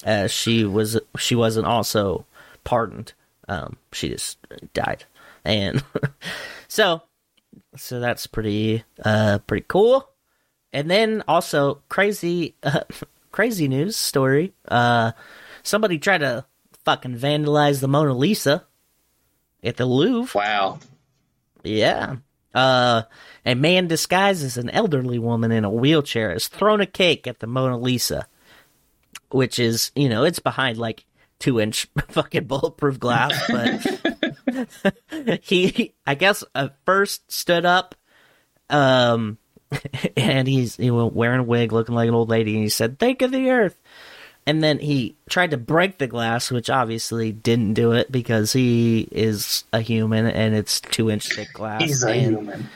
uh, 0.06 0.28
she 0.28 0.64
was 0.64 1.00
she 1.18 1.36
wasn't 1.36 1.68
also 1.68 2.26
pardoned. 2.64 3.14
Um, 3.48 3.78
she 3.91 4.10
just 4.10 4.38
died, 4.74 5.04
and 5.44 5.84
so 6.68 7.02
so 7.76 8.00
that's 8.00 8.28
pretty 8.28 8.84
uh 9.04 9.39
pretty 9.39 9.66
cool. 9.68 10.08
And 10.72 10.89
then 10.89 11.24
also 11.28 11.82
crazy 11.89 12.56
uh, 12.64 12.82
crazy 13.34 13.68
news 13.68 13.98
story. 13.98 14.54
Uh, 14.66 15.12
somebody 15.64 16.00
tried 16.00 16.20
to 16.20 16.46
fucking 16.86 17.18
vandalize 17.18 17.82
the 17.82 17.90
Mona 17.90 18.14
Lisa 18.14 18.66
at 19.62 19.76
the 19.76 19.86
Louvre. 19.86 20.40
Wow. 20.40 20.80
Yeah. 21.64 22.18
Uh, 22.54 23.02
a 23.46 23.56
man 23.56 23.88
disguised 23.88 24.46
as 24.46 24.58
an 24.58 24.70
elderly 24.70 25.20
woman 25.20 25.52
in 25.52 25.66
a 25.66 25.70
wheelchair 25.70 26.32
has 26.32 26.48
thrown 26.48 26.80
a 26.80 26.86
cake 26.86 27.28
at 27.28 27.40
the 27.40 27.48
Mona 27.48 27.78
Lisa, 27.78 28.28
which 29.32 29.58
is, 29.60 29.92
you 29.96 30.08
know, 30.08 30.24
it's 30.24 30.40
behind 30.40 30.78
like 30.78 31.04
two 31.40 31.60
inch 31.60 31.88
fucking 32.10 32.46
bulletproof 32.46 33.00
glass, 33.00 33.34
but 33.50 35.40
he, 35.44 35.96
I 36.06 36.16
guess, 36.16 36.44
uh, 36.54 36.70
first 36.86 37.32
stood 37.32 37.66
up, 37.66 37.96
um, 38.70 39.40
and 40.17 40.47
he's 40.47 40.76
he 40.76 40.91
was 40.91 41.11
wearing 41.13 41.41
a 41.41 41.43
wig, 41.43 41.71
looking 41.71 41.95
like 41.95 42.07
an 42.07 42.15
old 42.15 42.30
lady, 42.30 42.53
and 42.53 42.63
he 42.63 42.69
said, 42.69 42.99
"Think 42.99 43.21
of 43.21 43.32
the 43.32 43.49
earth." 43.49 43.80
And 44.45 44.61
then 44.61 44.80
he 44.80 45.15
tried 45.30 45.51
to 45.51 45.57
break 45.57 45.97
the 45.97 46.07
glass, 46.07 46.51
which 46.51 46.69
obviously 46.69 47.32
didn't 47.32 47.76
do 47.76 47.93
it 47.93 48.11
because 48.11 48.51
he 48.51 49.07
is 49.11 49.63
a 49.71 49.80
human 49.80 50.26
and 50.26 50.53
it's 50.53 50.82
two 50.82 51.09
inch 51.09 51.34
thick 51.34 51.53
glass. 51.53 51.82
He's 51.82 52.03
a 52.03 52.09
and, 52.09 52.38
human. 52.38 52.69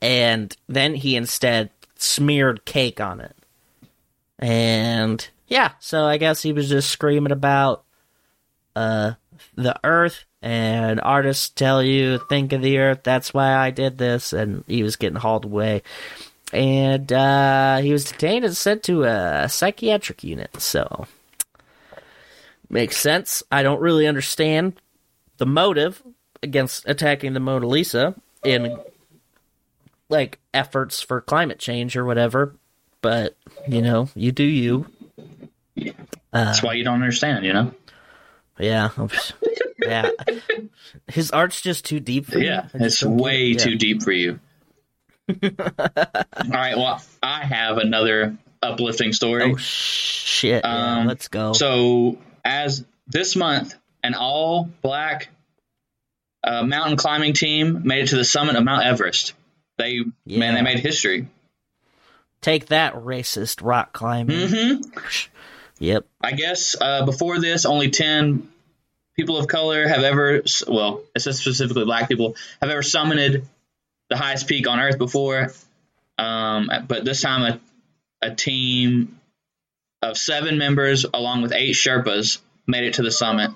and 0.00 0.56
then 0.68 0.94
he 0.94 1.14
instead 1.14 1.70
smeared 1.96 2.64
cake 2.64 3.00
on 3.00 3.20
it. 3.20 3.36
And 4.40 5.26
yeah, 5.46 5.72
so 5.78 6.04
I 6.04 6.16
guess 6.16 6.42
he 6.42 6.52
was 6.52 6.68
just 6.68 6.90
screaming 6.90 7.32
about 7.32 7.84
uh 8.74 9.12
the 9.54 9.78
earth 9.84 10.24
and 10.42 11.00
artists 11.00 11.48
tell 11.48 11.82
you 11.82 12.18
think 12.28 12.52
of 12.52 12.62
the 12.62 12.78
earth 12.78 13.00
that's 13.02 13.32
why 13.32 13.54
i 13.54 13.70
did 13.70 13.96
this 13.96 14.32
and 14.32 14.64
he 14.66 14.82
was 14.82 14.96
getting 14.96 15.18
hauled 15.18 15.44
away. 15.44 15.82
And 16.52 17.10
uh 17.12 17.78
he 17.78 17.92
was 17.92 18.04
detained 18.04 18.44
and 18.44 18.56
sent 18.56 18.82
to 18.84 19.04
a 19.04 19.48
psychiatric 19.48 20.22
unit 20.22 20.60
so. 20.60 21.06
Makes 22.68 22.96
sense. 22.96 23.42
I 23.52 23.62
don't 23.62 23.80
really 23.80 24.06
understand 24.06 24.80
the 25.38 25.46
motive 25.46 26.02
against 26.42 26.88
attacking 26.88 27.32
the 27.34 27.40
mona 27.40 27.66
lisa 27.66 28.14
in 28.44 28.78
like 30.08 30.38
efforts 30.52 31.00
for 31.00 31.20
climate 31.20 31.58
change 31.58 31.96
or 31.96 32.04
whatever 32.04 32.54
but 33.00 33.36
you 33.68 33.82
know 33.82 34.08
you 34.14 34.32
do 34.32 34.44
you. 34.44 34.86
That's 36.32 36.62
why 36.62 36.74
you 36.74 36.84
don't 36.84 36.94
understand, 36.94 37.44
you 37.44 37.52
know? 37.52 37.74
yeah 38.58 38.90
yeah 39.86 40.10
his 41.08 41.30
art's 41.30 41.60
just 41.60 41.84
too 41.84 42.00
deep 42.00 42.26
for. 42.26 42.38
Yeah, 42.38 42.62
just 42.72 43.02
it's 43.02 43.04
way. 43.04 43.46
Yeah. 43.46 43.58
too 43.58 43.76
deep 43.76 44.02
for 44.02 44.12
you. 44.12 44.40
All 45.28 45.50
right, 46.48 46.76
well, 46.76 47.02
I 47.22 47.44
have 47.44 47.78
another 47.78 48.36
uplifting 48.62 49.12
story. 49.12 49.52
Oh 49.52 49.56
shit! 49.56 50.62
yeah, 50.64 50.98
Um, 51.00 51.06
let's 51.06 51.28
go. 51.28 51.52
So, 51.52 52.18
as 52.44 52.84
this 53.06 53.36
month, 53.36 53.74
an 54.02 54.14
all 54.14 54.68
black 54.82 55.28
uh, 56.44 56.62
mountain 56.62 56.96
climbing 56.96 57.32
team 57.34 57.82
made 57.84 58.04
it 58.04 58.08
to 58.08 58.16
the 58.16 58.24
summit 58.24 58.56
of 58.56 58.64
Mount 58.64 58.84
Everest. 58.84 59.34
They 59.78 60.00
man, 60.26 60.54
they 60.54 60.62
made 60.62 60.80
history. 60.80 61.28
Take 62.40 62.66
that, 62.66 62.94
racist 62.94 63.60
rock 63.62 63.92
climbing. 63.92 64.48
hmm 64.48 64.80
Yep. 65.78 66.06
I 66.20 66.32
guess 66.32 66.76
uh, 66.80 67.04
before 67.04 67.40
this, 67.40 67.64
only 67.64 67.90
ten 67.90 68.51
people 69.16 69.36
of 69.38 69.46
color 69.46 69.86
have 69.86 70.02
ever, 70.02 70.42
well, 70.68 71.02
it 71.14 71.20
says 71.20 71.38
specifically 71.38 71.84
black 71.84 72.08
people, 72.08 72.36
have 72.60 72.70
ever 72.70 72.82
summited 72.82 73.44
the 74.10 74.16
highest 74.16 74.48
peak 74.48 74.68
on 74.68 74.78
Earth 74.80 74.98
before. 74.98 75.52
Um, 76.18 76.70
but 76.88 77.04
this 77.04 77.20
time, 77.22 77.60
a, 78.22 78.26
a 78.26 78.34
team 78.34 79.18
of 80.02 80.16
seven 80.16 80.58
members, 80.58 81.06
along 81.12 81.42
with 81.42 81.52
eight 81.52 81.74
Sherpas, 81.74 82.38
made 82.66 82.84
it 82.84 82.94
to 82.94 83.02
the 83.02 83.10
summit. 83.10 83.50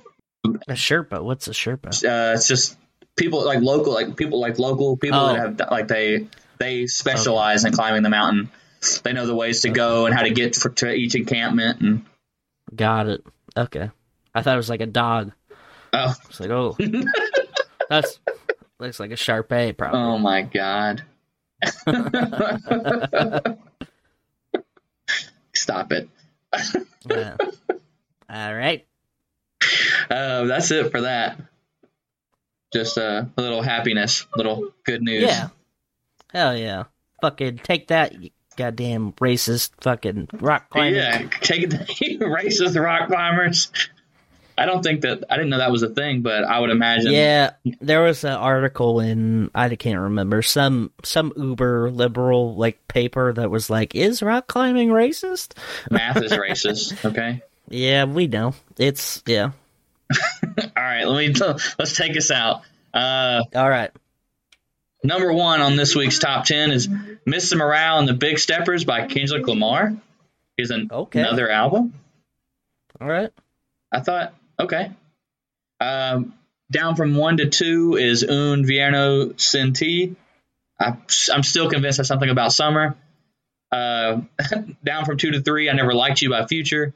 A 0.68 0.72
Sherpa. 0.72 1.22
What's 1.22 1.48
a 1.48 1.52
Sherpa? 1.52 1.88
Uh, 2.04 2.34
it's 2.34 2.46
just 2.48 2.76
people 3.16 3.44
like 3.44 3.60
local, 3.60 3.92
like 3.92 4.16
people 4.16 4.40
like 4.40 4.58
local 4.58 4.96
people 4.96 5.18
Oh. 5.18 5.32
that 5.32 5.38
have 5.60 5.70
like 5.70 5.88
they 5.88 6.28
they 6.58 6.86
specialize 6.86 7.64
in 7.64 7.72
climbing 7.72 8.02
the 8.02 8.10
mountain. 8.10 8.50
They 9.02 9.12
know 9.12 9.26
the 9.26 9.34
ways 9.34 9.62
to 9.62 9.70
go 9.70 10.06
and 10.06 10.14
how 10.14 10.22
to 10.22 10.30
get 10.30 10.54
for, 10.54 10.68
to 10.68 10.92
each 10.92 11.14
encampment. 11.16 11.80
And 11.80 12.06
Got 12.74 13.08
it. 13.08 13.24
Okay. 13.56 13.90
I 14.34 14.42
thought 14.42 14.54
it 14.54 14.58
was 14.58 14.70
like 14.70 14.80
a 14.82 14.86
dog. 14.86 15.32
Oh, 15.96 16.14
It's 16.28 16.40
like, 16.40 16.50
oh, 16.50 16.76
that's 17.88 18.18
looks 18.78 19.00
like 19.00 19.10
a 19.10 19.14
Sharpei, 19.14 19.76
probably. 19.76 20.00
Oh 20.00 20.18
my 20.18 20.42
god. 20.42 21.02
Stop 25.54 25.92
it. 25.92 26.08
Yeah. 27.08 27.36
All 28.28 28.54
right. 28.54 28.86
Uh, 30.10 30.44
that's 30.44 30.70
it 30.70 30.90
for 30.90 31.02
that. 31.02 31.40
Just 32.72 32.98
uh, 32.98 33.24
a 33.36 33.40
little 33.42 33.62
happiness, 33.62 34.26
little 34.36 34.72
good 34.84 35.02
news. 35.02 35.22
Yeah. 35.22 35.48
Hell 36.32 36.56
yeah. 36.56 36.84
Fucking 37.22 37.58
take 37.58 37.88
that, 37.88 38.20
you 38.20 38.30
goddamn 38.56 39.12
racist 39.12 39.70
fucking 39.80 40.28
rock 40.40 40.70
climbing. 40.70 40.96
Yeah, 40.96 41.28
take 41.40 41.62
it 41.64 41.70
the 42.18 42.24
racist 42.24 42.80
rock 42.82 43.08
climbers. 43.08 43.70
I 44.58 44.64
don't 44.66 44.82
think 44.82 45.02
that 45.02 45.24
I 45.30 45.36
didn't 45.36 45.50
know 45.50 45.58
that 45.58 45.70
was 45.70 45.82
a 45.82 45.88
thing, 45.90 46.22
but 46.22 46.44
I 46.44 46.58
would 46.60 46.70
imagine. 46.70 47.12
Yeah, 47.12 47.50
there 47.80 48.02
was 48.02 48.24
an 48.24 48.32
article 48.32 49.00
in 49.00 49.50
I 49.54 49.74
can't 49.76 50.00
remember 50.00 50.40
some 50.42 50.90
some 51.02 51.32
uber 51.36 51.90
liberal 51.90 52.54
like 52.56 52.86
paper 52.88 53.32
that 53.34 53.50
was 53.50 53.68
like, 53.68 53.94
"Is 53.94 54.22
rock 54.22 54.46
climbing 54.46 54.88
racist?" 54.88 55.52
math 55.90 56.16
is 56.22 56.32
racist. 56.32 57.04
Okay. 57.04 57.42
Yeah, 57.68 58.04
we 58.04 58.28
know 58.28 58.54
it's 58.78 59.22
yeah. 59.26 59.50
All 60.44 60.70
right. 60.76 61.04
Let 61.04 61.18
me 61.18 61.34
let's 61.78 61.96
take 61.96 62.16
us 62.16 62.30
out. 62.30 62.62
Uh, 62.94 63.42
All 63.54 63.68
right, 63.68 63.90
number 65.04 65.32
one 65.32 65.60
on 65.60 65.76
this 65.76 65.94
week's 65.94 66.18
top 66.18 66.44
ten 66.46 66.70
is 66.70 66.88
"Mr. 66.88 67.56
Morale 67.58 67.98
and 67.98 68.08
the 68.08 68.14
Big 68.14 68.38
Steppers" 68.38 68.84
by 68.84 69.06
Kendrick 69.06 69.46
Lamar. 69.46 69.94
Is 70.56 70.70
an, 70.70 70.88
Okay. 70.90 71.20
another 71.20 71.50
album. 71.50 71.92
all 72.98 73.06
right. 73.06 73.30
I 73.92 74.00
thought, 74.00 74.32
okay. 74.60 74.90
Um, 75.80 76.34
down 76.70 76.96
from 76.96 77.14
one 77.16 77.36
to 77.38 77.48
two 77.48 77.96
is 77.96 78.24
Un 78.24 78.66
Verano 78.66 79.34
Sin 79.36 79.72
Ti. 79.72 80.16
I, 80.78 80.96
I'm 81.32 81.42
still 81.42 81.70
convinced 81.70 81.98
that's 81.98 82.08
something 82.08 82.28
about 82.28 82.52
summer. 82.52 82.96
Uh, 83.72 84.22
down 84.84 85.04
from 85.04 85.16
two 85.16 85.32
to 85.32 85.40
three, 85.40 85.68
I 85.70 85.72
Never 85.72 85.94
Liked 85.94 86.22
You 86.22 86.30
by 86.30 86.46
Future. 86.46 86.94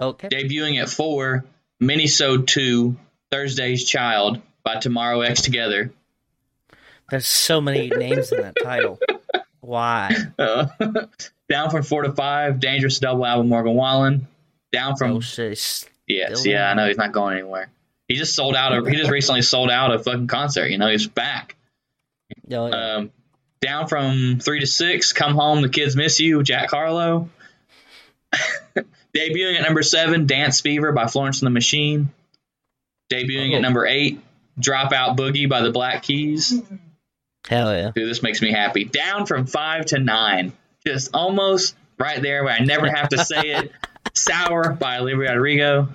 Okay. 0.00 0.28
Debuting 0.28 0.80
at 0.80 0.88
four, 0.88 1.44
Minisode 1.82 2.46
2, 2.46 2.96
Thursday's 3.30 3.84
Child 3.84 4.40
by 4.62 4.76
Tomorrow 4.76 5.20
X 5.20 5.42
Together. 5.42 5.92
There's 7.10 7.26
so 7.26 7.60
many 7.60 7.88
names 7.96 8.32
in 8.32 8.40
that 8.40 8.56
title. 8.62 8.98
Why? 9.60 10.14
Uh, 10.38 10.66
down 11.48 11.70
from 11.70 11.82
four 11.82 12.02
to 12.02 12.12
five, 12.12 12.60
Dangerous 12.60 12.98
Double 12.98 13.24
Album 13.24 13.48
Morgan 13.48 13.74
Wallen. 13.74 14.28
Down 14.72 14.96
from 14.96 15.12
Oh 15.12 15.20
Yes, 16.06 16.40
Still 16.40 16.52
yeah, 16.52 16.70
I 16.70 16.74
know 16.74 16.86
he's 16.86 16.96
not 16.98 17.12
going 17.12 17.38
anywhere. 17.38 17.70
He 18.08 18.16
just 18.16 18.34
sold 18.34 18.54
out. 18.54 18.72
A, 18.76 18.90
he 18.90 18.96
just 18.96 19.10
recently 19.10 19.42
sold 19.42 19.70
out 19.70 19.94
a 19.94 19.98
fucking 19.98 20.26
concert. 20.26 20.66
You 20.68 20.76
know, 20.78 20.88
he's 20.88 21.06
back. 21.06 21.56
Oh, 22.52 22.66
yeah. 22.66 22.94
Um, 22.96 23.10
down 23.60 23.88
from 23.88 24.38
three 24.40 24.60
to 24.60 24.66
six, 24.66 25.12
come 25.14 25.34
home. 25.34 25.62
The 25.62 25.70
kids 25.70 25.96
miss 25.96 26.20
you. 26.20 26.42
Jack 26.42 26.70
Harlow. 26.70 27.30
Debuting 29.16 29.56
at 29.56 29.62
number 29.62 29.82
seven, 29.82 30.26
Dance 30.26 30.60
Fever 30.60 30.92
by 30.92 31.06
Florence 31.06 31.40
and 31.40 31.46
the 31.46 31.50
Machine. 31.52 32.10
Debuting 33.12 33.52
Oh. 33.52 33.56
at 33.56 33.62
number 33.62 33.86
eight, 33.86 34.20
Dropout 34.60 35.16
Boogie 35.16 35.48
by 35.48 35.62
the 35.62 35.70
Black 35.70 36.02
Keys. 36.02 36.60
Hell 37.48 37.72
yeah! 37.74 37.90
Dude, 37.94 38.08
this 38.10 38.22
makes 38.22 38.40
me 38.42 38.50
happy. 38.50 38.84
Down 38.84 39.26
from 39.26 39.46
five 39.46 39.84
to 39.86 39.98
nine, 39.98 40.52
just 40.86 41.10
almost 41.14 41.76
right 41.98 42.20
there 42.20 42.42
where 42.42 42.54
I 42.54 42.60
never 42.60 42.90
have 42.90 43.10
to 43.10 43.24
say 43.24 43.40
it. 43.50 43.72
Sour 44.14 44.72
by 44.74 44.98
Olivia 44.98 45.30
Rodrigo. 45.32 45.88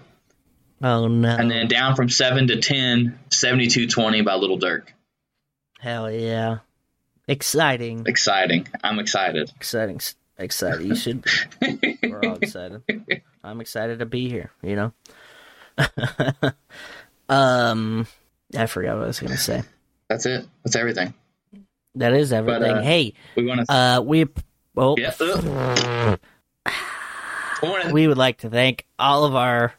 Oh 0.82 1.08
no! 1.08 1.30
And 1.36 1.50
then 1.52 1.68
down 1.68 1.96
from 1.96 2.10
7 2.10 2.48
to 2.48 2.62
10, 2.62 3.20
7220 3.30 4.22
by 4.22 4.36
Lil 4.36 4.58
Durk. 4.60 4.88
Hell 5.80 6.10
yeah! 6.12 6.60
Exciting, 7.28 8.06
Exciting. 8.08 8.68
I'm 8.84 9.00
excited. 9.00 9.52
exciting, 9.56 10.00
excited. 10.38 10.86
You 10.86 10.96
should. 10.96 11.24
Be. 11.62 11.98
We're 12.04 12.22
all 12.26 12.36
excited. 12.42 12.82
I'm 13.44 13.62
excited 13.62 14.00
to 14.00 14.06
be 14.06 14.30
here. 14.30 14.52
You 14.62 14.76
know. 14.76 14.94
um, 17.30 18.08
I 18.58 18.66
forgot 18.66 18.96
what 18.96 19.04
I 19.04 19.08
was 19.08 19.20
gonna 19.20 19.38
say. 19.38 19.64
That's 20.10 20.26
it. 20.26 20.46
That's 20.64 20.76
everything. 20.76 21.14
That 21.96 22.14
is 22.14 22.32
everything. 22.34 22.72
uh, 22.72 22.82
hey, 22.82 23.14
We 23.36 23.46
want 23.46 23.68
to. 23.68 23.74
uh, 23.74 24.02
we. 24.02 24.26
Oh, 24.78 24.96
yeah. 24.98 26.16
We 27.92 28.08
would 28.08 28.18
like 28.18 28.40
to 28.40 28.50
thank 28.50 28.86
all 28.98 29.26
of 29.26 29.36
our 29.36 29.74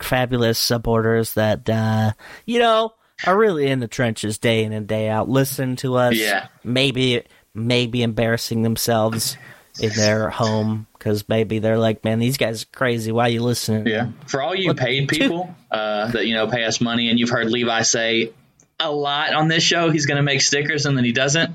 fabulous 0.00 0.58
supporters 0.58 1.34
that 1.34 1.68
uh 1.70 2.12
you 2.44 2.58
know 2.58 2.92
are 3.24 3.36
really 3.38 3.68
in 3.68 3.78
the 3.78 3.86
trenches 3.86 4.38
day 4.38 4.64
in 4.64 4.72
and 4.72 4.88
day 4.88 5.08
out 5.08 5.28
listening 5.28 5.76
to 5.76 5.94
us 5.94 6.16
Yeah. 6.16 6.48
maybe 6.64 7.22
maybe 7.54 8.02
embarrassing 8.02 8.62
themselves 8.62 9.36
in 9.80 9.90
their 9.90 10.28
home 10.28 10.88
because 10.94 11.28
maybe 11.28 11.60
they're 11.60 11.78
like 11.78 12.02
man 12.02 12.18
these 12.18 12.36
guys 12.36 12.64
are 12.64 12.76
crazy 12.76 13.12
why 13.12 13.28
you 13.28 13.42
listening 13.42 13.86
yeah. 13.86 14.08
For 14.26 14.42
all 14.42 14.56
you 14.56 14.74
paid 14.74 15.06
people 15.08 15.54
uh, 15.70 16.08
that, 16.10 16.26
you 16.26 16.34
know, 16.34 16.48
pay 16.48 16.64
us 16.64 16.80
money, 16.80 17.08
and 17.08 17.18
you've 17.18 17.30
heard 17.30 17.48
Levi 17.48 17.82
say 17.82 18.32
a 18.80 18.90
lot 18.90 19.32
on 19.32 19.48
this 19.48 19.62
show, 19.62 19.88
he's 19.90 20.06
going 20.06 20.16
to 20.16 20.22
make 20.22 20.40
stickers 20.42 20.84
and 20.84 20.96
then 20.98 21.04
he 21.04 21.12
doesn't. 21.12 21.54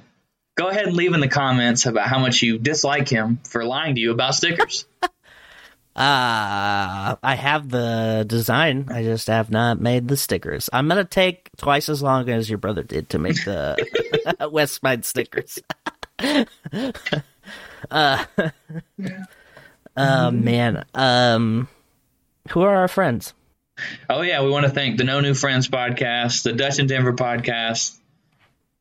Go 0.56 0.70
ahead 0.70 0.88
and 0.88 0.96
leave 0.96 1.14
in 1.14 1.20
the 1.20 1.28
comments 1.28 1.86
about 1.86 2.08
how 2.08 2.18
much 2.18 2.42
you 2.42 2.58
dislike 2.58 3.10
him 3.10 3.40
for 3.48 3.64
lying 3.64 3.94
to 3.96 4.02
you 4.02 4.12
about 4.12 4.34
stickers. 4.36 4.86
uh 5.98 7.16
i 7.24 7.36
have 7.36 7.70
the 7.70 8.24
design. 8.28 8.88
I 8.92 9.02
just 9.04 9.28
have 9.28 9.50
not 9.50 9.82
made 9.82 10.08
the 10.08 10.16
stickers. 10.16 10.70
I'm 10.72 10.88
gonna 10.88 11.04
take 11.04 11.50
twice 11.58 11.90
as 11.90 12.04
long 12.04 12.30
as 12.30 12.48
your 12.50 12.60
brother 12.60 12.84
did 12.84 13.10
to 13.10 13.20
make 13.20 13.44
the 13.44 13.78
west 14.52 14.80
side 14.82 15.06
stickers. 15.06 15.60
Uh 17.90 18.26
oh 19.96 20.32
man 20.32 20.84
um 20.94 21.68
who 22.50 22.62
are 22.62 22.76
our 22.76 22.88
friends? 22.88 23.34
Oh 24.10 24.22
yeah, 24.22 24.44
we 24.44 24.50
want 24.50 24.66
to 24.66 24.72
thank 24.72 24.98
the 24.98 25.04
No 25.04 25.22
New 25.22 25.34
Friends 25.34 25.68
podcast, 25.68 26.44
the 26.44 26.54
Dutch 26.54 26.80
and 26.80 26.90
Denver 26.90 27.14
podcast, 27.14 27.98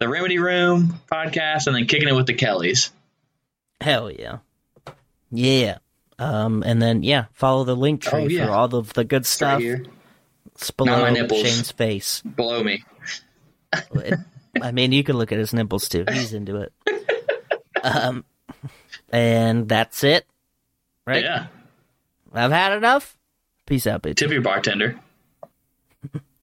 the 0.01 0.09
Remedy 0.09 0.39
Room 0.39 0.99
podcast, 1.11 1.67
and 1.67 1.77
then 1.77 1.87
kicking 1.87 2.09
it 2.09 2.14
with 2.14 2.27
the 2.27 2.35
Kellys. 2.35 2.91
hell 3.81 4.11
yeah. 4.11 4.39
Yeah 5.31 5.79
Um, 6.19 6.62
and 6.64 6.81
then 6.81 7.03
yeah, 7.03 7.27
follow 7.33 7.64
the 7.64 7.77
link 7.77 8.01
tree 8.03 8.23
Oh, 8.25 8.27
yeah. 8.29 8.47
for 8.47 8.53
all 8.53 8.75
of 8.75 8.93
the 8.95 9.05
good 9.05 9.17
right 9.19 9.27
stuff. 9.27 9.61
here. 9.61 9.85
It's 10.55 10.71
below 10.71 10.93
Not 10.93 11.03
my 11.03 11.11
nipples. 11.11 11.43
Shane's 11.43 11.71
face. 11.73 12.23
Below 12.23 12.62
me. 12.64 12.83
It- 13.95 14.19
I 14.62 14.73
mean, 14.73 14.91
you 14.93 15.05
can 15.05 15.19
look 15.19 15.33
at 15.33 15.39
his 15.39 15.53
nipples 15.53 15.89
too. 15.91 16.05
He's 16.11 16.33
into 16.33 16.57
it. 16.62 16.73
Um, 17.85 18.25
and 19.11 19.69
that's 19.69 20.03
it, 20.03 20.27
right? 21.07 21.23
Yeah. 21.23 21.47
I've 22.33 22.51
had 22.51 22.73
enough. 22.73 23.17
Peace 23.67 23.87
out, 23.87 24.03
bitch. 24.03 24.17
Tip 24.17 24.33
your 24.33 24.41
bartender. 24.43 24.99